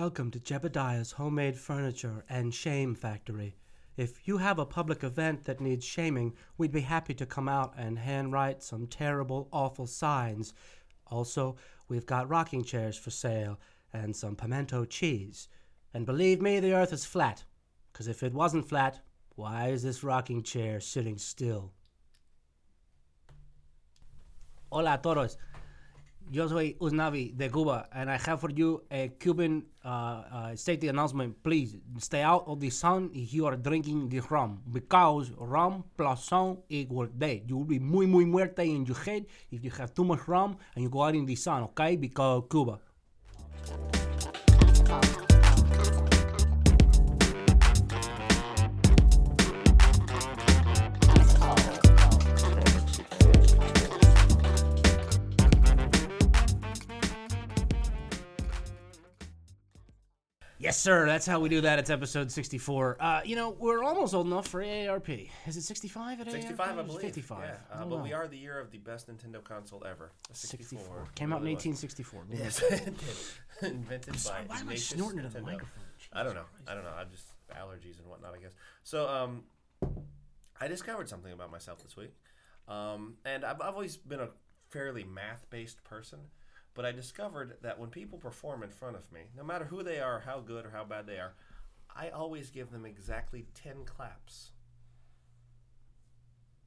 Welcome 0.00 0.30
to 0.30 0.40
Jebediah's 0.40 1.12
Homemade 1.12 1.58
Furniture 1.58 2.24
and 2.30 2.54
Shame 2.54 2.94
Factory. 2.94 3.54
If 3.98 4.26
you 4.26 4.38
have 4.38 4.58
a 4.58 4.64
public 4.64 5.04
event 5.04 5.44
that 5.44 5.60
needs 5.60 5.84
shaming, 5.84 6.32
we'd 6.56 6.72
be 6.72 6.80
happy 6.80 7.12
to 7.12 7.26
come 7.26 7.50
out 7.50 7.74
and 7.76 7.98
handwrite 7.98 8.62
some 8.62 8.86
terrible, 8.86 9.50
awful 9.52 9.86
signs. 9.86 10.54
Also, 11.08 11.56
we've 11.86 12.06
got 12.06 12.30
rocking 12.30 12.64
chairs 12.64 12.96
for 12.96 13.10
sale 13.10 13.60
and 13.92 14.16
some 14.16 14.36
pimento 14.36 14.86
cheese. 14.86 15.48
And 15.92 16.06
believe 16.06 16.40
me, 16.40 16.60
the 16.60 16.72
earth 16.72 16.94
is 16.94 17.04
flat, 17.04 17.44
'cause 17.92 18.08
if 18.08 18.22
it 18.22 18.32
wasn't 18.32 18.66
flat, 18.66 19.04
why 19.36 19.68
is 19.68 19.82
this 19.82 20.02
rocking 20.02 20.42
chair 20.42 20.80
sitting 20.80 21.18
still? 21.18 21.74
Hola 24.72 24.98
todos. 25.02 25.36
Yo 26.32 26.46
soy 26.48 26.76
Uznavi 26.78 27.32
de 27.36 27.50
Cuba, 27.50 27.88
and 27.90 28.08
I 28.08 28.16
have 28.16 28.40
for 28.40 28.52
you 28.52 28.84
a 28.88 29.08
Cuban 29.18 29.66
uh, 29.84 29.88
uh, 29.88 30.54
safety 30.54 30.86
announcement. 30.86 31.42
Please 31.42 31.76
stay 31.98 32.22
out 32.22 32.44
of 32.46 32.60
the 32.60 32.70
sun 32.70 33.10
if 33.12 33.34
you 33.34 33.46
are 33.46 33.56
drinking 33.56 34.08
the 34.08 34.20
rum, 34.20 34.62
because 34.70 35.32
rum 35.36 35.82
plus 35.96 36.26
sun 36.26 36.58
equals 36.68 37.08
death. 37.18 37.40
You 37.48 37.56
will 37.56 37.64
be 37.64 37.80
muy 37.80 38.06
muy 38.06 38.26
muerte 38.26 38.60
in 38.60 38.86
your 38.86 38.98
head 38.98 39.26
if 39.50 39.64
you 39.64 39.72
have 39.72 39.92
too 39.92 40.04
much 40.04 40.28
rum 40.28 40.56
and 40.76 40.84
you 40.84 40.88
go 40.88 41.02
out 41.02 41.16
in 41.16 41.26
the 41.26 41.34
sun, 41.34 41.64
okay? 41.64 41.96
Because 41.96 42.44
Cuba. 42.48 42.78
Yes, 60.70 60.78
sir. 60.78 61.04
That's 61.04 61.26
how 61.26 61.40
we 61.40 61.48
do 61.48 61.62
that. 61.62 61.80
It's 61.80 61.90
episode 61.90 62.30
64. 62.30 62.98
Uh, 63.00 63.22
you 63.24 63.34
know, 63.34 63.56
we're 63.58 63.82
almost 63.82 64.14
old 64.14 64.28
enough 64.28 64.46
for 64.46 64.62
AARP. 64.62 65.28
Is 65.48 65.56
it 65.56 65.62
65 65.62 66.20
at 66.20 66.30
65, 66.30 66.78
I 66.78 66.82
believe. 66.82 67.00
55. 67.00 67.38
Yeah, 67.42 67.54
uh, 67.72 67.78
but 67.86 67.96
know. 67.96 67.96
we 67.96 68.12
are 68.12 68.28
the 68.28 68.36
year 68.36 68.60
of 68.60 68.70
the 68.70 68.78
best 68.78 69.08
Nintendo 69.08 69.42
console 69.42 69.82
ever. 69.84 70.12
64. 70.32 70.78
64. 70.78 71.08
Came 71.16 71.32
out 71.32 71.42
in 71.42 71.48
1864. 71.48 72.22
Yes. 72.30 72.62
Invented 73.62 74.14
by 74.22 74.42
Why 74.46 74.60
am 74.60 74.68
I 74.68 74.76
snorting 74.76 75.18
into 75.18 75.30
the 75.30 75.40
microphone? 75.40 75.82
I 76.12 76.22
don't 76.22 76.36
know. 76.36 76.46
I 76.68 76.74
don't 76.74 76.84
know. 76.84 76.94
I'm 76.96 77.10
just 77.10 77.26
allergies 77.50 77.98
and 77.98 78.08
whatnot, 78.08 78.36
I 78.36 78.38
guess. 78.38 78.52
So, 78.84 79.08
um, 79.08 79.42
I 80.60 80.68
discovered 80.68 81.08
something 81.08 81.32
about 81.32 81.50
myself 81.50 81.82
this 81.82 81.96
week. 81.96 82.14
Um, 82.68 83.14
and 83.24 83.44
I've, 83.44 83.60
I've 83.60 83.74
always 83.74 83.96
been 83.96 84.20
a 84.20 84.28
fairly 84.68 85.02
math 85.02 85.50
based 85.50 85.82
person, 85.82 86.20
but 86.80 86.88
I 86.88 86.92
discovered 86.92 87.58
that 87.60 87.78
when 87.78 87.90
people 87.90 88.16
perform 88.16 88.62
in 88.62 88.70
front 88.70 88.96
of 88.96 89.12
me, 89.12 89.20
no 89.36 89.44
matter 89.44 89.66
who 89.66 89.82
they 89.82 90.00
are, 90.00 90.20
how 90.20 90.40
good 90.40 90.64
or 90.64 90.70
how 90.70 90.82
bad 90.82 91.06
they 91.06 91.18
are, 91.18 91.34
I 91.94 92.08
always 92.08 92.48
give 92.48 92.70
them 92.70 92.86
exactly 92.86 93.44
10 93.52 93.84
claps. 93.84 94.52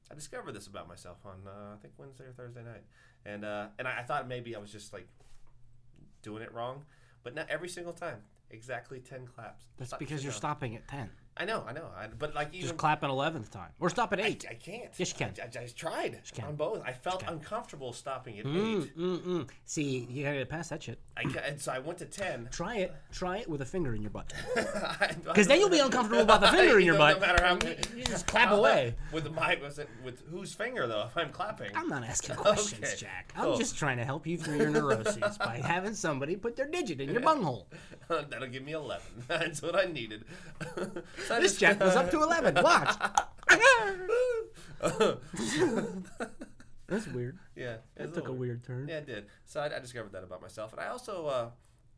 I 0.08 0.14
discovered 0.14 0.52
this 0.52 0.68
about 0.68 0.86
myself 0.86 1.18
on, 1.24 1.48
uh, 1.48 1.74
I 1.74 1.78
think, 1.82 1.94
Wednesday 1.98 2.26
or 2.26 2.32
Thursday 2.32 2.62
night. 2.62 2.84
And, 3.26 3.44
uh, 3.44 3.70
and 3.76 3.88
I, 3.88 3.98
I 3.98 4.02
thought 4.04 4.28
maybe 4.28 4.54
I 4.54 4.60
was 4.60 4.70
just 4.70 4.92
like 4.92 5.08
doing 6.22 6.44
it 6.44 6.54
wrong, 6.54 6.84
but 7.24 7.34
not 7.34 7.50
every 7.50 7.68
single 7.68 7.92
time. 7.92 8.18
Exactly 8.52 9.00
10 9.00 9.26
claps. 9.26 9.64
That's 9.78 9.94
because 9.94 10.22
you 10.22 10.26
you're 10.26 10.32
know. 10.32 10.38
stopping 10.38 10.76
at 10.76 10.86
10. 10.86 11.10
I 11.36 11.44
know, 11.44 11.64
I 11.68 11.72
know. 11.72 11.88
I, 11.98 12.06
but 12.16 12.32
like 12.34 12.48
even 12.54 12.60
Just 12.68 12.76
clap 12.76 13.02
an 13.02 13.10
11th 13.10 13.50
time. 13.50 13.70
Or 13.80 13.90
stop 13.90 14.12
at 14.12 14.20
8. 14.20 14.44
I 14.48 14.54
can't. 14.54 14.90
Yes, 14.96 15.08
you 15.10 15.16
can. 15.18 15.32
I, 15.40 15.58
I, 15.58 15.62
I 15.64 15.66
tried 15.66 16.20
can. 16.32 16.44
on 16.44 16.54
both. 16.54 16.82
I 16.86 16.92
felt 16.92 17.24
uncomfortable 17.26 17.92
stopping 17.92 18.38
at 18.38 18.44
Mm, 18.44 18.82
eight. 18.84 18.96
mm, 18.96 19.18
mm. 19.20 19.48
See, 19.64 20.06
you 20.08 20.22
gotta 20.24 20.36
get 20.38 20.48
past 20.48 20.70
that 20.70 20.82
shit. 20.84 20.98
I 21.16 21.22
and 21.46 21.60
so 21.60 21.72
I 21.72 21.80
went 21.80 21.98
to 21.98 22.04
ten. 22.06 22.48
Try 22.52 22.76
it. 22.76 22.94
Try 23.10 23.38
it 23.38 23.48
with 23.48 23.62
a 23.62 23.64
finger 23.64 23.94
in 23.94 24.02
your 24.02 24.10
butt. 24.12 24.32
Because 25.24 25.46
then 25.48 25.58
you'll 25.58 25.68
be 25.70 25.78
uncomfortable 25.80 26.22
about 26.22 26.40
the 26.40 26.48
finger 26.48 26.78
in 26.78 26.86
your 26.86 26.96
butt. 26.98 27.20
No 27.20 27.26
matter 27.26 27.44
how 27.44 27.54
many, 27.56 27.76
You 27.96 28.04
just 28.04 28.26
clap 28.28 28.52
away. 28.52 28.94
With 29.12 29.30
my 29.32 29.58
was 29.60 29.78
it 29.80 29.88
with 30.04 30.22
whose 30.30 30.54
finger 30.54 30.86
though? 30.86 31.06
If 31.06 31.16
I'm 31.16 31.30
clapping. 31.30 31.70
I'm 31.74 31.88
not 31.88 32.04
asking 32.04 32.36
questions, 32.36 32.84
Okay, 32.84 32.94
Jack. 32.96 33.32
I'm 33.36 33.44
cool. 33.44 33.58
just 33.58 33.76
trying 33.76 33.96
to 33.96 34.04
help 34.04 34.26
you 34.26 34.38
through 34.38 34.58
your 34.58 34.70
neuroses 34.70 35.36
by 35.38 35.60
having 35.64 35.94
somebody 35.94 36.36
put 36.36 36.54
their 36.56 36.68
digit 36.68 37.00
in 37.00 37.10
your 37.10 37.20
bunghole. 37.22 37.66
That'll 38.08 38.46
give 38.48 38.62
me 38.62 38.72
eleven. 38.72 39.24
That's 39.26 39.60
what 39.62 39.74
I 39.74 39.86
needed. 39.86 40.24
So 41.26 41.40
This 41.40 41.56
Jack 41.56 41.78
goes 41.78 41.96
up 41.96 42.10
to 42.10 42.22
11. 42.22 42.54
Watch. 42.62 42.94
That's 46.86 47.06
weird. 47.08 47.38
yeah, 47.56 47.76
That 47.96 48.04
it's 48.04 48.14
took 48.14 48.28
a 48.28 48.32
weird 48.32 48.62
turn. 48.64 48.88
Yeah, 48.88 48.98
it 48.98 49.06
did. 49.06 49.26
So 49.46 49.60
I, 49.60 49.74
I 49.74 49.78
discovered 49.78 50.12
that 50.12 50.22
about 50.22 50.42
myself, 50.42 50.72
and 50.72 50.80
I 50.80 50.88
also 50.88 51.26
uh, 51.26 51.48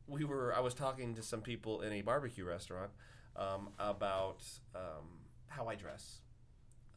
we 0.07 0.25
were 0.25 0.55
I 0.57 0.61
was 0.61 0.75
talking 0.75 1.15
to 1.17 1.23
some 1.23 1.41
people 1.41 1.81
in 1.83 1.93
a 1.93 2.03
barbecue 2.03 2.45
restaurant 2.45 2.91
um, 3.35 3.71
about 3.79 4.45
um, 4.75 5.25
how 5.49 5.67
I 5.67 5.75
dress. 5.75 6.21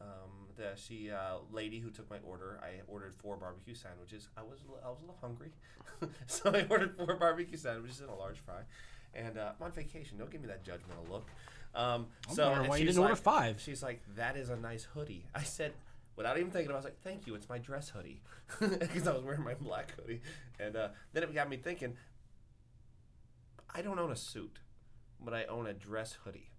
Um, 0.00 0.46
the 0.56 0.70
she 0.76 1.10
uh, 1.10 1.38
lady 1.50 1.80
who 1.80 1.90
took 1.90 2.08
my 2.08 2.18
order, 2.24 2.60
I 2.62 2.80
ordered 2.86 3.12
four 3.16 3.36
barbecue 3.36 3.74
sandwiches. 3.74 4.28
I 4.36 4.42
was 4.42 4.60
I 4.84 4.88
was 4.88 4.98
a 4.98 5.00
little 5.02 5.18
hungry, 5.20 5.50
so 6.26 6.50
I 6.54 6.64
ordered 6.70 6.96
four 6.96 7.16
barbecue 7.16 7.56
sandwiches 7.58 8.00
and 8.00 8.08
a 8.08 8.14
large 8.14 8.38
fry. 8.38 8.60
And 9.14 9.36
uh, 9.36 9.52
I'm 9.58 9.64
on 9.66 9.72
vacation. 9.72 10.16
Don't 10.16 10.30
give 10.30 10.40
me 10.40 10.46
that 10.46 10.64
judgmental 10.64 11.10
look. 11.10 11.26
Um, 11.74 12.06
I'm 12.28 12.34
so 12.34 12.46
wondering 12.48 12.68
why 12.70 12.76
you 12.76 12.86
she's 12.86 12.94
didn't 12.96 13.02
order 13.02 13.14
like- 13.14 13.22
five. 13.22 13.60
She's 13.60 13.82
like, 13.82 14.02
"That 14.16 14.36
is 14.36 14.50
a 14.50 14.56
nice 14.56 14.84
hoodie." 14.84 15.26
I 15.34 15.42
said, 15.44 15.72
without 16.16 16.36
even 16.38 16.50
thinking, 16.50 16.72
I 16.72 16.76
was 16.76 16.84
like, 16.84 17.00
"Thank 17.02 17.26
you, 17.26 17.34
it's 17.34 17.48
my 17.48 17.58
dress 17.58 17.90
hoodie," 17.90 18.22
because 18.60 19.06
I 19.06 19.12
was 19.12 19.22
wearing 19.22 19.44
my 19.44 19.54
black 19.54 19.94
hoodie. 20.00 20.20
And 20.58 20.74
uh, 20.76 20.88
then 21.12 21.22
it 21.22 21.34
got 21.34 21.48
me 21.48 21.56
thinking. 21.56 21.96
I 23.72 23.82
don't 23.82 23.98
own 24.00 24.10
a 24.10 24.16
suit, 24.16 24.58
but 25.24 25.32
I 25.32 25.44
own 25.44 25.66
a 25.68 25.72
dress 25.72 26.18
hoodie. 26.24 26.49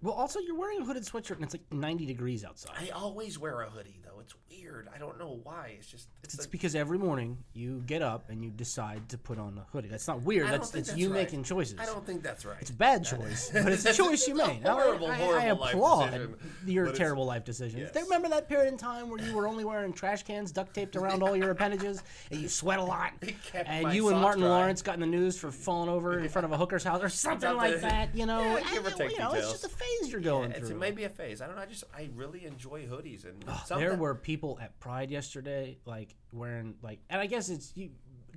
Well, 0.00 0.14
also, 0.14 0.38
you're 0.40 0.54
wearing 0.56 0.80
a 0.80 0.84
hooded 0.84 1.02
sweatshirt 1.04 1.36
and 1.36 1.44
it's 1.44 1.54
like 1.54 1.72
90 1.72 2.06
degrees 2.06 2.44
outside. 2.44 2.74
I 2.80 2.90
always 2.90 3.38
wear 3.38 3.62
a 3.62 3.68
hoodie 3.70 3.98
though. 4.04 4.20
It's 4.20 4.34
weird. 4.50 4.88
I 4.94 4.98
don't 4.98 5.18
know 5.18 5.40
why. 5.42 5.74
It's 5.78 5.88
just 5.90 6.08
it's, 6.22 6.34
It's 6.34 6.42
like, 6.44 6.50
because 6.50 6.74
every 6.74 6.98
morning 6.98 7.38
you 7.54 7.82
get 7.86 8.02
up 8.02 8.28
and 8.30 8.44
you 8.44 8.50
decide 8.50 9.08
to 9.08 9.18
put 9.18 9.38
on 9.38 9.56
a 9.58 9.66
hoodie. 9.72 9.88
That's 9.88 10.06
not 10.06 10.22
weird. 10.22 10.46
I 10.46 10.50
don't 10.50 10.58
That's 10.60 10.70
think 10.70 10.80
it's 10.82 10.88
that's 10.90 11.00
you 11.00 11.08
right. 11.08 11.14
making 11.24 11.44
choices. 11.44 11.76
I 11.80 11.86
don't 11.86 12.04
think 12.04 12.22
that's 12.22 12.44
right. 12.44 12.58
It's 12.60 12.70
a 12.70 12.74
bad 12.74 13.04
choice, 13.04 13.50
but 13.52 13.72
it's 13.72 13.84
a 13.86 13.92
choice 13.94 14.28
you 14.28 14.34
made. 14.34 14.64
I- 14.66 14.70
horrible, 14.72 15.06
I, 15.08 15.10
I, 15.10 15.14
horrible 15.16 15.60
life 15.62 15.74
applaud 15.74 16.04
decision, 16.10 16.36
your 16.66 16.84
but 16.84 16.90
it's- 16.90 16.98
terrible 16.98 17.24
life 17.24 17.44
decisions. 17.44 17.80
Yes. 17.82 17.92
They 17.92 18.02
remember 18.02 18.28
that 18.28 18.48
period 18.48 18.70
in 18.72 18.78
time 18.78 19.08
where 19.08 19.20
you 19.24 19.34
were 19.34 19.48
only 19.48 19.64
wearing 19.64 19.92
trash 19.92 20.22
cans 20.24 20.52
duct 20.52 20.74
taped 20.74 20.94
around 20.96 21.22
all 21.22 21.34
your 21.36 21.50
appendages, 21.50 22.02
and 22.30 22.40
you 22.40 22.48
sweat 22.48 22.78
a 22.78 22.84
lot, 22.84 23.12
kept 23.50 23.68
and 23.68 23.84
my 23.84 23.92
you 23.94 24.08
and 24.08 24.14
socks 24.16 24.22
Martin 24.22 24.42
dry. 24.42 24.50
Lawrence 24.50 24.82
got 24.82 24.94
in 24.94 25.00
the 25.00 25.06
news 25.06 25.38
for 25.38 25.50
falling 25.50 25.88
over 25.88 26.18
in 26.20 26.28
front 26.28 26.44
of 26.44 26.52
a 26.52 26.56
hooker's 26.56 26.84
house 26.84 27.02
or 27.02 27.08
something 27.08 27.56
like 27.56 27.72
Something. 27.80 27.88
that. 27.88 28.14
You 28.14 28.26
know, 28.26 28.40
Yeah, 28.58 28.70
give 28.74 28.84
or 28.84 28.88
And, 28.88 28.96
take 28.96 29.12
you 29.12 29.18
know, 29.18 29.32
it's 29.32 29.34
details. 29.46 29.52
just 29.52 29.64
a 29.64 29.68
phase 30.00 30.10
you're 30.12 30.20
going 30.20 30.52
It's 30.52 30.68
through. 30.68 30.78
maybe 30.78 31.04
a 31.04 31.08
phase. 31.08 31.40
I 31.42 31.46
don't 31.46 31.56
know. 31.56 31.62
I 31.62 31.66
just 31.66 31.84
I 31.94 32.08
really 32.14 32.44
enjoy 32.46 32.86
hoodies 32.86 33.24
and 33.24 33.42
There 33.78 33.94
were 33.96 34.14
people 34.14 34.58
at 34.60 34.78
Pride 34.80 35.10
yesterday, 35.10 35.78
like 35.84 36.14
wearing 36.32 36.74
like, 36.82 37.00
and 37.10 37.20
I 37.20 37.26
guess 37.26 37.48
it's 37.48 37.72
you, 37.76 37.90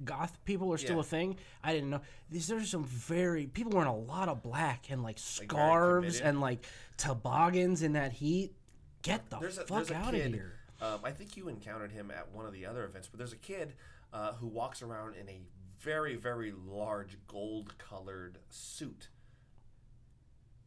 goth 0.03 0.37
people 0.45 0.71
are 0.73 0.77
still 0.77 0.95
Yeah. 0.95 1.01
a 1.01 1.03
thing. 1.03 1.37
I 1.63 1.73
didn't 1.73 1.89
know. 1.91 2.01
These 2.29 2.47
there's 2.47 2.69
some 2.69 2.83
very 2.85 3.47
people 3.47 3.71
wearing 3.71 3.87
a 3.89 3.95
lot 3.95 4.29
of 4.29 4.41
black 4.41 4.89
and 4.89 5.03
like 5.03 5.17
scarves 5.19 6.17
committed. 6.17 6.27
and 6.27 6.41
like 6.41 6.65
toboggans 6.97 7.81
in 7.81 7.93
that 7.93 8.13
heat. 8.13 8.53
Get 9.01 9.29
the 9.29 9.37
there's 9.39 9.57
fuck 9.57 9.89
a 9.89 9.95
out 9.95 10.13
kid, 10.13 10.27
of 10.27 10.33
here. 10.33 10.53
Um, 10.79 10.99
I 11.03 11.11
think 11.11 11.35
you 11.37 11.47
encountered 11.47 11.91
him 11.91 12.11
at 12.11 12.31
one 12.31 12.45
of 12.45 12.53
the 12.53 12.65
other 12.65 12.83
events, 12.85 13.07
but 13.07 13.17
there's 13.17 13.33
a 13.33 13.37
kid 13.37 13.73
uh, 14.13 14.33
who 14.33 14.47
walks 14.47 14.81
around 14.81 15.15
in 15.15 15.27
a 15.29 15.41
very, 15.79 16.15
very 16.15 16.53
large 16.67 17.17
gold 17.27 17.75
colored 17.79 18.37
suit. 18.49 19.09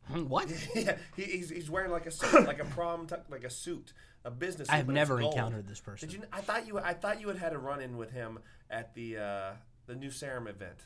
What? 0.28 0.50
yeah, 0.74 0.96
he, 1.16 1.22
he's, 1.22 1.50
he's 1.50 1.70
wearing 1.70 1.90
like 1.90 2.06
a 2.06 2.10
suit, 2.10 2.46
like 2.46 2.60
a 2.60 2.64
prom, 2.66 3.06
tuck, 3.06 3.24
like 3.30 3.44
a 3.44 3.50
suit, 3.50 3.92
a 4.24 4.30
business. 4.30 4.68
Suit, 4.68 4.74
I 4.74 4.76
have 4.78 4.86
but 4.86 4.92
it's 4.92 4.96
never 4.96 5.18
gold. 5.18 5.34
encountered 5.34 5.66
this 5.66 5.80
person. 5.80 6.08
Did 6.08 6.18
you? 6.18 6.24
I 6.32 6.40
thought 6.40 6.66
you. 6.66 6.78
I 6.78 6.92
thought 6.94 7.20
you 7.20 7.28
had 7.28 7.38
had 7.38 7.52
a 7.52 7.58
run 7.58 7.80
in 7.80 7.96
with 7.96 8.10
him 8.10 8.38
at 8.70 8.94
the 8.94 9.16
uh, 9.18 9.50
the 9.86 9.94
new 9.94 10.10
Serum 10.10 10.46
event 10.46 10.78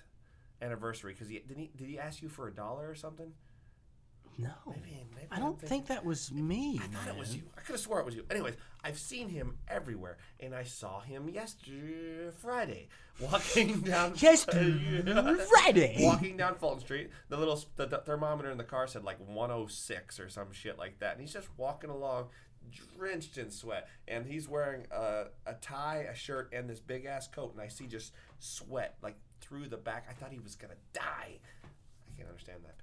anniversary 0.62 1.12
because 1.12 1.28
he 1.28 1.40
did 1.40 1.56
he 1.56 1.70
did 1.76 1.88
he 1.88 1.98
ask 1.98 2.22
you 2.22 2.28
for 2.28 2.48
a 2.48 2.52
dollar 2.52 2.88
or 2.88 2.94
something? 2.94 3.32
No, 4.40 4.50
Maybe, 4.68 5.04
maybe 5.16 5.26
I 5.32 5.40
don't 5.40 5.60
think 5.60 5.88
that 5.88 6.04
was 6.04 6.30
me. 6.30 6.80
I 6.80 6.86
thought 6.86 7.08
it 7.08 7.18
was 7.18 7.30
man. 7.30 7.38
you. 7.38 7.50
I 7.56 7.60
could 7.62 7.72
have 7.72 7.80
swore 7.80 7.98
it 7.98 8.06
was 8.06 8.14
you. 8.14 8.24
Anyways, 8.30 8.54
I've 8.84 8.98
seen 8.98 9.28
him 9.28 9.56
everywhere, 9.66 10.16
and 10.38 10.54
I 10.54 10.62
saw 10.62 11.00
him 11.00 11.28
yesterday, 11.28 12.30
Friday, 12.38 12.88
walking 13.20 13.80
down. 13.82 14.12
Yesterday. 14.16 15.44
Friday. 15.50 15.96
Walking 16.00 16.36
down 16.36 16.54
Fulton 16.54 16.80
Street, 16.80 17.10
the 17.28 17.36
little 17.36 17.62
the, 17.74 17.86
the 17.86 17.98
thermometer 17.98 18.48
in 18.50 18.58
the 18.58 18.64
car 18.64 18.86
said 18.86 19.02
like 19.02 19.18
106 19.26 20.20
or 20.20 20.28
some 20.28 20.52
shit 20.52 20.78
like 20.78 21.00
that, 21.00 21.12
and 21.12 21.20
he's 21.20 21.32
just 21.32 21.48
walking 21.56 21.90
along, 21.90 22.28
drenched 22.96 23.38
in 23.38 23.50
sweat, 23.50 23.88
and 24.06 24.24
he's 24.24 24.48
wearing 24.48 24.86
a, 24.92 25.24
a 25.46 25.54
tie, 25.54 26.06
a 26.08 26.14
shirt, 26.14 26.50
and 26.52 26.70
this 26.70 26.78
big 26.78 27.06
ass 27.06 27.26
coat, 27.26 27.52
and 27.54 27.60
I 27.60 27.66
see 27.66 27.86
just 27.88 28.12
sweat 28.38 28.94
like 29.02 29.16
through 29.40 29.66
the 29.68 29.76
back. 29.78 30.06
I 30.08 30.12
thought 30.12 30.30
he 30.30 30.38
was 30.38 30.54
gonna 30.54 30.74
die. 30.92 31.40
I 31.64 32.16
can't 32.16 32.28
understand 32.28 32.60
that. 32.64 32.76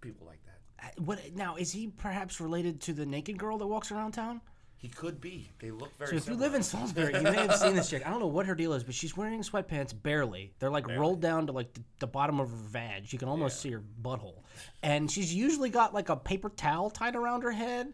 People 0.00 0.26
like 0.26 0.42
that. 0.46 0.51
What 0.98 1.20
now? 1.34 1.56
Is 1.56 1.72
he 1.72 1.88
perhaps 1.88 2.40
related 2.40 2.80
to 2.82 2.92
the 2.92 3.06
naked 3.06 3.38
girl 3.38 3.58
that 3.58 3.66
walks 3.66 3.90
around 3.90 4.12
town? 4.12 4.40
He 4.76 4.88
could 4.88 5.20
be. 5.20 5.48
They 5.60 5.70
look 5.70 5.96
very. 5.96 6.10
So 6.10 6.16
if 6.16 6.26
you 6.26 6.34
live 6.34 6.54
in 6.54 6.62
Salisbury, 6.64 7.14
you 7.14 7.22
may 7.22 7.34
have 7.34 7.54
seen 7.54 7.76
this 7.76 7.88
chick. 7.88 8.04
I 8.04 8.10
don't 8.10 8.18
know 8.18 8.26
what 8.26 8.46
her 8.46 8.54
deal 8.56 8.72
is, 8.72 8.82
but 8.82 8.96
she's 8.96 9.16
wearing 9.16 9.40
sweatpants 9.42 9.94
barely. 10.02 10.52
They're 10.58 10.70
like 10.70 10.88
rolled 10.88 11.20
down 11.20 11.46
to 11.46 11.52
like 11.52 11.72
the, 11.72 11.82
the 12.00 12.08
bottom 12.08 12.40
of 12.40 12.50
her 12.50 12.56
vag. 12.56 13.12
You 13.12 13.18
can 13.18 13.28
almost 13.28 13.60
see 13.60 13.70
her 13.70 13.82
butthole. 14.02 14.42
And 14.82 15.08
she's 15.08 15.32
usually 15.32 15.70
got 15.70 15.94
like 15.94 16.08
a 16.08 16.16
paper 16.16 16.48
towel 16.48 16.90
tied 16.90 17.14
around 17.14 17.42
her 17.42 17.52
head. 17.52 17.92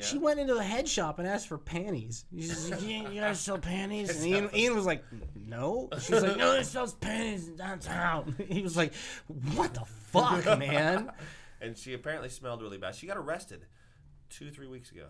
She 0.00 0.18
went 0.18 0.38
into 0.38 0.52
the 0.54 0.62
head 0.62 0.86
shop 0.88 1.18
and 1.18 1.26
asked 1.26 1.48
for 1.48 1.58
panties. 1.58 2.26
She's 2.36 2.70
like, 2.70 2.82
you, 2.82 3.08
you 3.08 3.20
guys 3.20 3.40
sell 3.40 3.56
panties? 3.58 4.14
And 4.14 4.26
Ian, 4.26 4.50
Ian 4.54 4.74
was 4.74 4.84
like, 4.84 5.02
no. 5.34 5.88
She's 6.00 6.22
like, 6.22 6.36
no, 6.36 6.52
this 6.52 6.68
sells 6.68 6.94
panties 6.94 7.48
in 7.48 7.56
downtown. 7.56 8.34
He 8.48 8.62
was 8.62 8.76
like, 8.76 8.92
what 9.54 9.72
the 9.74 9.84
fuck, 10.12 10.58
man? 10.58 11.10
And 11.60 11.76
she 11.76 11.94
apparently 11.94 12.28
smelled 12.28 12.62
really 12.62 12.78
bad. 12.78 12.94
She 12.94 13.06
got 13.06 13.16
arrested 13.16 13.66
two, 14.28 14.50
three 14.50 14.66
weeks 14.66 14.90
ago 14.90 15.06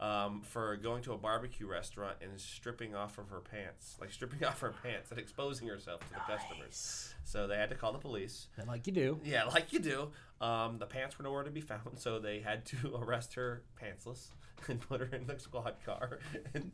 um, 0.00 0.42
for 0.42 0.76
going 0.76 1.02
to 1.02 1.12
a 1.12 1.16
barbecue 1.16 1.66
restaurant 1.66 2.16
and 2.20 2.38
stripping 2.40 2.94
off 2.94 3.18
of 3.18 3.30
her 3.30 3.40
pants, 3.40 3.96
like 4.00 4.12
stripping 4.12 4.44
off 4.46 4.60
her 4.60 4.74
pants 4.82 5.10
and 5.10 5.18
exposing 5.18 5.68
herself 5.68 6.00
to 6.00 6.14
the 6.14 6.20
customers. 6.32 7.14
So 7.24 7.46
they 7.46 7.56
had 7.56 7.70
to 7.70 7.74
call 7.74 7.92
the 7.92 7.98
police. 7.98 8.48
And 8.56 8.68
like 8.68 8.86
you 8.86 8.92
do. 8.92 9.20
Yeah, 9.24 9.44
like 9.44 9.72
you 9.72 9.78
do. 9.78 10.10
Um, 10.40 10.78
the 10.78 10.86
pants 10.86 11.18
were 11.18 11.22
nowhere 11.22 11.44
to 11.44 11.50
be 11.50 11.62
found, 11.62 11.98
so 11.98 12.18
they 12.18 12.40
had 12.40 12.66
to 12.66 12.96
arrest 13.02 13.34
her 13.34 13.62
pantsless 13.82 14.28
and 14.68 14.80
put 14.80 15.00
her 15.00 15.08
in 15.16 15.26
the 15.26 15.38
squad 15.38 15.76
car. 15.84 16.18
And 16.52 16.72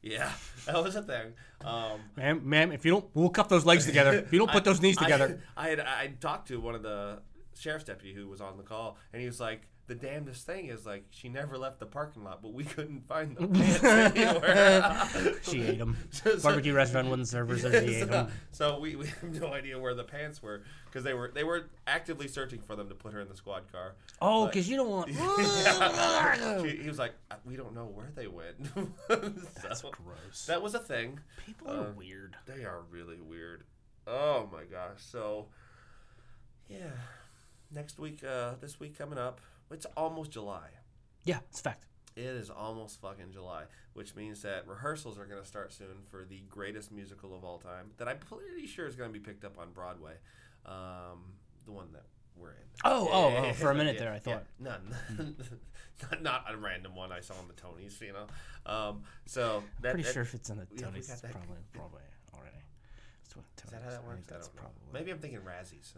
yeah, 0.00 0.32
that 0.66 0.82
was 0.82 0.96
a 0.96 1.02
thing. 1.02 1.34
Um, 1.62 2.00
Ma'am, 2.16 2.40
ma'am, 2.44 2.72
if 2.72 2.86
you 2.86 2.92
don't, 2.92 3.04
we'll 3.12 3.28
cuff 3.28 3.48
those 3.48 3.66
legs 3.66 3.84
together. 3.84 4.14
If 4.14 4.32
you 4.32 4.38
don't 4.38 4.50
put 4.50 4.64
those 4.64 4.80
knees 4.80 4.96
together. 4.96 5.42
I, 5.56 5.66
I 5.66 5.68
had 5.68 5.80
I 5.80 6.12
talked 6.20 6.48
to 6.48 6.58
one 6.58 6.74
of 6.74 6.82
the 6.82 7.20
sheriff's 7.62 7.84
deputy 7.84 8.12
who 8.14 8.28
was 8.28 8.40
on 8.40 8.56
the 8.56 8.62
call, 8.62 8.96
and 9.12 9.20
he 9.22 9.26
was 9.26 9.38
like, 9.40 9.62
"The 9.86 9.94
damnedest 9.94 10.44
thing 10.44 10.66
is 10.66 10.84
like 10.84 11.04
she 11.10 11.28
never 11.28 11.56
left 11.56 11.78
the 11.78 11.86
parking 11.86 12.24
lot, 12.24 12.42
but 12.42 12.52
we 12.52 12.64
couldn't 12.64 13.06
find 13.06 13.36
the 13.36 13.46
pants 13.48 13.84
anywhere." 13.84 15.34
she 15.42 15.62
ate 15.62 15.78
them. 15.78 15.96
So- 16.10 16.36
so- 16.36 16.42
Barbecue 16.48 16.74
restaurant 16.74 17.08
wouldn't 17.08 17.28
serve 17.28 17.48
her, 17.50 17.58
so 17.58 17.70
she 17.70 17.76
ate 18.02 18.08
them. 18.10 18.28
so 18.50 18.78
we, 18.80 18.96
we 18.96 19.06
have 19.06 19.40
no 19.40 19.52
idea 19.52 19.78
where 19.78 19.94
the 19.94 20.04
pants 20.04 20.42
were 20.42 20.62
because 20.86 21.04
they 21.04 21.14
were 21.14 21.30
they 21.34 21.44
were 21.44 21.70
actively 21.86 22.28
searching 22.28 22.60
for 22.60 22.74
them 22.76 22.88
to 22.88 22.94
put 22.94 23.12
her 23.12 23.20
in 23.20 23.28
the 23.28 23.36
squad 23.36 23.70
car. 23.72 23.94
Oh, 24.20 24.46
because 24.46 24.68
you 24.68 24.76
don't 24.76 24.90
want. 24.90 25.08
She- 25.08 26.76
he 26.82 26.88
was 26.88 26.98
like, 26.98 27.12
"Uh, 27.30 27.36
"We 27.44 27.56
don't 27.56 27.74
know 27.74 27.86
where 27.86 28.10
they 28.14 28.26
went." 28.26 28.56
That's 29.62 29.82
gross. 29.82 30.46
that 30.46 30.60
was 30.62 30.74
a 30.74 30.78
thing. 30.80 31.20
People 31.46 31.70
are 31.70 31.86
uh, 31.88 31.92
weird. 31.96 32.36
They 32.46 32.64
are 32.64 32.80
really 32.90 33.20
weird. 33.20 33.64
Oh 34.06 34.48
my 34.52 34.64
gosh. 34.64 34.98
So, 34.98 35.46
yeah. 36.68 36.78
Next 37.74 37.98
week, 37.98 38.22
uh, 38.24 38.52
this 38.60 38.78
week 38.78 38.96
coming 38.98 39.18
up, 39.18 39.40
it's 39.70 39.86
almost 39.96 40.30
July. 40.30 40.68
Yeah, 41.24 41.38
it's 41.50 41.60
a 41.60 41.62
fact. 41.62 41.86
It 42.14 42.24
is 42.24 42.50
almost 42.50 43.00
fucking 43.00 43.32
July, 43.32 43.64
which 43.94 44.14
means 44.14 44.42
that 44.42 44.68
rehearsals 44.68 45.18
are 45.18 45.24
going 45.24 45.40
to 45.40 45.46
start 45.48 45.72
soon 45.72 46.02
for 46.10 46.26
the 46.28 46.42
greatest 46.50 46.92
musical 46.92 47.34
of 47.34 47.42
all 47.44 47.58
time 47.58 47.92
that 47.96 48.06
I'm 48.08 48.18
pretty 48.18 48.66
sure 48.66 48.86
is 48.86 48.96
going 48.96 49.08
to 49.08 49.18
be 49.18 49.24
picked 49.24 49.44
up 49.44 49.58
on 49.58 49.72
Broadway. 49.72 50.14
Um, 50.66 51.32
the 51.64 51.72
one 51.72 51.86
that 51.92 52.04
we're 52.36 52.50
in. 52.50 52.56
Oh, 52.84 53.08
oh, 53.10 53.34
oh, 53.48 53.52
for 53.54 53.70
a 53.70 53.74
minute 53.74 53.98
there, 53.98 54.10
I 54.10 54.14
yeah, 54.16 54.20
thought. 54.20 54.44
none. 54.60 54.94
not, 56.10 56.22
not 56.22 56.44
a 56.52 56.56
random 56.58 56.94
one 56.94 57.12
I 57.12 57.20
saw 57.20 57.34
on 57.34 57.48
the 57.48 57.54
Tonys, 57.54 57.98
you 58.02 58.12
know. 58.12 58.26
Um, 58.70 59.02
so 59.24 59.62
that, 59.80 59.92
Pretty 59.92 60.04
that- 60.06 60.12
sure 60.12 60.22
if 60.22 60.34
it's 60.34 60.50
in 60.50 60.58
the 60.58 60.66
Tonys, 60.66 60.82
got 60.82 60.94
it's 60.94 61.20
probably 61.22 61.56
Broadway 61.72 62.02
already. 62.34 62.56
That's 63.34 63.64
what 63.64 63.64
Is 63.64 63.70
that 63.72 63.82
how 63.82 63.90
that 63.90 64.04
works? 64.06 64.26
I 64.28 64.32
that's 64.34 64.48
don't 64.48 64.56
know. 64.56 64.62
probably. 64.62 64.92
Maybe 64.92 65.10
I'm 65.10 65.18
thinking 65.18 65.40
Razzies. 65.40 65.92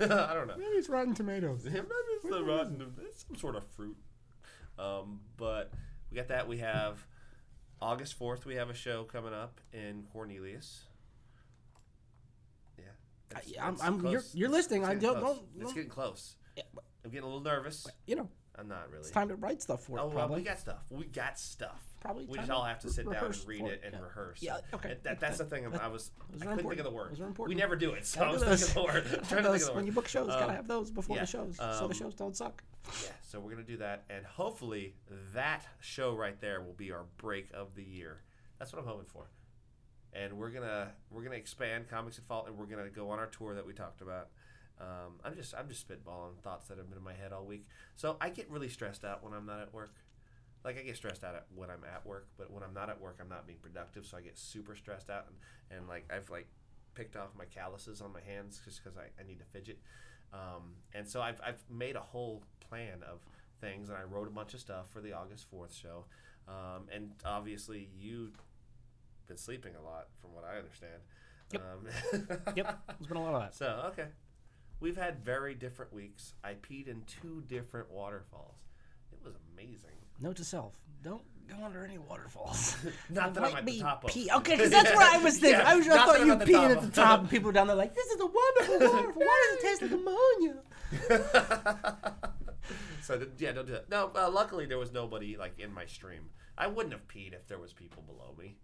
I 0.30 0.34
don't 0.34 0.46
know. 0.46 0.54
Maybe 0.56 0.70
it's 0.76 0.88
Rotten 0.88 1.14
Tomatoes. 1.14 1.64
Maybe 1.64 1.78
it's 1.78 2.28
the 2.30 2.42
rotten. 2.44 2.92
It's 3.02 3.24
some 3.26 3.36
sort 3.36 3.56
of 3.56 3.64
fruit. 3.76 3.96
Um, 4.78 5.20
but 5.36 5.72
we 6.10 6.16
got 6.16 6.28
that. 6.28 6.48
We 6.48 6.58
have 6.58 7.04
August 7.82 8.14
fourth. 8.14 8.46
We 8.46 8.54
have 8.56 8.70
a 8.70 8.74
show 8.74 9.04
coming 9.04 9.34
up 9.34 9.60
in 9.72 10.04
Cornelius. 10.12 10.84
Yeah, 12.78 12.84
That's- 13.28 13.52
I- 13.58 13.64
I'm- 13.64 13.78
I'm- 13.80 14.00
you're- 14.06 14.22
you're 14.32 14.48
It's- 14.48 14.50
listening. 14.50 14.82
it's 14.82 14.90
I 14.90 14.94
getting 14.94 15.08
don't- 15.10 15.20
close. 15.20 15.36
don't- 15.38 15.48
It's 15.56 15.64
don't- 15.64 15.74
getting 15.74 15.90
close. 15.90 16.36
Yeah, 16.56 16.62
but, 16.74 16.84
I'm 17.04 17.10
getting 17.10 17.24
a 17.24 17.26
little 17.26 17.42
nervous. 17.42 17.86
you 18.06 18.16
know, 18.16 18.28
I'm 18.56 18.68
not 18.68 18.88
really. 18.90 19.00
it's 19.02 19.10
time 19.10 19.28
to 19.28 19.36
write 19.36 19.62
stuff 19.62 19.84
for 19.84 19.98
it. 19.98 20.00
Oh, 20.00 20.06
well, 20.06 20.14
probably. 20.16 20.36
we 20.38 20.42
got 20.42 20.58
stuff. 20.58 20.82
We 20.90 21.04
got 21.06 21.38
stuff. 21.38 21.82
Probably 22.00 22.24
We 22.26 22.38
just 22.38 22.50
all 22.50 22.64
have 22.64 22.78
to 22.80 22.88
re- 22.88 22.92
sit 22.94 23.10
down 23.10 23.24
and 23.24 23.46
read 23.46 23.64
it 23.64 23.82
and 23.84 23.94
yeah. 23.94 24.00
rehearse. 24.00 24.42
Yeah, 24.42 24.58
okay. 24.72 24.92
And 24.92 25.02
that, 25.02 25.20
that's 25.20 25.36
the 25.38 25.44
thing. 25.44 25.66
I 25.66 25.88
was. 25.88 26.10
Those 26.32 26.42
I 26.42 26.46
couldn't 26.46 26.68
think 26.68 26.80
of 26.80 26.84
the 26.84 26.90
word. 26.90 27.10
Those 27.12 27.20
are 27.20 27.32
We 27.46 27.54
never 27.54 27.76
do 27.76 27.92
it, 27.92 28.06
so 28.06 28.22
I 28.22 28.30
was 28.30 28.42
thinking 28.42 28.66
of 28.68 28.74
the 28.74 28.82
word. 28.82 29.04
I'm 29.18 29.26
trying 29.26 29.42
to 29.44 29.50
think 29.50 29.54
of 29.56 29.60
the 29.60 29.66
word. 29.66 29.76
when 29.76 29.86
you 29.86 29.92
book 29.92 30.08
shows, 30.08 30.28
gotta 30.28 30.44
Um, 30.44 30.50
have 30.56 30.66
those 30.66 30.90
before 30.90 31.16
yeah, 31.16 31.22
the 31.22 31.28
shows, 31.28 31.56
so 31.56 31.64
um, 31.64 31.88
the 31.88 31.94
shows 31.94 32.14
don't 32.14 32.34
suck. 32.36 32.62
Yeah, 33.04 33.10
so 33.22 33.38
we're 33.38 33.50
gonna 33.50 33.62
do 33.62 33.76
that, 33.76 34.04
and 34.08 34.24
hopefully 34.24 34.94
that 35.34 35.66
show 35.80 36.14
right 36.14 36.40
there 36.40 36.62
will 36.62 36.72
be 36.72 36.90
our 36.90 37.04
break 37.18 37.50
of 37.52 37.74
the 37.74 37.84
year. 37.84 38.22
That's 38.58 38.72
what 38.72 38.80
I'm 38.80 38.88
hoping 38.88 39.06
for. 39.06 39.28
And 40.12 40.32
we're 40.38 40.50
gonna 40.50 40.92
we're 41.10 41.22
gonna 41.22 41.36
expand 41.36 41.88
comics 41.88 42.18
at 42.18 42.24
fault, 42.24 42.48
and 42.48 42.56
we're 42.56 42.66
gonna 42.66 42.88
go 42.88 43.10
on 43.10 43.18
our 43.18 43.26
tour 43.26 43.54
that 43.54 43.66
we 43.66 43.74
talked 43.74 44.00
about. 44.00 44.28
Um, 44.80 45.20
I'm 45.22 45.36
just 45.36 45.54
I'm 45.54 45.68
just 45.68 45.86
spitballing 45.86 46.38
thoughts 46.42 46.68
that 46.68 46.78
have 46.78 46.88
been 46.88 46.96
in 46.98 47.04
my 47.04 47.12
head 47.12 47.32
all 47.32 47.44
week. 47.44 47.66
So 47.96 48.16
I 48.20 48.30
get 48.30 48.50
really 48.50 48.68
stressed 48.70 49.04
out 49.04 49.22
when 49.22 49.34
I'm 49.34 49.44
not 49.44 49.60
at 49.60 49.74
work. 49.74 49.94
Like 50.64 50.78
I 50.78 50.82
get 50.82 50.96
stressed 50.96 51.24
out 51.24 51.34
at 51.34 51.46
when 51.54 51.70
I'm 51.70 51.84
at 51.84 52.04
work, 52.04 52.28
but 52.36 52.50
when 52.50 52.62
I'm 52.62 52.74
not 52.74 52.90
at 52.90 53.00
work, 53.00 53.18
I'm 53.20 53.28
not 53.28 53.46
being 53.46 53.58
productive. 53.60 54.04
So 54.06 54.16
I 54.16 54.20
get 54.20 54.38
super 54.38 54.76
stressed 54.76 55.08
out, 55.08 55.26
and, 55.28 55.78
and 55.78 55.88
like 55.88 56.10
I've 56.14 56.28
like 56.30 56.48
picked 56.94 57.16
off 57.16 57.28
my 57.36 57.44
calluses 57.46 58.00
on 58.00 58.12
my 58.12 58.20
hands 58.20 58.60
just 58.64 58.82
because 58.82 58.98
I, 58.98 59.04
I 59.20 59.26
need 59.26 59.38
to 59.38 59.44
fidget. 59.46 59.78
Um, 60.32 60.74
and 60.94 61.08
so 61.08 61.20
I've, 61.20 61.40
I've 61.44 61.62
made 61.70 61.96
a 61.96 62.00
whole 62.00 62.42
plan 62.68 63.02
of 63.10 63.20
things, 63.60 63.88
and 63.88 63.98
I 63.98 64.02
wrote 64.02 64.28
a 64.28 64.30
bunch 64.30 64.54
of 64.54 64.60
stuff 64.60 64.90
for 64.90 65.00
the 65.00 65.12
August 65.12 65.46
4th 65.52 65.80
show. 65.80 66.04
Um, 66.48 66.86
and 66.92 67.10
obviously, 67.24 67.88
you've 67.98 68.36
been 69.26 69.36
sleeping 69.36 69.72
a 69.76 69.82
lot, 69.82 70.08
from 70.20 70.34
what 70.34 70.44
I 70.44 70.58
understand. 70.58 71.00
Yep. 71.52 71.62
Um, 71.62 72.38
Yep, 72.56 72.80
there's 72.98 73.06
been 73.06 73.16
a 73.16 73.22
lot 73.22 73.34
of 73.34 73.40
that. 73.42 73.54
So, 73.54 73.90
okay. 73.92 74.08
We've 74.78 74.96
had 74.96 75.22
very 75.24 75.54
different 75.54 75.92
weeks. 75.92 76.32
I 76.42 76.54
peed 76.54 76.88
in 76.88 77.02
two 77.02 77.42
different 77.46 77.90
waterfalls. 77.90 78.56
It 79.12 79.18
was 79.22 79.34
amazing. 79.52 79.98
Note 80.20 80.36
to 80.36 80.44
self: 80.44 80.74
don't 81.02 81.22
go 81.48 81.64
under 81.64 81.84
any 81.84 81.98
waterfalls. 81.98 82.76
Not 83.10 83.34
that 83.34 83.40
Might 83.40 83.52
I'm 83.52 83.56
at 83.58 83.66
the 83.66 83.80
top 83.80 84.04
of. 84.04 84.10
pee- 84.10 84.30
Okay, 84.36 84.52
because 84.56 84.70
that's 84.70 84.94
what 84.94 85.14
I 85.14 85.18
was 85.18 85.38
thinking. 85.40 85.60
Yeah, 85.60 85.68
I, 85.68 85.74
was, 85.76 85.86
I 85.86 85.88
not 85.96 86.06
thought 86.06 86.12
that 86.14 86.20
I'm 86.20 86.26
you 86.26 86.32
at 86.34 86.38
the 86.40 86.44
peeing 86.44 86.52
top 86.68 86.70
at 86.70 86.80
the 86.82 86.86
of. 86.88 86.94
top, 86.94 87.20
and 87.20 87.30
people 87.30 87.46
were 87.46 87.52
down 87.52 87.66
there 87.66 87.76
like, 87.76 87.94
"This 87.94 88.06
is 88.06 88.20
a 88.20 88.26
wonderful 88.26 88.78
waterfall. 88.96 89.12
Why 89.24 89.46
does 89.50 89.58
it 89.58 89.66
taste 89.68 89.82
like 89.82 89.92
ammonia?" 89.92 90.56
so 93.02 93.16
th- 93.18 93.30
yeah, 93.38 93.52
don't 93.52 93.66
do 93.66 93.72
that. 93.72 93.88
No, 93.88 94.10
uh, 94.14 94.30
luckily 94.30 94.66
there 94.66 94.78
was 94.78 94.92
nobody 94.92 95.36
like 95.36 95.58
in 95.58 95.72
my 95.72 95.86
stream. 95.86 96.30
I 96.58 96.66
wouldn't 96.66 96.92
have 96.92 97.06
peed 97.08 97.32
if 97.32 97.46
there 97.48 97.58
was 97.58 97.72
people 97.72 98.02
below 98.02 98.34
me. 98.38 98.56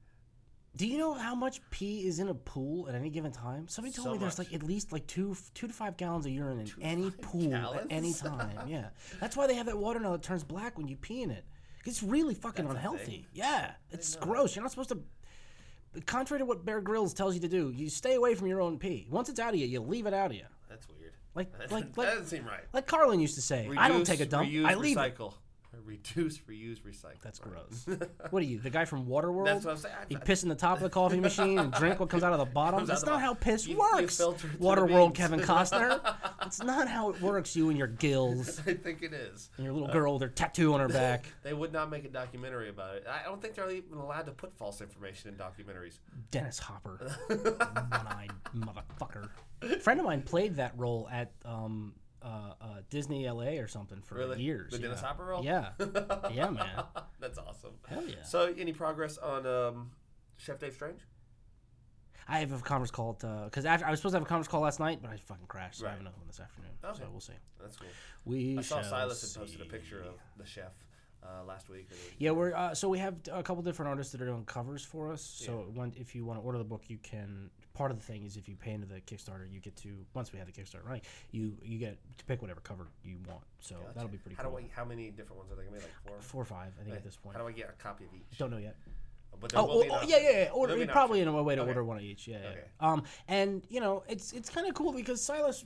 Do 0.76 0.86
you 0.86 0.98
know 0.98 1.14
how 1.14 1.34
much 1.34 1.60
pee 1.70 2.06
is 2.06 2.18
in 2.18 2.28
a 2.28 2.34
pool 2.34 2.86
at 2.88 2.94
any 2.94 3.08
given 3.08 3.32
time? 3.32 3.66
Somebody 3.66 3.94
told 3.94 4.06
So 4.08 4.12
me 4.12 4.18
there's 4.18 4.38
much. 4.38 4.46
like 4.50 4.54
at 4.54 4.62
least 4.62 4.92
like 4.92 5.06
two 5.06 5.34
two 5.54 5.66
to 5.66 5.72
five 5.72 5.96
gallons 5.96 6.26
of 6.26 6.32
urine 6.32 6.60
in 6.60 6.66
Two 6.66 6.78
any 6.82 7.10
pool 7.10 7.48
gallons? 7.48 7.80
at 7.86 7.92
any 7.92 8.12
time. 8.12 8.68
Yeah, 8.68 8.88
that's 9.18 9.36
why 9.36 9.46
they 9.46 9.54
have 9.54 9.66
that 9.66 9.78
water 9.78 9.98
now 10.00 10.12
that 10.12 10.22
turns 10.22 10.44
black 10.44 10.76
when 10.76 10.86
you 10.86 10.96
pee 10.96 11.22
in 11.22 11.30
it. 11.30 11.44
It's 11.86 12.02
really 12.02 12.34
fucking 12.34 12.64
That's 12.66 12.76
unhealthy. 12.76 13.26
Yeah, 13.32 13.70
it's 13.90 14.16
gross. 14.16 14.54
You're 14.54 14.62
not 14.64 14.70
supposed 14.72 14.90
to. 14.90 14.98
Contrary 16.04 16.40
to 16.40 16.44
what 16.44 16.64
Bear 16.66 16.82
Grylls 16.82 17.14
tells 17.14 17.34
you 17.34 17.40
to 17.40 17.48
do, 17.48 17.70
you 17.74 17.88
stay 17.88 18.14
away 18.16 18.34
from 18.34 18.48
your 18.48 18.60
own 18.60 18.78
pee. 18.78 19.06
Once 19.10 19.30
it's 19.30 19.40
out 19.40 19.54
of 19.54 19.60
you, 19.60 19.66
you 19.66 19.80
leave 19.80 20.04
it 20.06 20.12
out 20.12 20.26
of 20.30 20.36
you. 20.36 20.44
That's 20.68 20.86
weird. 20.88 21.12
Like 21.34 21.52
that 21.58 21.70
like 21.72 21.84
that 21.94 21.96
like 21.98 22.08
doesn't 22.08 22.26
seem 22.26 22.44
right. 22.44 22.64
like 22.74 22.86
Carlin 22.86 23.18
used 23.20 23.36
to 23.36 23.40
say, 23.40 23.70
I 23.78 23.88
don't 23.88 24.04
take 24.04 24.20
a 24.20 24.26
dump. 24.26 24.50
Reuse, 24.50 24.66
I 24.66 24.74
leave 24.74 24.98
it. 24.98 25.18
Reduce, 25.84 26.38
reuse, 26.38 26.80
recycle. 26.80 27.20
That's 27.22 27.38
gross. 27.38 27.86
what 28.30 28.42
are 28.42 28.46
you, 28.46 28.58
the 28.58 28.70
guy 28.70 28.84
from 28.84 29.06
Waterworld? 29.06 29.44
That's 29.44 29.64
what 29.64 29.72
I'm 29.72 29.76
saying. 29.76 29.94
I- 30.00 30.04
You 30.08 30.18
piss 30.18 30.42
in 30.42 30.48
the 30.48 30.54
top 30.54 30.78
of 30.78 30.82
the 30.82 30.88
coffee 30.90 31.20
machine 31.20 31.58
and 31.58 31.72
drink 31.72 32.00
what 32.00 32.08
comes 32.08 32.22
out 32.24 32.32
of 32.32 32.38
the 32.38 32.44
bottom. 32.46 32.86
That's 32.86 33.04
not 33.04 33.20
how 33.20 33.34
piss 33.34 33.66
You- 33.66 33.74
you 33.74 33.80
works. 33.80 34.18
it 34.18 34.24
Waterworld. 34.60 35.14
Kevin 35.14 35.40
Costner. 35.40 36.00
That's 36.40 36.62
not 36.62 36.88
how 36.88 37.10
it 37.10 37.20
works. 37.20 37.54
You 37.54 37.68
and 37.68 37.78
your 37.78 37.86
gills 37.88 38.58
I 38.66 38.74
think 38.74 39.02
it 39.02 39.12
is. 39.12 39.50
and 39.56 39.64
your 39.64 39.74
little 39.74 39.88
girl 39.92 40.14
with 40.14 40.22
her 40.22 40.28
tattoo 40.28 40.74
on 40.74 40.80
her 40.80 40.88
back. 40.88 41.26
They 41.42 41.52
would 41.52 41.72
not 41.72 41.90
make 41.90 42.04
a 42.04 42.08
documentary 42.08 42.68
about 42.68 42.96
it. 42.96 43.06
I 43.08 43.24
don't 43.24 43.40
think 43.40 43.54
they're 43.54 43.70
even 43.70 43.98
allowed 43.98 44.26
to 44.26 44.32
put 44.32 44.56
false 44.56 44.80
information 44.80 45.30
in 45.30 45.36
documentaries. 45.36 45.98
Dennis 46.30 46.58
Hopper, 46.58 46.98
one-eyed 47.28 48.30
motherfucker. 48.56 49.28
A 49.62 49.78
friend 49.80 50.00
of 50.00 50.06
mine 50.06 50.22
played 50.22 50.56
that 50.56 50.72
role 50.76 51.08
at 51.10 51.32
um, 51.44 51.94
uh, 52.22 52.26
uh, 52.60 52.66
Disney 52.90 53.28
LA 53.28 53.58
or 53.60 53.66
something 53.68 54.00
for 54.02 54.16
Really? 54.16 54.42
years. 54.42 54.72
The 54.72 54.78
yeah. 54.78 54.82
Dennis 54.82 55.00
Hopper 55.00 55.24
role? 55.24 55.44
Yeah, 55.44 55.70
yeah, 56.32 56.50
man. 56.50 56.84
That's 57.20 57.38
awesome. 57.38 57.72
Hell 57.88 58.04
yeah. 58.06 58.22
So, 58.22 58.54
any 58.58 58.72
progress 58.72 59.18
on 59.18 59.46
um, 59.46 59.90
Chef 60.36 60.58
Dave 60.58 60.74
Strange? 60.74 61.00
I 62.28 62.40
have 62.40 62.52
a 62.52 62.58
conference 62.58 62.90
call 62.90 63.12
because 63.12 63.64
after 63.64 63.86
I 63.86 63.90
was 63.90 64.00
supposed 64.00 64.14
to 64.14 64.16
have 64.16 64.26
a 64.26 64.28
conference 64.28 64.48
call 64.48 64.62
last 64.62 64.80
night, 64.80 64.98
but 65.00 65.10
I 65.10 65.16
fucking 65.16 65.46
crashed, 65.46 65.78
so 65.78 65.86
I 65.86 65.90
have 65.90 66.00
another 66.00 66.16
one 66.16 66.26
this 66.26 66.40
afternoon. 66.40 66.72
Okay. 66.84 66.98
So 66.98 67.08
we'll 67.10 67.20
see. 67.20 67.34
That's 67.60 67.76
cool. 67.76 67.88
We 68.24 68.58
I 68.58 68.62
saw 68.62 68.82
Silas 68.82 69.20
had 69.34 69.40
posted 69.40 69.60
a 69.60 69.64
picture 69.64 70.00
of 70.00 70.14
the 70.36 70.44
chef 70.44 70.72
uh, 71.22 71.44
last 71.44 71.68
week. 71.68 71.88
or 71.90 71.94
Yeah, 72.18 72.32
we're 72.32 72.54
uh, 72.54 72.74
so 72.74 72.88
we 72.88 72.98
have 72.98 73.14
a 73.32 73.42
couple 73.42 73.62
different 73.62 73.90
artists 73.90 74.12
that 74.12 74.20
are 74.22 74.26
doing 74.26 74.44
covers 74.44 74.84
for 74.84 75.12
us. 75.12 75.22
So 75.22 75.70
when, 75.74 75.92
if 75.96 76.14
you 76.14 76.24
want 76.24 76.40
to 76.40 76.44
order 76.44 76.58
the 76.58 76.64
book, 76.64 76.84
you 76.88 76.98
can. 76.98 77.50
Part 77.76 77.90
of 77.90 77.98
the 77.98 78.04
thing 78.04 78.24
is 78.24 78.38
if 78.38 78.48
you 78.48 78.56
pay 78.56 78.72
into 78.72 78.86
the 78.86 79.00
Kickstarter, 79.02 79.50
you 79.52 79.60
get 79.60 79.76
to 79.76 79.90
once 80.14 80.32
we 80.32 80.38
have 80.38 80.46
the 80.50 80.52
Kickstarter 80.52 80.84
running, 80.86 81.02
you 81.30 81.52
you 81.62 81.78
get 81.78 81.98
to 82.16 82.24
pick 82.24 82.40
whatever 82.40 82.60
cover 82.60 82.86
you 83.04 83.18
want. 83.28 83.42
So 83.60 83.74
Gotcha. 83.74 83.88
that'll 83.94 84.08
be 84.08 84.16
pretty 84.16 84.36
how 84.36 84.44
cool. 84.44 84.52
Do 84.52 84.58
I, 84.64 84.70
how 84.74 84.84
many 84.86 85.10
different 85.10 85.36
ones 85.36 85.52
are 85.52 85.56
they 85.56 85.64
gonna 85.64 85.76
be? 85.76 85.82
Like 85.82 85.92
four. 86.06 86.16
Four 86.20 86.42
or 86.42 86.44
five, 86.46 86.72
I 86.80 86.84
think, 86.84 86.96
at 86.96 87.04
this 87.04 87.16
point. 87.16 87.36
How 87.36 87.42
do 87.42 87.48
I 87.48 87.52
get 87.52 87.68
a 87.68 87.82
copy 87.82 88.04
of 88.04 88.10
each? 88.14 88.38
Don't 88.38 88.50
know 88.50 88.56
yet. 88.56 88.76
But 89.38 89.52
Oh, 89.54 89.64
will 89.66 89.72
oh, 89.72 89.82
be 89.82 89.90
oh, 89.90 90.00
yeah, 90.06 90.16
yeah, 90.16 90.30
yeah. 90.44 90.50
Order 90.52 90.86
probably 90.86 91.20
in 91.20 91.28
a 91.28 91.42
way 91.42 91.54
to 91.54 91.60
Okay. 91.60 91.68
order 91.68 91.84
one 91.84 91.98
of 91.98 92.02
each. 92.02 92.26
Yeah, 92.26 92.36
Okay. 92.38 92.60
yeah. 92.80 92.90
Um, 92.92 93.02
and 93.28 93.62
you 93.68 93.80
know, 93.80 94.02
it's 94.08 94.32
it's 94.32 94.48
kind 94.48 94.66
of 94.66 94.74
cool 94.74 94.92
because 94.92 95.22
Silas. 95.22 95.64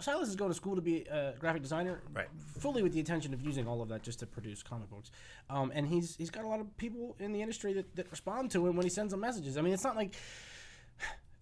Silas 0.00 0.28
is 0.28 0.36
going 0.36 0.50
to 0.50 0.54
school 0.54 0.74
to 0.74 0.80
be 0.80 1.02
a 1.04 1.34
graphic 1.38 1.60
designer, 1.60 2.00
Right. 2.14 2.26
Fully 2.58 2.82
with 2.82 2.94
the 2.94 2.98
intention 2.98 3.34
of 3.34 3.42
using 3.42 3.68
all 3.68 3.82
of 3.82 3.90
that 3.90 4.02
just 4.02 4.20
to 4.20 4.26
produce 4.26 4.62
comic 4.62 4.88
books, 4.88 5.10
um, 5.50 5.70
and 5.74 5.86
he's 5.86 6.16
he's 6.16 6.30
got 6.30 6.44
a 6.44 6.48
lot 6.48 6.60
of 6.60 6.76
people 6.78 7.14
in 7.18 7.32
the 7.32 7.42
industry 7.42 7.74
that, 7.74 7.94
that 7.96 8.10
respond 8.10 8.50
to 8.52 8.66
him 8.66 8.74
when 8.74 8.84
he 8.84 8.90
sends 8.90 9.10
them 9.10 9.20
messages. 9.20 9.58
I 9.58 9.60
mean, 9.60 9.74
it's 9.74 9.84
not 9.84 9.94
like 9.94 10.14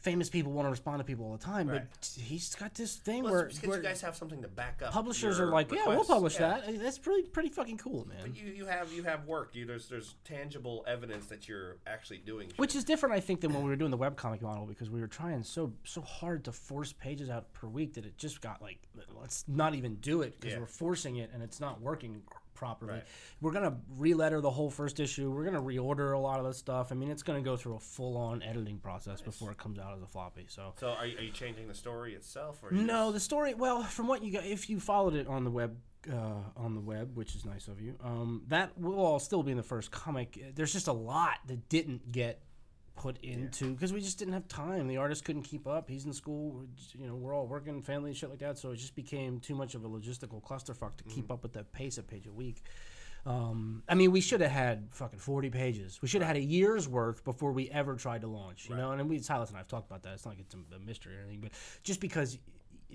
famous 0.01 0.31
people 0.31 0.51
want 0.53 0.67
to 0.67 0.71
respond 0.71 0.99
to 0.99 1.05
people 1.05 1.27
all 1.27 1.33
the 1.37 1.45
time, 1.45 1.69
Right. 1.69 1.83
but 1.91 2.17
he's 2.19 2.55
got 2.55 2.75
this 2.75 2.97
thing 2.97 3.23
Well, 3.23 3.33
where, 3.33 3.43
it's 3.47 3.57
because 3.57 3.69
where 3.69 3.77
you 3.79 3.83
guys 3.85 4.01
have 4.01 4.17
something 4.17 4.41
to 4.43 4.49
back 4.49 4.81
up. 4.83 4.93
publishers 4.93 5.39
your 5.39 5.49
are 5.49 5.51
like, 5.53 5.71
yeah, 5.71 5.83
we'll 5.87 5.91
requests." 5.99 6.09
publish 6.09 6.35
Yeah. 6.41 6.61
that. 6.61 6.79
That's 6.81 6.99
pretty 6.99 7.29
pretty 7.29 7.51
fucking 7.51 7.79
cool, 7.79 8.07
man. 8.09 8.19
But 8.23 8.35
you, 8.37 8.51
you 8.53 8.67
have 8.67 8.93
you 8.93 9.03
have 9.05 9.27
work. 9.27 9.55
You 9.55 9.67
there's 9.67 9.89
there's 9.89 10.15
tangible 10.25 10.85
evidence 10.87 11.27
that 11.27 11.49
you're 11.49 11.77
actually 11.87 12.19
doing. 12.19 12.49
shit. 12.49 12.59
Which 12.59 12.75
is 12.75 12.85
different, 12.85 13.15
I 13.15 13.21
think, 13.21 13.41
than 13.43 13.53
when 13.53 13.63
we 13.63 13.69
were 13.69 13.77
doing 13.77 13.91
the 13.91 13.99
webcomic 13.99 14.41
model 14.43 14.67
because 14.67 14.89
we 14.91 15.01
were 15.01 15.07
trying 15.07 15.43
so 15.43 15.73
so 15.85 16.01
hard 16.01 16.45
to 16.45 16.53
force 16.53 16.93
pages 16.93 17.29
out 17.29 17.53
per 17.53 17.67
week 17.69 17.95
that 17.95 18.07
it 18.07 18.17
just 18.17 18.41
got 18.41 18.63
like, 18.63 18.79
let's 19.21 19.45
not 19.49 19.75
even 19.75 19.97
do 19.97 20.23
it 20.23 20.41
because 20.41 20.55
Yeah. 20.55 20.61
we're 20.61 20.67
forcing 20.67 21.17
it 21.17 21.31
and 21.35 21.43
it's 21.43 21.61
not 21.61 21.81
working 21.81 22.23
properly. 22.61 22.93
Right. 22.93 23.05
We're 23.41 23.53
gonna 23.53 23.79
re-letter 23.97 24.43
the 24.43 24.51
whole 24.51 24.69
first 24.71 25.01
issue. 25.01 25.31
We're 25.31 25.45
gonna 25.47 25.63
reorder 25.63 26.15
a 26.15 26.19
lot 26.19 26.39
of 26.41 26.45
the 26.45 26.53
stuff. 26.53 26.93
I 26.93 26.95
mean, 26.95 27.11
it's 27.11 27.23
gonna 27.23 27.41
go 27.41 27.57
through 27.57 27.77
a 27.77 27.81
full-on 27.81 28.43
editing 28.43 28.79
process 28.79 29.23
before 29.23 29.51
it 29.51 29.57
comes 29.57 29.79
out 29.79 29.97
as 29.97 30.03
a 30.03 30.07
floppy. 30.07 30.45
So. 30.49 30.75
So 30.79 30.89
are 30.91 31.07
you, 31.07 31.17
are 31.19 31.23
you 31.23 31.33
changing 31.33 31.67
the 31.69 31.75
story 31.75 32.15
itself? 32.15 32.63
Or 32.63 32.71
No, 32.71 33.05
just- 33.07 33.15
the 33.15 33.21
story. 33.21 33.55
Well, 33.55 33.83
from 33.83 34.07
what 34.09 34.23
you 34.23 34.31
got, 34.31 34.45
if 34.45 34.69
you 34.69 34.79
followed 34.79 35.15
it 35.15 35.27
on 35.27 35.45
the 35.45 35.51
web, 35.51 35.79
uh, 36.13 36.43
on 36.55 36.75
the 36.75 36.81
web, 36.83 37.17
which 37.17 37.35
is 37.35 37.47
nice 37.47 37.67
of 37.67 37.81
you, 37.81 37.97
um, 38.05 38.43
that 38.49 38.79
will 38.79 38.99
all 39.01 39.19
still 39.19 39.43
be 39.43 39.53
in 39.53 39.57
the 39.57 39.63
first 39.63 39.91
comic. 39.91 40.39
There's 40.55 40.73
just 40.75 40.87
a 40.89 40.93
lot 40.93 41.39
that 41.47 41.69
didn't 41.71 42.13
get 42.13 42.43
put 43.01 43.17
into 43.23 43.73
because 43.73 43.95
we 43.95 44.01
just 44.01 44.19
didn't 44.19 44.35
have 44.35 44.47
time. 44.47 44.87
The 44.87 44.99
artist 44.99 45.25
couldn't 45.25 45.45
keep 45.45 45.67
up. 45.67 45.89
He's 45.89 46.05
in 46.05 46.13
school. 46.13 46.67
just- 46.77 46.95
You 46.95 47.07
know, 47.07 47.15
we're 47.15 47.35
all 47.35 47.47
working, 47.47 47.81
family 47.83 48.11
and 48.11 48.17
shit 48.17 48.29
like 48.29 48.41
that. 48.41 48.59
So 48.59 48.73
it 48.73 48.77
just 48.77 48.95
became 48.95 49.41
too 49.41 49.55
much 49.55 49.75
of 49.75 49.85
a 49.85 49.89
logistical 49.89 50.43
clusterfuck 50.43 50.97
to 50.99 51.05
keep 51.05 51.31
up 51.31 51.43
with 51.43 51.55
that 51.55 51.73
pace 51.73 51.97
of 51.97 52.07
page 52.07 52.27
a 52.27 52.33
week. 52.33 52.63
Um, 53.27 53.83
I 53.89 53.95
mean, 53.95 54.13
we 54.13 54.21
should 54.21 54.41
have 54.43 54.51
had 54.51 54.89
fucking 54.93 55.19
40 55.19 55.49
pages. 55.51 56.01
We 56.03 56.09
should 56.09 56.21
have 56.23 56.29
had 56.29 56.37
a 56.37 56.43
year's 56.45 56.87
worth 56.89 57.25
before 57.25 57.53
we 57.53 57.71
ever 57.71 57.97
tried 57.97 58.21
to 58.23 58.27
launch, 58.29 58.69
you 58.69 58.77
know? 58.77 58.93
And 58.93 59.09
we, 59.09 59.19
Silas 59.21 59.49
and 59.49 59.57
I 59.57 59.61
have 59.61 59.69
talked 59.69 59.87
about 59.91 60.03
that. 60.05 60.15
It's 60.15 60.25
not 60.27 60.33
like 60.33 60.41
it's 60.41 60.55
a, 60.55 60.77
a 60.77 60.79
mystery 60.79 61.17
or 61.17 61.21
anything, 61.23 61.41
but 61.41 61.53
just 61.83 62.01
because 62.01 62.39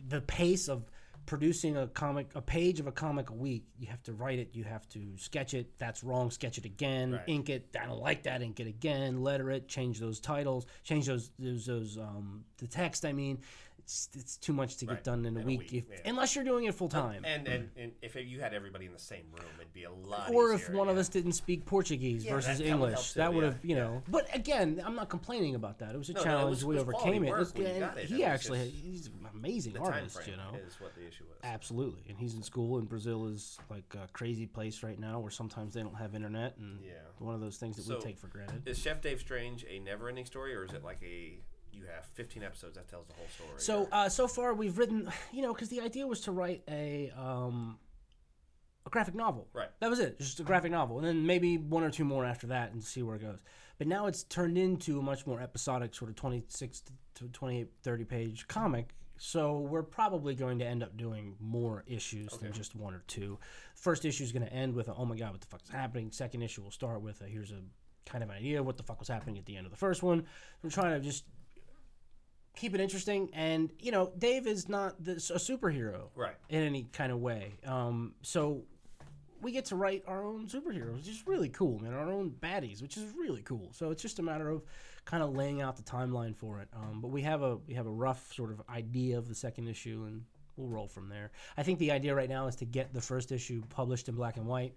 the 0.08 0.22
pace 0.22 0.68
of 0.68 0.84
producing 1.26 1.78
a 1.78 1.88
comic, 1.88 2.28
a 2.36 2.41
page 2.41 2.80
of 2.80 2.88
a 2.88 2.91
comic 2.91 3.30
a 3.30 3.34
week, 3.34 3.65
you 3.80 3.88
have 3.88 4.01
to 4.03 4.13
write 4.13 4.39
it, 4.39 4.49
you 4.53 4.63
have 4.63 4.88
to 4.89 4.99
sketch 5.17 5.53
it. 5.53 5.78
That's 5.78 6.03
wrong. 6.03 6.32
Sketch 6.32 6.57
it 6.57 6.65
again. 6.65 7.13
Right. 7.13 7.23
Ink 7.28 7.49
it. 7.49 7.76
I 7.80 7.86
don't 7.86 8.01
like 8.01 8.23
that. 8.23 8.41
Ink 8.41 8.59
it 8.59 8.67
again. 8.67 9.21
Letter 9.23 9.51
it. 9.51 9.67
Change 9.67 9.99
those 9.99 10.19
titles. 10.19 10.65
Change 10.84 11.07
those 11.07 11.32
those 11.39 11.65
those 11.65 11.97
um 11.97 12.45
the 12.57 12.67
text. 12.67 13.05
I 13.05 13.13
mean, 13.13 13.39
it's 13.86 14.09
it's 14.15 14.38
too 14.38 14.51
much 14.51 14.77
to 14.77 14.86
get 14.86 14.93
Right. 14.95 15.03
done 15.03 15.25
in 15.25 15.38
a 15.38 15.39
In 15.41 15.43
a 15.43 15.47
week, 15.47 15.59
week, 15.59 15.73
if, 15.73 15.83
yeah. 15.89 16.09
unless 16.09 16.33
you're 16.36 16.43
doing 16.43 16.65
it 16.65 16.73
full 16.73 16.89
time. 16.89 17.23
And, 17.23 17.47
and 17.47 17.69
and 17.77 17.91
if 18.01 18.15
you 18.15 18.39
had 18.39 18.51
everybody 18.53 18.88
in 18.88 18.93
the 18.93 18.97
same 18.99 19.25
room, 19.31 19.45
it'd 19.59 19.73
be 19.73 19.83
a 19.83 19.91
lot. 19.91 20.31
or 20.33 20.53
if 20.53 20.63
easier, 20.63 20.75
one 20.75 20.89
of 20.89 20.95
yeah. 20.95 21.01
us 21.01 21.09
didn't 21.09 21.33
speak 21.33 21.65
Portuguese 21.67 22.25
Yeah, 22.25 22.33
versus 22.33 22.57
that- 22.57 22.63
that 22.63 22.79
would 22.79 22.88
English, 22.88 22.93
help 22.93 23.05
too, 23.05 23.19
that 23.19 23.33
would 23.36 23.43
yeah, 23.43 23.49
have, 23.51 23.65
you 23.65 23.75
know. 23.75 24.01
But 24.09 24.33
again, 24.36 24.81
I'm 24.83 24.95
not 24.95 25.09
complaining 25.09 25.53
about 25.53 25.77
that. 25.79 25.93
It 25.93 25.97
was 25.99 26.09
a 26.09 26.13
No, 26.13 26.19
no, 26.19 26.21
it 26.21 26.25
challenge. 26.25 26.49
was- 26.49 26.65
we 26.65 26.75
it 26.77 26.86
was 26.86 26.95
overcame 26.95 27.23
it. 27.25 27.29
work 27.29 27.53
when 27.53 27.61
you 27.63 27.67
and 27.69 27.79
got 27.79 27.97
it. 27.97 28.05
He 28.05 28.13
was 28.15 28.23
actually, 28.23 28.69
just- 28.71 28.81
he's 28.83 29.07
an 29.07 29.27
amazing 29.36 29.73
the 29.73 29.79
time 29.79 29.93
artist, 29.93 30.15
frame 30.15 30.29
you 30.31 30.38
know. 30.38 30.65
is 30.65 30.79
what 30.81 30.95
the 30.95 31.07
issue 31.07 31.25
was. 31.25 31.38
Absolutely, 31.43 32.05
and 32.09 32.17
he's 32.17 32.33
in 32.33 32.41
school, 32.41 32.79
and 32.79 32.89
Brazil 32.89 33.27
is 33.27 33.59
like 33.69 33.93
a 33.93 34.07
crazy 34.13 34.47
place 34.47 34.81
right 34.81 34.97
now, 34.99 35.19
where 35.19 35.29
sometimes 35.31 35.75
they 35.75 35.83
don't 35.83 35.93
have 35.95 36.15
internet, 36.15 36.57
and 36.57 36.79
Yeah. 36.83 36.93
one 37.19 37.36
of 37.36 37.39
those 37.41 37.57
things 37.57 37.75
that 37.75 37.83
So, 37.83 37.97
we 37.97 38.01
take 38.01 38.17
for 38.17 38.29
granted. 38.29 38.67
Is 38.67 38.79
Chef 38.79 38.99
Dave 39.01 39.19
Strange 39.19 39.63
a 39.69 39.77
never-ending 39.77 40.25
story, 40.25 40.55
or 40.55 40.63
is 40.65 40.73
it 40.73 40.83
like 40.83 41.03
a 41.03 41.38
you 41.76 41.84
have 41.93 42.05
15 42.13 42.43
episodes 42.43 42.76
that 42.76 42.88
tells 42.88 43.07
the 43.07 43.13
whole 43.13 43.28
story? 43.28 43.51
So 43.57 43.88
uh, 43.91 44.09
so 44.09 44.28
far 44.28 44.53
we've 44.53 44.78
written, 44.78 45.11
you 45.32 45.41
know, 45.41 45.53
because 45.53 45.69
the 45.69 45.82
idea 45.82 46.07
was 46.07 46.21
to 46.21 46.32
write 46.32 46.63
a 46.69 47.11
um, 47.17 47.78
a 48.86 48.89
graphic 48.89 49.15
novel. 49.15 49.47
Right. 49.53 49.69
That 49.80 49.89
was 49.89 49.99
it, 49.99 50.19
just 50.19 50.39
a 50.39 50.43
graphic 50.43 50.71
novel, 50.71 50.97
and 50.97 51.07
then 51.07 51.26
maybe 51.26 51.57
one 51.57 51.84
or 51.84 51.91
two 51.91 52.05
more 52.05 52.26
after 52.26 52.47
that, 52.47 52.71
and 52.71 52.84
see 52.84 53.03
where 53.03 53.15
it 53.15 53.21
goes. 53.21 53.39
But 53.78 53.88
now 53.88 54.07
it's 54.07 54.23
turned 54.23 54.57
into 54.57 54.99
a 54.99 55.01
much 55.01 55.28
more 55.28 55.41
episodic, 55.41 55.93
sort 55.93 56.09
of 56.09 56.15
26 56.15 56.84
to 57.15 57.28
28, 57.28 57.67
30 57.84 58.03
page 58.05 58.47
comic. 58.47 58.95
So 59.17 59.59
we're 59.59 59.84
probably 59.84 60.36
going 60.36 60.59
to 60.59 60.65
end 60.65 60.84
up 60.84 60.97
doing 60.97 61.36
more 61.39 61.84
issues 61.88 62.38
than 62.38 62.51
just 62.51 62.76
one 62.76 62.93
or 62.93 63.03
two. 63.07 63.39
First 63.73 64.03
issue 64.03 64.23
is 64.23 64.34
going 64.34 64.45
to 64.45 64.51
end 64.51 64.76
with 64.76 64.89
a, 64.89 64.93
oh 64.93 65.05
my 65.05 65.15
god, 65.15 65.32
what 65.32 65.41
the 65.41 65.47
fuck 65.47 65.61
is 65.63 65.69
happening? 65.69 66.11
Second 66.11 66.41
issue 66.41 66.61
will 66.61 66.71
start 66.71 67.01
with 67.01 67.21
a, 67.21 67.26
here's 67.26 67.51
a 67.51 67.61
kind 68.05 68.23
of 68.23 68.30
idea 68.30 68.59
of 68.59 68.65
what 68.65 68.78
the 68.78 68.84
fuck 68.84 68.99
was 68.99 69.07
happening 69.07 69.38
at 69.38 69.45
the 69.45 69.55
end 69.55 69.65
of 69.65 69.71
the 69.71 69.78
first 69.78 70.03
one. 70.03 70.26
We're 70.61 70.69
trying 70.69 70.99
to 70.99 70.99
just 70.99 71.23
keep 72.56 72.74
it 72.74 72.82
interesting. 72.82 73.30
And 73.34 73.72
you 73.80 73.91
know, 73.91 74.12
Dave 74.18 74.47
is 74.47 74.70
not 74.70 75.03
this, 75.03 75.30
a 75.30 75.36
superhero 75.36 76.10
right. 76.16 76.36
in 76.49 76.64
any 76.64 76.88
kind 76.93 77.12
of 77.12 77.20
way. 77.20 77.53
Um, 77.66 78.14
so 78.22 78.64
we 79.41 79.51
get 79.51 79.66
to 79.66 79.76
write 79.76 80.03
our 80.08 80.26
own 80.26 80.47
superheroes, 80.47 80.97
which 80.97 81.08
is 81.08 81.24
really 81.28 81.49
cool, 81.49 81.80
man. 81.80 81.93
Our 81.93 82.12
own 82.12 82.32
baddies, 82.32 82.82
which 82.82 82.97
is 82.97 83.03
really 83.16 83.43
cool. 83.43 83.70
So 83.74 83.91
it's 83.91 84.01
just 84.01 84.20
a 84.20 84.24
matter 84.24 84.49
of 84.49 84.64
kind 85.06 85.22
of 85.22 85.36
laying 85.36 85.62
out 85.62 85.78
the 85.78 85.84
timeline 85.84 86.36
for 86.36 86.60
it. 86.60 86.68
Um, 86.74 86.99
but 87.01 87.10
we 87.10 87.22
have 87.22 87.41
a 87.41 87.58
we 87.68 87.76
have 87.76 87.86
a 87.86 87.91
rough 87.91 88.34
sort 88.34 88.51
of 88.51 88.62
idea 88.70 89.18
of 89.18 89.28
the 89.28 89.36
second 89.36 89.68
issue, 89.68 90.06
and 90.08 90.24
we'll 90.58 90.70
roll 90.70 90.88
from 90.88 91.10
there. 91.10 91.32
I 91.58 91.64
think 91.64 91.80
the 91.80 91.91
idea 91.91 92.16
right 92.16 92.30
now 92.30 92.47
is 92.47 92.56
to 92.58 92.66
get 92.66 92.93
the 92.93 93.01
first 93.01 93.32
issue 93.32 93.62
published 93.70 94.10
in 94.10 94.16
black 94.16 94.38
and 94.38 94.47
white, 94.47 94.74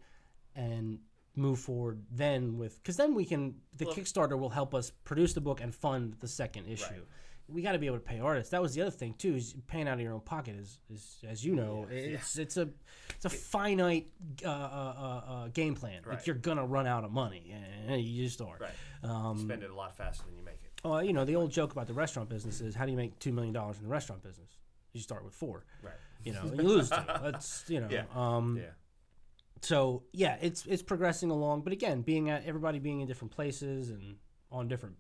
and 0.54 0.98
move 1.34 1.60
forward 1.60 2.02
then 2.10 2.58
with 2.58 2.82
because 2.82 2.96
then 2.96 3.14
we 3.14 3.24
can 3.24 3.54
the 3.76 3.86
Well- 3.86 3.94
Kickstarter 3.94 4.38
will 4.38 4.50
help 4.50 4.74
us 4.74 4.90
produce 5.04 5.32
the 5.32 5.40
book 5.40 5.60
and 5.60 5.74
fund 5.74 6.16
the 6.20 6.28
second 6.28 6.66
issue. 6.66 6.84
Right. 6.84 7.02
We 7.50 7.62
got 7.62 7.72
to 7.72 7.78
be 7.78 7.86
able 7.86 7.96
to 7.96 8.04
pay 8.04 8.20
artists. 8.20 8.50
That 8.50 8.60
was 8.60 8.74
the 8.74 8.82
other 8.82 8.90
thing 8.90 9.14
too. 9.16 9.34
Is 9.36 9.54
paying 9.66 9.88
out 9.88 9.94
of 9.94 10.00
your 10.00 10.12
own 10.12 10.20
pocket 10.20 10.56
is, 10.56 10.78
is 10.92 11.16
as 11.26 11.44
you 11.44 11.54
know, 11.54 11.86
it's 11.90 12.36
it's 12.38 12.56
a 12.58 12.68
it's 13.16 13.24
a 13.24 13.30
finite 13.30 14.08
uh, 14.44 14.48
uh, 14.50 14.52
uh, 14.52 15.32
uh, 15.32 15.48
game 15.48 15.74
plan. 15.74 16.02
Like 16.06 16.26
you're 16.26 16.36
gonna 16.36 16.66
run 16.66 16.86
out 16.86 17.04
of 17.04 17.10
money, 17.10 17.54
and 17.88 18.00
you 18.02 18.24
just 18.24 18.40
are. 18.42 18.58
Right. 18.60 18.70
Um, 19.02 19.38
Spend 19.38 19.62
it 19.62 19.70
a 19.70 19.74
lot 19.74 19.96
faster 19.96 20.24
than 20.26 20.36
you 20.36 20.44
make 20.44 20.60
it. 20.62 20.80
well, 20.84 21.02
you 21.02 21.12
know 21.14 21.24
the 21.24 21.36
old 21.36 21.50
joke 21.50 21.72
about 21.72 21.86
the 21.86 21.94
restaurant 21.94 22.28
business 22.28 22.60
is 22.60 22.74
how 22.74 22.84
do 22.84 22.90
you 22.90 22.96
make 22.98 23.18
two 23.18 23.32
million 23.32 23.54
dollars 23.54 23.78
in 23.78 23.84
the 23.84 23.88
restaurant 23.88 24.22
business? 24.22 24.50
You 24.92 25.00
start 25.00 25.24
with 25.24 25.32
four. 25.34 25.64
Right. 25.82 25.94
You 26.24 26.32
know, 26.34 26.42
and 26.42 26.56
you 26.58 26.62
lose 26.68 26.90
two. 26.90 26.96
That's 27.22 27.64
you 27.68 27.80
know. 27.80 27.88
Yeah. 27.90 28.04
Um, 28.14 28.56
Yeah. 28.58 28.70
so 29.62 30.02
yeah, 30.12 30.36
it's 30.42 30.66
it's 30.66 30.82
progressing 30.82 31.30
along, 31.30 31.62
but 31.62 31.72
again, 31.72 32.02
being 32.02 32.28
at 32.30 32.44
everybody 32.44 32.78
being 32.78 33.00
in 33.00 33.06
different 33.06 33.32
places 33.32 33.88
and 33.90 34.16
on 34.50 34.68
different 34.68 34.96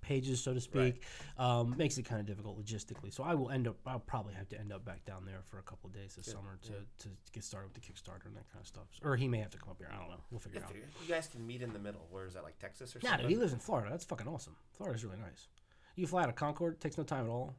pages, 0.00 0.42
so 0.42 0.54
to 0.54 0.60
speak, 0.60 1.02
um, 1.38 1.74
makes 1.76 1.98
it 1.98 2.04
kind 2.04 2.20
of 2.20 2.26
difficult 2.26 2.58
logistically. 2.62 3.12
So 3.12 3.22
I 3.22 3.34
will 3.34 3.50
end 3.50 3.68
up, 3.68 3.76
I'll 3.86 3.98
probably 4.00 4.34
have 4.34 4.48
to 4.50 4.58
end 4.58 4.72
up 4.72 4.84
back 4.84 5.04
down 5.04 5.24
there 5.24 5.40
for 5.48 5.58
a 5.58 5.62
couple 5.62 5.88
of 5.88 5.94
days 5.94 6.14
this 6.16 6.26
summer 6.26 6.58
to, 6.62 6.72
to 7.04 7.08
get 7.32 7.44
started 7.44 7.68
with 7.72 7.74
the 7.74 7.80
Kickstarter 7.80 8.26
and 8.26 8.36
that 8.36 8.50
kind 8.52 8.60
of 8.60 8.66
stuff. 8.66 8.84
Or 9.02 9.16
he 9.16 9.28
may 9.28 9.38
have 9.38 9.50
to 9.50 9.58
come 9.58 9.70
up 9.70 9.78
here. 9.78 9.88
I 9.92 9.98
don't 9.98 10.08
know. 10.10 10.20
We'll 10.30 10.40
figure 10.40 10.60
it 10.60 10.64
out. 10.64 10.72
You 10.74 11.08
guys 11.14 11.26
can 11.28 11.46
meet 11.46 11.62
in 11.62 11.72
the 11.72 11.78
middle, 11.78 12.06
where 12.10 12.26
is 12.26 12.34
that? 12.34 12.42
Like 12.42 12.58
Texas 12.58 12.94
or 12.96 13.00
Nah, 13.02 13.10
something? 13.10 13.28
he 13.28 13.36
lives 13.36 13.52
in 13.52 13.58
Florida. 13.58 13.88
That's 13.90 14.04
fucking 14.04 14.28
awesome. 14.28 14.56
Florida's 14.76 15.04
really 15.04 15.18
nice. 15.18 15.48
You 15.96 16.06
fly 16.06 16.22
out 16.22 16.28
of 16.28 16.34
Concord, 16.36 16.80
takes 16.80 16.96
no 16.98 17.04
time 17.04 17.24
at 17.24 17.30
all. 17.30 17.54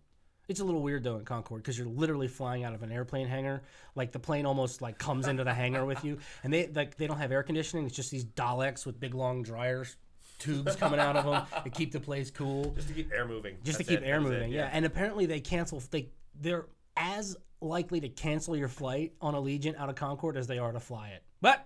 It's 0.48 0.60
a 0.60 0.66
little 0.66 0.82
weird 0.82 1.04
though 1.04 1.18
in 1.18 1.24
Concord 1.24 1.62
because 1.62 1.78
you're 1.78 1.88
literally 1.88 2.28
flying 2.28 2.64
out 2.64 2.74
of 2.74 2.84
an 2.84 2.92
airplane 2.92 3.28
hangar. 3.28 3.62
Like 3.96 4.12
the 4.12 4.20
plane 4.20 4.46
almost 4.46 4.82
like 4.82 4.98
comes 4.98 5.28
into 5.28 5.44
the 5.44 5.54
hangar 5.54 5.86
with 5.86 6.04
you, 6.04 6.18
and 6.44 6.52
they 6.52 6.68
like 6.68 6.98
they 6.98 7.08
don't 7.08 7.20
have 7.20 7.32
air 7.32 7.44
conditioning. 7.44 7.86
It's 7.86 7.96
just 7.96 8.12
these 8.12 8.26
Daleks 8.26 8.86
with 8.86 9.00
big 9.00 9.14
long 9.14 9.44
dryers 9.44 9.96
tubes 10.42 10.76
coming 10.76 11.00
out 11.00 11.16
of 11.16 11.26
them 11.26 11.64
to 11.64 11.70
keep 11.70 11.92
the 11.92 12.00
place 12.00 12.30
cool, 12.32 12.72
Just 12.76 12.88
to 12.90 12.94
keep 12.94 13.12
air 13.14 13.26
moving. 13.28 13.56
just 13.64 13.78
That's 13.78 13.90
to 13.90 13.96
keep 13.96 14.04
it, 14.04 14.08
air 14.08 14.20
that's 14.20 14.30
it, 14.32 14.34
moving. 14.34 14.52
yeah. 14.52 14.70
and 14.72 14.86
apparently 14.86 15.26
they 15.26 15.40
cancel. 15.40 15.82
They 15.92 16.10
they're 16.40 16.66
as 16.98 17.36
likely 17.62 18.00
to 18.02 18.10
cancel 18.10 18.56
your 18.58 18.68
flight 18.68 19.14
on 19.22 19.34
Allegiant 19.36 19.78
out 19.78 19.90
of 19.90 19.96
Concord 19.96 20.36
as 20.38 20.48
they 20.48 20.58
are 20.58 20.72
to 20.72 20.80
fly 20.80 21.10
it. 21.10 21.24
But 21.42 21.66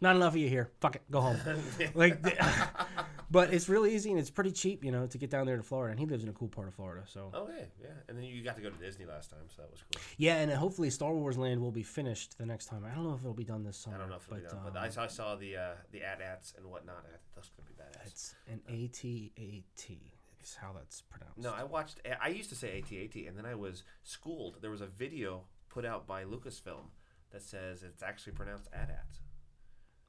not 0.00 0.16
enough 0.16 0.34
of 0.34 0.36
you 0.38 0.48
here. 0.48 0.70
Fuck 0.80 0.96
it, 0.96 1.02
go 1.10 1.20
home. 1.20 1.38
like, 1.94 2.22
but 3.30 3.52
it's 3.52 3.68
really 3.68 3.94
easy 3.94 4.10
and 4.10 4.18
it's 4.18 4.30
pretty 4.30 4.52
cheap, 4.52 4.84
you 4.84 4.90
know, 4.92 5.06
to 5.06 5.18
get 5.18 5.30
down 5.30 5.46
there 5.46 5.56
to 5.56 5.62
Florida. 5.62 5.90
And 5.92 6.00
he 6.00 6.06
lives 6.06 6.22
in 6.22 6.28
a 6.28 6.32
cool 6.32 6.48
part 6.48 6.68
of 6.68 6.74
Florida, 6.74 7.02
so 7.06 7.30
Okay, 7.34 7.66
yeah. 7.80 7.88
And 8.08 8.16
then 8.16 8.24
you 8.24 8.42
got 8.44 8.56
to 8.56 8.62
go 8.62 8.70
to 8.70 8.76
Disney 8.78 9.04
last 9.06 9.30
time, 9.30 9.40
so 9.48 9.62
that 9.62 9.70
was 9.70 9.82
cool. 9.92 10.02
yeah. 10.18 10.36
And 10.36 10.50
hopefully 10.52 10.90
Star 10.90 11.12
Wars 11.14 11.38
Land 11.38 11.60
will 11.60 11.72
be 11.72 11.82
finished 11.82 12.38
the 12.38 12.46
next 12.46 12.66
time. 12.66 12.84
I 12.84 12.94
don't 12.94 13.04
know 13.04 13.14
if 13.14 13.20
it'll 13.20 13.32
be 13.34 13.44
done 13.44 13.64
this 13.64 13.76
summer. 13.76 13.96
I 13.96 14.00
don't 14.00 14.10
know 14.10 14.16
if 14.16 14.26
it'll 14.26 14.36
be 14.36 14.48
done, 14.48 14.60
but 14.64 14.76
um, 14.76 14.82
I 14.84 14.88
saw, 14.88 15.04
I 15.04 15.08
saw 15.08 15.34
the 15.36 15.56
uh, 15.56 15.70
the 15.92 16.02
AT-ATs 16.02 16.54
and 16.56 16.66
whatnot. 16.66 17.04
and 17.06 17.14
That's 17.34 17.50
gonna 17.50 17.68
be 17.68 17.74
badass. 17.74 18.06
it's 18.06 18.34
an 18.50 18.60
A 18.68 18.88
T 18.88 19.32
A 19.38 19.64
T. 19.80 20.12
Is 20.42 20.54
how 20.60 20.72
that's 20.74 21.02
pronounced. 21.02 21.38
No, 21.38 21.52
I 21.52 21.64
watched. 21.64 22.00
I 22.22 22.28
used 22.28 22.50
to 22.50 22.54
say 22.54 22.78
AT-AT, 22.78 23.16
and 23.26 23.36
then 23.36 23.44
I 23.46 23.56
was 23.56 23.82
schooled. 24.04 24.58
There 24.60 24.70
was 24.70 24.80
a 24.80 24.86
video 24.86 25.42
put 25.68 25.84
out 25.84 26.06
by 26.06 26.22
Lucasfilm 26.24 26.90
that 27.32 27.42
says 27.42 27.82
it's 27.82 28.00
actually 28.02 28.34
pronounced 28.34 28.68
AT-ATs. 28.72 29.22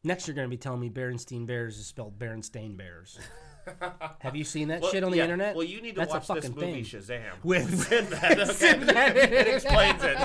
Next, 0.08 0.26
you're 0.26 0.36
going 0.36 0.46
to 0.48 0.50
be 0.50 0.56
telling 0.58 0.80
me 0.80 0.90
Berenstein 0.90 1.46
Bears 1.46 1.78
is 1.78 1.86
spelled 1.86 2.18
Berenstain 2.18 2.78
Bears. 2.78 3.20
Have 4.20 4.38
you 4.38 4.46
seen 4.46 4.70
that 4.70 4.82
Well, 4.82 4.92
shit 4.92 5.04
on 5.04 5.12
the 5.12 5.18
yeah, 5.18 5.24
internet? 5.24 5.54
Well, 5.54 5.66
you 5.66 5.82
need 5.82 5.96
to 5.96 6.00
That's 6.00 6.14
a 6.14 6.34
watch 6.34 6.42
this 6.42 6.50
movie 6.50 6.82
thing. 6.82 7.02
Shazam 7.02 7.44
With- 7.44 7.86
Sinbad. 7.88 8.40
Okay? 8.50 9.40
it 9.40 9.48
explains 9.56 10.02
it. 10.04 10.18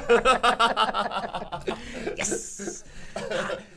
yes. 2.17 2.85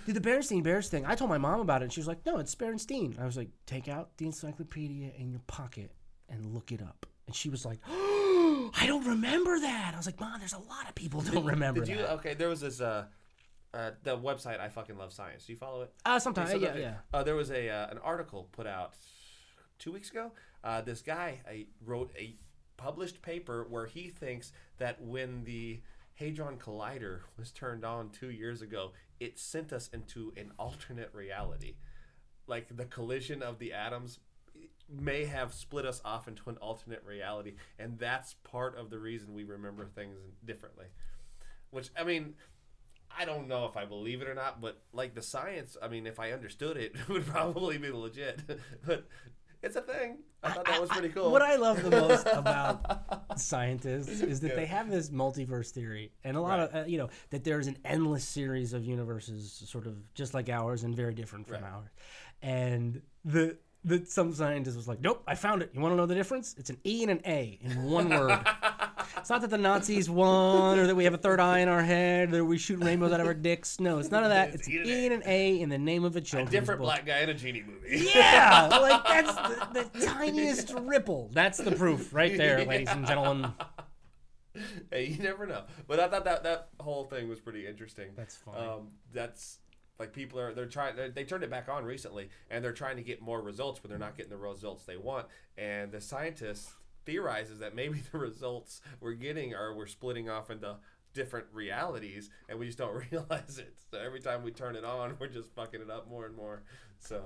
Dude, 0.05 0.15
the 0.15 0.21
Berenstein 0.21 0.61
Bears 0.61 0.89
thing. 0.89 1.05
I 1.07 1.15
told 1.15 1.29
my 1.31 1.39
mom 1.39 1.59
about 1.59 1.81
it, 1.81 1.85
and 1.85 1.93
she 1.93 1.99
was 1.99 2.07
like, 2.07 2.23
"No, 2.25 2.37
it's 2.37 2.53
Berenstein." 2.53 3.19
I 3.19 3.25
was 3.25 3.35
like, 3.37 3.49
"Take 3.65 3.87
out 3.87 4.15
the 4.17 4.25
encyclopedia 4.27 5.11
in 5.17 5.31
your 5.31 5.41
pocket 5.47 5.91
and 6.29 6.45
look 6.53 6.71
it 6.71 6.81
up." 6.83 7.07
And 7.25 7.35
she 7.35 7.49
was 7.49 7.65
like, 7.65 7.79
"Oh, 7.89 8.69
I 8.79 8.85
don't 8.85 9.05
remember 9.07 9.59
that." 9.59 9.91
I 9.95 9.97
was 9.97 10.05
like, 10.05 10.19
"Mom, 10.19 10.37
there's 10.39 10.53
a 10.53 10.59
lot 10.59 10.87
of 10.87 10.93
people 10.93 11.21
don't 11.21 11.43
remember 11.45 11.79
Did 11.81 11.89
you? 11.89 11.97
that." 11.97 12.11
Okay, 12.13 12.35
there 12.35 12.49
was 12.49 12.61
this. 12.61 12.79
Uh, 12.81 13.05
uh, 13.75 13.91
the 14.03 14.17
website 14.17 14.59
I 14.59 14.69
fucking 14.69 14.97
love 14.97 15.11
science. 15.13 15.45
Do 15.45 15.53
you 15.53 15.57
follow 15.57 15.81
it? 15.83 15.93
Uh, 16.05 16.19
sometimes, 16.19 16.51
So 16.51 16.57
yeah, 16.57 16.71
the- 16.71 16.79
yeah. 16.79 16.93
Uh, 17.13 17.23
there 17.23 17.35
was 17.35 17.51
a 17.51 17.69
uh, 17.69 17.87
an 17.89 17.97
article 17.99 18.47
put 18.51 18.65
out 18.67 18.93
two 19.79 19.91
weeks 19.91 20.09
ago. 20.09 20.31
Uh, 20.63 20.81
this 20.81 21.01
guy 21.01 21.41
I 21.47 21.67
wrote 21.85 22.11
a 22.17 22.35
published 22.77 23.21
paper 23.21 23.65
where 23.69 23.85
he 23.85 24.09
thinks 24.09 24.51
that 24.77 25.01
when 25.01 25.43
the 25.43 25.81
Hadron 26.15 26.57
Collider 26.57 27.21
was 27.37 27.51
turned 27.51 27.83
on 27.85 28.09
two 28.09 28.29
years 28.31 28.61
ago, 28.61 28.93
it 29.19 29.37
sent 29.37 29.73
us 29.73 29.89
into 29.93 30.33
an 30.37 30.51
alternate 30.57 31.09
reality. 31.13 31.75
Like 32.47 32.75
the 32.75 32.85
collision 32.85 33.41
of 33.41 33.59
the 33.59 33.73
atoms 33.73 34.19
may 34.89 35.25
have 35.25 35.53
split 35.53 35.85
us 35.85 35.99
off 36.05 36.27
into 36.27 36.49
an 36.49 36.57
alternate 36.57 37.03
reality, 37.05 37.55
and 37.79 37.97
that's 37.97 38.35
part 38.43 38.77
of 38.77 38.89
the 38.89 38.99
reason 38.99 39.33
we 39.33 39.43
remember 39.43 39.85
things 39.87 40.17
differently. 40.45 40.85
Which, 41.71 41.89
I 41.97 42.03
mean, 42.03 42.35
I 43.17 43.25
don't 43.25 43.47
know 43.47 43.65
if 43.65 43.77
I 43.77 43.85
believe 43.85 44.21
it 44.21 44.27
or 44.27 44.33
not, 44.35 44.61
but 44.61 44.81
like 44.93 45.15
the 45.15 45.21
science, 45.21 45.77
I 45.81 45.87
mean, 45.87 46.05
if 46.07 46.19
I 46.19 46.31
understood 46.31 46.77
it, 46.77 46.93
it 46.99 47.09
would 47.09 47.25
probably 47.25 47.77
be 47.77 47.89
legit. 47.91 48.41
but 48.85 49.07
it's 49.63 49.75
a 49.75 49.81
thing. 49.81 50.19
I 50.43 50.51
thought 50.51 50.65
that 50.65 50.79
was 50.79 50.89
pretty 50.91 51.09
cool. 51.09 51.31
What 51.31 51.41
I 51.41 51.55
love 51.55 51.81
the 51.81 51.89
most 51.89 52.27
about 52.33 53.39
scientists 53.39 54.21
is 54.21 54.39
that 54.41 54.55
they 54.55 54.65
have 54.67 54.91
this 54.91 55.09
multiverse 55.09 55.71
theory, 55.71 56.11
and 56.23 56.37
a 56.37 56.41
lot 56.41 56.59
of 56.59 56.75
uh, 56.75 56.85
you 56.87 56.97
know 56.99 57.09
that 57.31 57.43
there's 57.43 57.65
an 57.67 57.77
endless 57.83 58.23
series 58.25 58.73
of 58.73 58.85
universes, 58.85 59.63
sort 59.67 59.87
of 59.87 59.95
just 60.13 60.33
like 60.35 60.49
ours 60.49 60.83
and 60.83 60.95
very 60.95 61.13
different 61.15 61.47
from 61.47 61.63
Right. 61.63 61.71
ours. 61.73 61.89
And 62.43 63.01
the 63.23 63.57
that 63.85 64.07
some 64.09 64.33
scientist 64.33 64.75
was 64.75 64.87
like, 64.87 64.99
"Nope, 65.01 65.23
I 65.27 65.33
found 65.35 65.61
it. 65.63 65.71
You 65.73 65.79
want 65.81 65.93
to 65.93 65.95
know 65.95 66.05
the 66.05 66.15
difference? 66.15 66.55
It's 66.59 66.69
an 66.69 66.77
E 66.85 67.01
and 67.03 67.11
an 67.11 67.21
A 67.25 67.57
in 67.61 67.83
one 67.83 68.09
word." 68.09 68.39
It's 69.17 69.29
not 69.29 69.41
that 69.41 69.49
the 69.49 69.57
Nazis 69.57 70.09
won 70.09 70.79
or 70.79 70.87
that 70.87 70.95
we 70.95 71.03
have 71.05 71.13
a 71.13 71.17
third 71.17 71.39
eye 71.39 71.59
in 71.59 71.67
our 71.67 71.81
head 71.81 72.33
or 72.33 72.45
we 72.45 72.57
shoot 72.57 72.83
rainbows 72.83 73.11
out 73.11 73.19
of 73.19 73.27
our 73.27 73.33
dicks. 73.33 73.79
No, 73.79 73.99
it's 73.99 74.11
none 74.11 74.23
of 74.23 74.29
that. 74.29 74.53
It's 74.53 74.69
E 74.69 75.05
and 75.05 75.13
an 75.13 75.23
A 75.25 75.59
in 75.59 75.69
the 75.69 75.77
name 75.77 76.03
of 76.03 76.15
a 76.15 76.19
a 76.19 76.21
children's 76.21 76.51
different 76.51 76.79
book. 76.79 76.87
black 76.87 77.05
guy 77.05 77.19
in 77.19 77.29
a 77.29 77.33
genie 77.33 77.63
movie. 77.65 78.09
Yeah, 78.13 78.67
like 78.71 79.03
that's 79.05 79.35
the, 79.35 79.89
the 79.91 80.05
tiniest 80.05 80.73
ripple. 80.73 81.29
That's 81.33 81.57
the 81.57 81.71
proof 81.71 82.13
right 82.13 82.37
there, 82.37 82.65
ladies 82.65 82.89
and 82.89 83.05
gentlemen. 83.05 83.51
hey, 84.91 85.07
you 85.07 85.21
never 85.21 85.45
know. 85.45 85.63
But 85.87 85.99
I 85.99 86.07
thought 86.07 86.25
that 86.25 86.43
that 86.43 86.69
whole 86.79 87.05
thing 87.05 87.27
was 87.29 87.39
pretty 87.39 87.67
interesting. 87.67 88.11
That's 88.15 88.35
funny. 88.35 88.57
Um, 88.57 88.87
that's 89.13 89.59
like 89.99 90.13
people 90.13 90.39
are 90.39 90.53
they're 90.53 90.65
trying 90.65 90.95
they 90.95 91.09
they 91.09 91.23
turned 91.23 91.43
it 91.43 91.49
back 91.49 91.69
on 91.69 91.85
recently 91.85 92.29
and 92.49 92.63
they're 92.63 92.73
trying 92.73 92.97
to 92.97 93.01
get 93.03 93.21
more 93.21 93.41
results 93.41 93.79
but 93.79 93.89
they're 93.89 93.99
not 93.99 94.17
getting 94.17 94.29
the 94.29 94.37
results 94.37 94.83
they 94.83 94.97
want 94.97 95.25
and 95.57 95.91
the 95.91 96.01
scientist 96.01 96.69
theorizes 97.05 97.59
that 97.59 97.75
maybe 97.75 98.01
the 98.11 98.17
results 98.17 98.81
we're 98.99 99.13
getting 99.13 99.53
are 99.53 99.73
we're 99.73 99.87
splitting 99.87 100.29
off 100.29 100.49
into 100.49 100.75
different 101.13 101.47
realities 101.53 102.29
and 102.49 102.59
we 102.59 102.65
just 102.65 102.77
don't 102.77 103.03
realize 103.11 103.57
it. 103.57 103.73
So 103.91 103.99
every 103.99 104.19
time 104.19 104.43
we 104.43 104.51
turn 104.51 104.75
it 104.75 104.83
on 104.83 105.15
we're 105.19 105.27
just 105.27 105.53
fucking 105.55 105.81
it 105.81 105.89
up 105.89 106.09
more 106.09 106.25
and 106.25 106.35
more. 106.35 106.63
So 106.99 107.25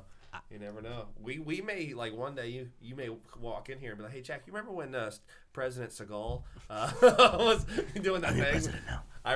you 0.52 0.60
never 0.60 0.82
know. 0.82 1.08
We 1.20 1.40
we 1.40 1.62
may 1.62 1.94
like 1.94 2.16
one 2.16 2.36
day 2.36 2.50
you 2.50 2.70
you 2.82 2.96
may 2.96 3.10
walk 3.40 3.70
in 3.70 3.80
here 3.80 3.92
and 3.92 3.98
be 3.98 4.04
like 4.04 4.14
hey 4.14 4.22
jack 4.22 4.44
you 4.46 4.54
remember 4.54 4.72
when 4.72 4.94
uh, 4.94 5.12
president 5.54 5.92
seagal 5.92 6.44
uh, 6.70 6.92
was 7.02 7.66
doing 8.02 8.22
that 8.22 8.34
thing 8.34 8.74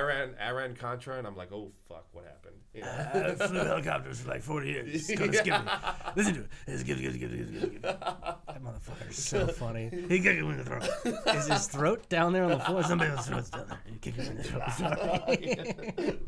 president 0.00 0.36
ran 0.38 0.48
Iran 0.48 0.74
Contra, 0.76 1.18
and 1.18 1.26
I'm 1.26 1.36
like, 1.36 1.52
oh 1.52 1.70
fuck, 1.88 2.06
what 2.12 2.24
happened? 2.24 2.54
You 2.74 2.80
know? 2.80 3.36
I 3.40 3.46
flew 3.46 3.58
helicopters 3.60 4.20
for 4.20 4.30
like 4.30 4.42
40 4.42 4.68
years. 4.68 5.08
It's 5.08 5.16
gonna 5.16 5.32
skip 5.32 5.64
me. 5.64 5.70
Listen 6.16 6.34
to 6.34 6.40
it. 6.40 6.46
It's 6.66 6.82
good, 6.82 7.00
good, 7.00 7.20
good, 7.20 7.30
good, 7.30 7.60
good, 7.60 7.70
good. 7.70 7.82
That 7.82 8.64
motherfucker's 8.64 9.16
so 9.16 9.46
funny. 9.46 9.90
He 10.08 10.18
kicked 10.18 10.40
him 10.40 10.50
in 10.50 10.56
the 10.56 10.64
throat. 10.64 10.82
Is 11.36 11.46
his 11.46 11.68
throat 11.68 12.08
down 12.08 12.32
there 12.32 12.42
on 12.42 12.50
the 12.50 12.58
floor? 12.58 12.82
Somebody 12.82 13.12
else's 13.12 13.28
throat's 13.28 13.50
down 13.50 13.68
there. 13.68 13.78
He 13.86 13.98
kicked 13.98 14.16
him 14.16 14.26
in 14.26 14.36
the 14.38 14.42
throat. 14.42 14.72
Sorry. 14.76 16.18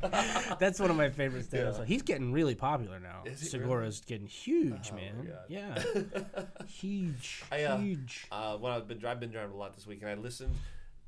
That's 0.61 0.79
one 0.79 0.91
of 0.91 0.97
my 0.97 1.09
favorite 1.11 1.47
stand-ups. 1.47 1.79
Yeah. 1.81 1.85
He's 1.85 2.03
getting 2.03 2.31
really 2.31 2.55
popular 2.55 3.01
now. 3.01 3.25
Segura's 3.35 4.01
getting 4.03 4.29
huge, 4.29 4.91
Oh, 4.93 4.95
man. 4.95 5.33
Yeah. 5.49 5.83
huge. 6.69 7.43
I, 7.51 7.65
uh, 7.65 7.79
huge. 7.79 8.29
uh, 8.31 8.57
when 8.59 8.71
I've 8.73 8.87
been 8.87 9.05
I've 9.05 9.19
been 9.19 9.31
driving 9.31 9.53
a 9.53 9.57
lot 9.59 9.75
this 9.75 9.87
week, 9.87 10.01
and 10.03 10.11
I 10.11 10.15
listened 10.15 10.55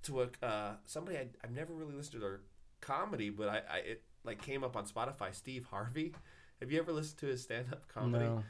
to 0.04 0.22
a 0.22 0.28
uh, 0.42 0.72
somebody 0.84 1.18
I, 1.18 1.26
I've 1.42 1.52
never 1.52 1.72
really 1.72 1.94
listened 1.94 2.14
to 2.14 2.18
their 2.20 2.40
comedy, 2.80 3.30
but 3.30 3.48
I, 3.48 3.56
I 3.70 3.78
it 3.78 4.02
like 4.24 4.42
came 4.42 4.64
up 4.64 4.76
on 4.76 4.86
Spotify. 4.86 5.34
Steve 5.34 5.66
Harvey. 5.70 6.14
Have 6.60 6.72
you 6.72 6.78
ever 6.78 6.92
listened 6.92 7.18
to 7.20 7.26
his 7.26 7.42
stand-up 7.42 7.86
comedy? 7.88 8.24
No. 8.24 8.42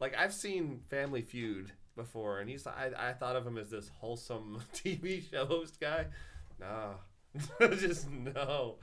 Like 0.00 0.16
I've 0.16 0.32
seen 0.32 0.80
Family 0.88 1.22
Feud 1.22 1.72
before, 1.96 2.40
and 2.40 2.48
he's 2.48 2.66
I, 2.66 2.90
I 2.96 3.12
thought 3.12 3.36
of 3.36 3.46
him 3.46 3.58
as 3.58 3.70
this 3.70 3.90
wholesome 3.98 4.62
TV 4.74 5.28
show 5.30 5.46
host 5.46 5.80
guy. 5.80 6.06
Nah, 6.60 6.94
just 7.76 8.10
no. 8.10 8.76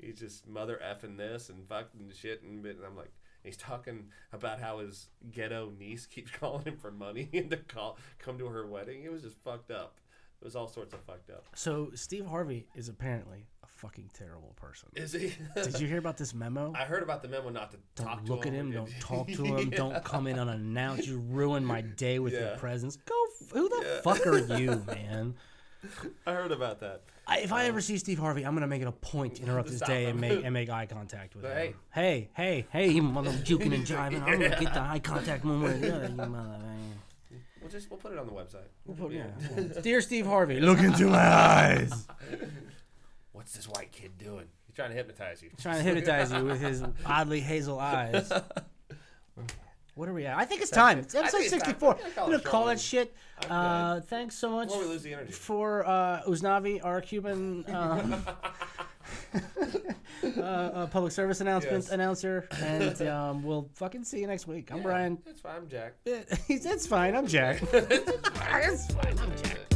He's 0.00 0.18
just 0.18 0.46
mother 0.46 0.80
effing 0.84 1.16
this 1.16 1.48
and 1.48 1.68
fucking 1.68 2.12
shit 2.14 2.42
and. 2.42 2.64
And 2.64 2.84
I'm 2.84 2.96
like, 2.96 3.12
he's 3.42 3.56
talking 3.56 4.08
about 4.32 4.60
how 4.60 4.78
his 4.78 5.08
ghetto 5.30 5.72
niece 5.78 6.06
keeps 6.06 6.30
calling 6.40 6.64
him 6.64 6.76
for 6.76 6.90
money 6.90 7.28
and 7.32 7.50
to 7.50 7.56
call 7.56 7.98
come 8.18 8.38
to 8.38 8.46
her 8.46 8.66
wedding. 8.66 9.04
It 9.04 9.12
was 9.12 9.22
just 9.22 9.36
fucked 9.44 9.70
up. 9.70 9.98
It 10.44 10.48
was 10.48 10.56
all 10.56 10.68
sorts 10.68 10.92
of 10.92 11.00
fucked 11.00 11.30
up. 11.30 11.46
So 11.54 11.90
Steve 11.94 12.26
Harvey 12.26 12.66
is 12.74 12.90
apparently 12.90 13.46
a 13.62 13.66
fucking 13.66 14.10
terrible 14.12 14.52
person. 14.56 14.90
Is 14.94 15.14
he? 15.14 15.32
Did 15.54 15.80
you 15.80 15.86
hear 15.88 15.96
about 15.96 16.18
this 16.18 16.34
memo? 16.34 16.70
I 16.76 16.84
heard 16.84 17.02
about 17.02 17.22
the 17.22 17.28
memo 17.28 17.48
not 17.48 17.70
to 17.70 17.78
Don't 17.96 18.06
talk 18.06 18.28
look 18.28 18.42
to 18.42 18.48
at 18.48 18.52
him. 18.54 18.66
him. 18.70 18.72
Don't 18.84 18.92
talk 19.00 19.26
to 19.28 19.42
him. 19.42 19.70
Yeah. 19.72 19.76
Don't 19.78 20.04
come 20.04 20.26
in 20.26 20.38
unannounced. 20.38 21.06
You 21.08 21.18
ruin 21.18 21.64
my 21.64 21.80
day 21.80 22.18
with 22.18 22.34
your 22.34 22.58
presence. 22.58 22.96
Go. 23.06 23.14
F- 23.40 23.50
who 23.52 23.70
the 23.70 23.82
Yeah. 23.86 24.00
fuck 24.02 24.26
are 24.26 24.36
you, 24.58 24.82
man? 24.86 25.34
I 26.26 26.34
heard 26.34 26.52
about 26.52 26.78
that. 26.80 27.04
I, 27.26 27.38
if 27.38 27.50
I 27.50 27.62
um, 27.62 27.68
ever 27.68 27.80
see 27.80 27.96
Steve 27.96 28.18
Harvey, 28.18 28.44
I'm 28.44 28.52
gonna 28.52 28.66
make 28.66 28.82
it 28.82 28.86
a 28.88 28.92
point 28.92 29.36
to 29.36 29.42
interrupt 29.44 29.70
his 29.70 29.80
day 29.80 30.04
him. 30.04 30.10
and 30.10 30.20
make 30.20 30.44
and 30.44 30.52
make 30.52 30.68
eye 30.68 30.84
contact 30.84 31.34
with 31.36 31.46
Hey. 31.46 31.68
him. 31.68 31.74
Hey, 31.90 32.28
hey, 32.34 32.66
hey, 32.70 32.90
you 32.90 33.00
mother 33.02 33.30
juking 33.30 33.72
and 33.72 33.86
jiving. 33.86 34.20
I'm 34.24 34.32
gonna 34.42 34.60
get 34.60 34.74
the 34.74 34.80
eye 34.82 34.98
contact 34.98 35.42
one 35.46 35.62
way 35.62 35.70
or 35.70 35.78
the 35.78 35.96
other. 35.96 36.08
You 36.08 36.16
mother. 36.16 36.58
We'll 37.64 37.70
just 37.70 37.90
we'll 37.90 37.98
put 37.98 38.12
it 38.12 38.18
on 38.18 38.26
the 38.26 38.32
website. 38.32 38.68
We'll 38.84 38.94
put- 38.94 39.12
yeah, 39.12 39.24
yeah. 39.56 39.80
Dear 39.80 40.02
Steve 40.02 40.26
Harvey, 40.26 40.60
look 40.60 40.80
into 40.80 41.06
my 41.06 41.16
eyes. 41.16 42.06
What's 43.32 43.54
this 43.54 43.66
white 43.66 43.90
kid 43.90 44.18
doing? 44.18 44.44
He's 44.66 44.76
trying 44.76 44.90
to 44.90 44.94
hypnotize 44.94 45.42
you. 45.42 45.48
Trying 45.58 45.78
to 45.78 45.82
hypnotize 45.82 46.30
you 46.30 46.44
with 46.44 46.60
his 46.60 46.84
oddly 47.06 47.40
hazel 47.40 47.78
eyes. 47.80 48.30
What 49.96 50.08
are 50.08 50.12
we 50.12 50.26
at? 50.26 50.36
I 50.36 50.44
think 50.44 50.60
it's 50.60 50.72
time. 50.72 50.98
It's 50.98 51.14
episode 51.14 51.42
it's 51.42 51.50
64. 51.50 51.98
Yeah, 52.00 52.06
I'm 52.24 52.30
gonna 52.32 52.40
call 52.40 52.64
short 52.64 52.76
that 52.76 52.80
shit. 52.80 53.14
I'm 53.48 53.52
Uh, 53.52 54.00
thanks 54.00 54.34
so 54.34 54.50
much 54.50 54.70
we 54.70 54.84
lose 54.86 55.02
the 55.04 55.14
for 55.30 55.86
uh, 55.86 56.22
Uznavi, 56.26 56.84
our 56.84 57.00
Cuban 57.00 57.64
um, 57.68 58.24
uh, 60.36 60.40
uh, 60.40 60.86
public 60.88 61.12
service 61.12 61.40
announcement 61.40 61.84
Yes. 61.84 61.92
announcer, 61.92 62.48
and 62.62 63.02
um, 63.08 63.42
we'll 63.42 63.68
fucking 63.74 64.04
see 64.04 64.20
you 64.20 64.26
next 64.26 64.46
week. 64.46 64.70
I'm 64.72 64.82
Brian. 64.82 65.18
That's 65.24 65.40
fine. 65.40 65.56
I'm 65.56 65.68
Jack. 65.68 65.94
It's 66.06 66.86
fine. 66.86 67.14
I'm 67.16 67.26
Jack. 67.26 67.62
it's 67.72 68.86
fine. 68.92 69.18
I'm 69.18 69.36
Jack. 69.42 69.73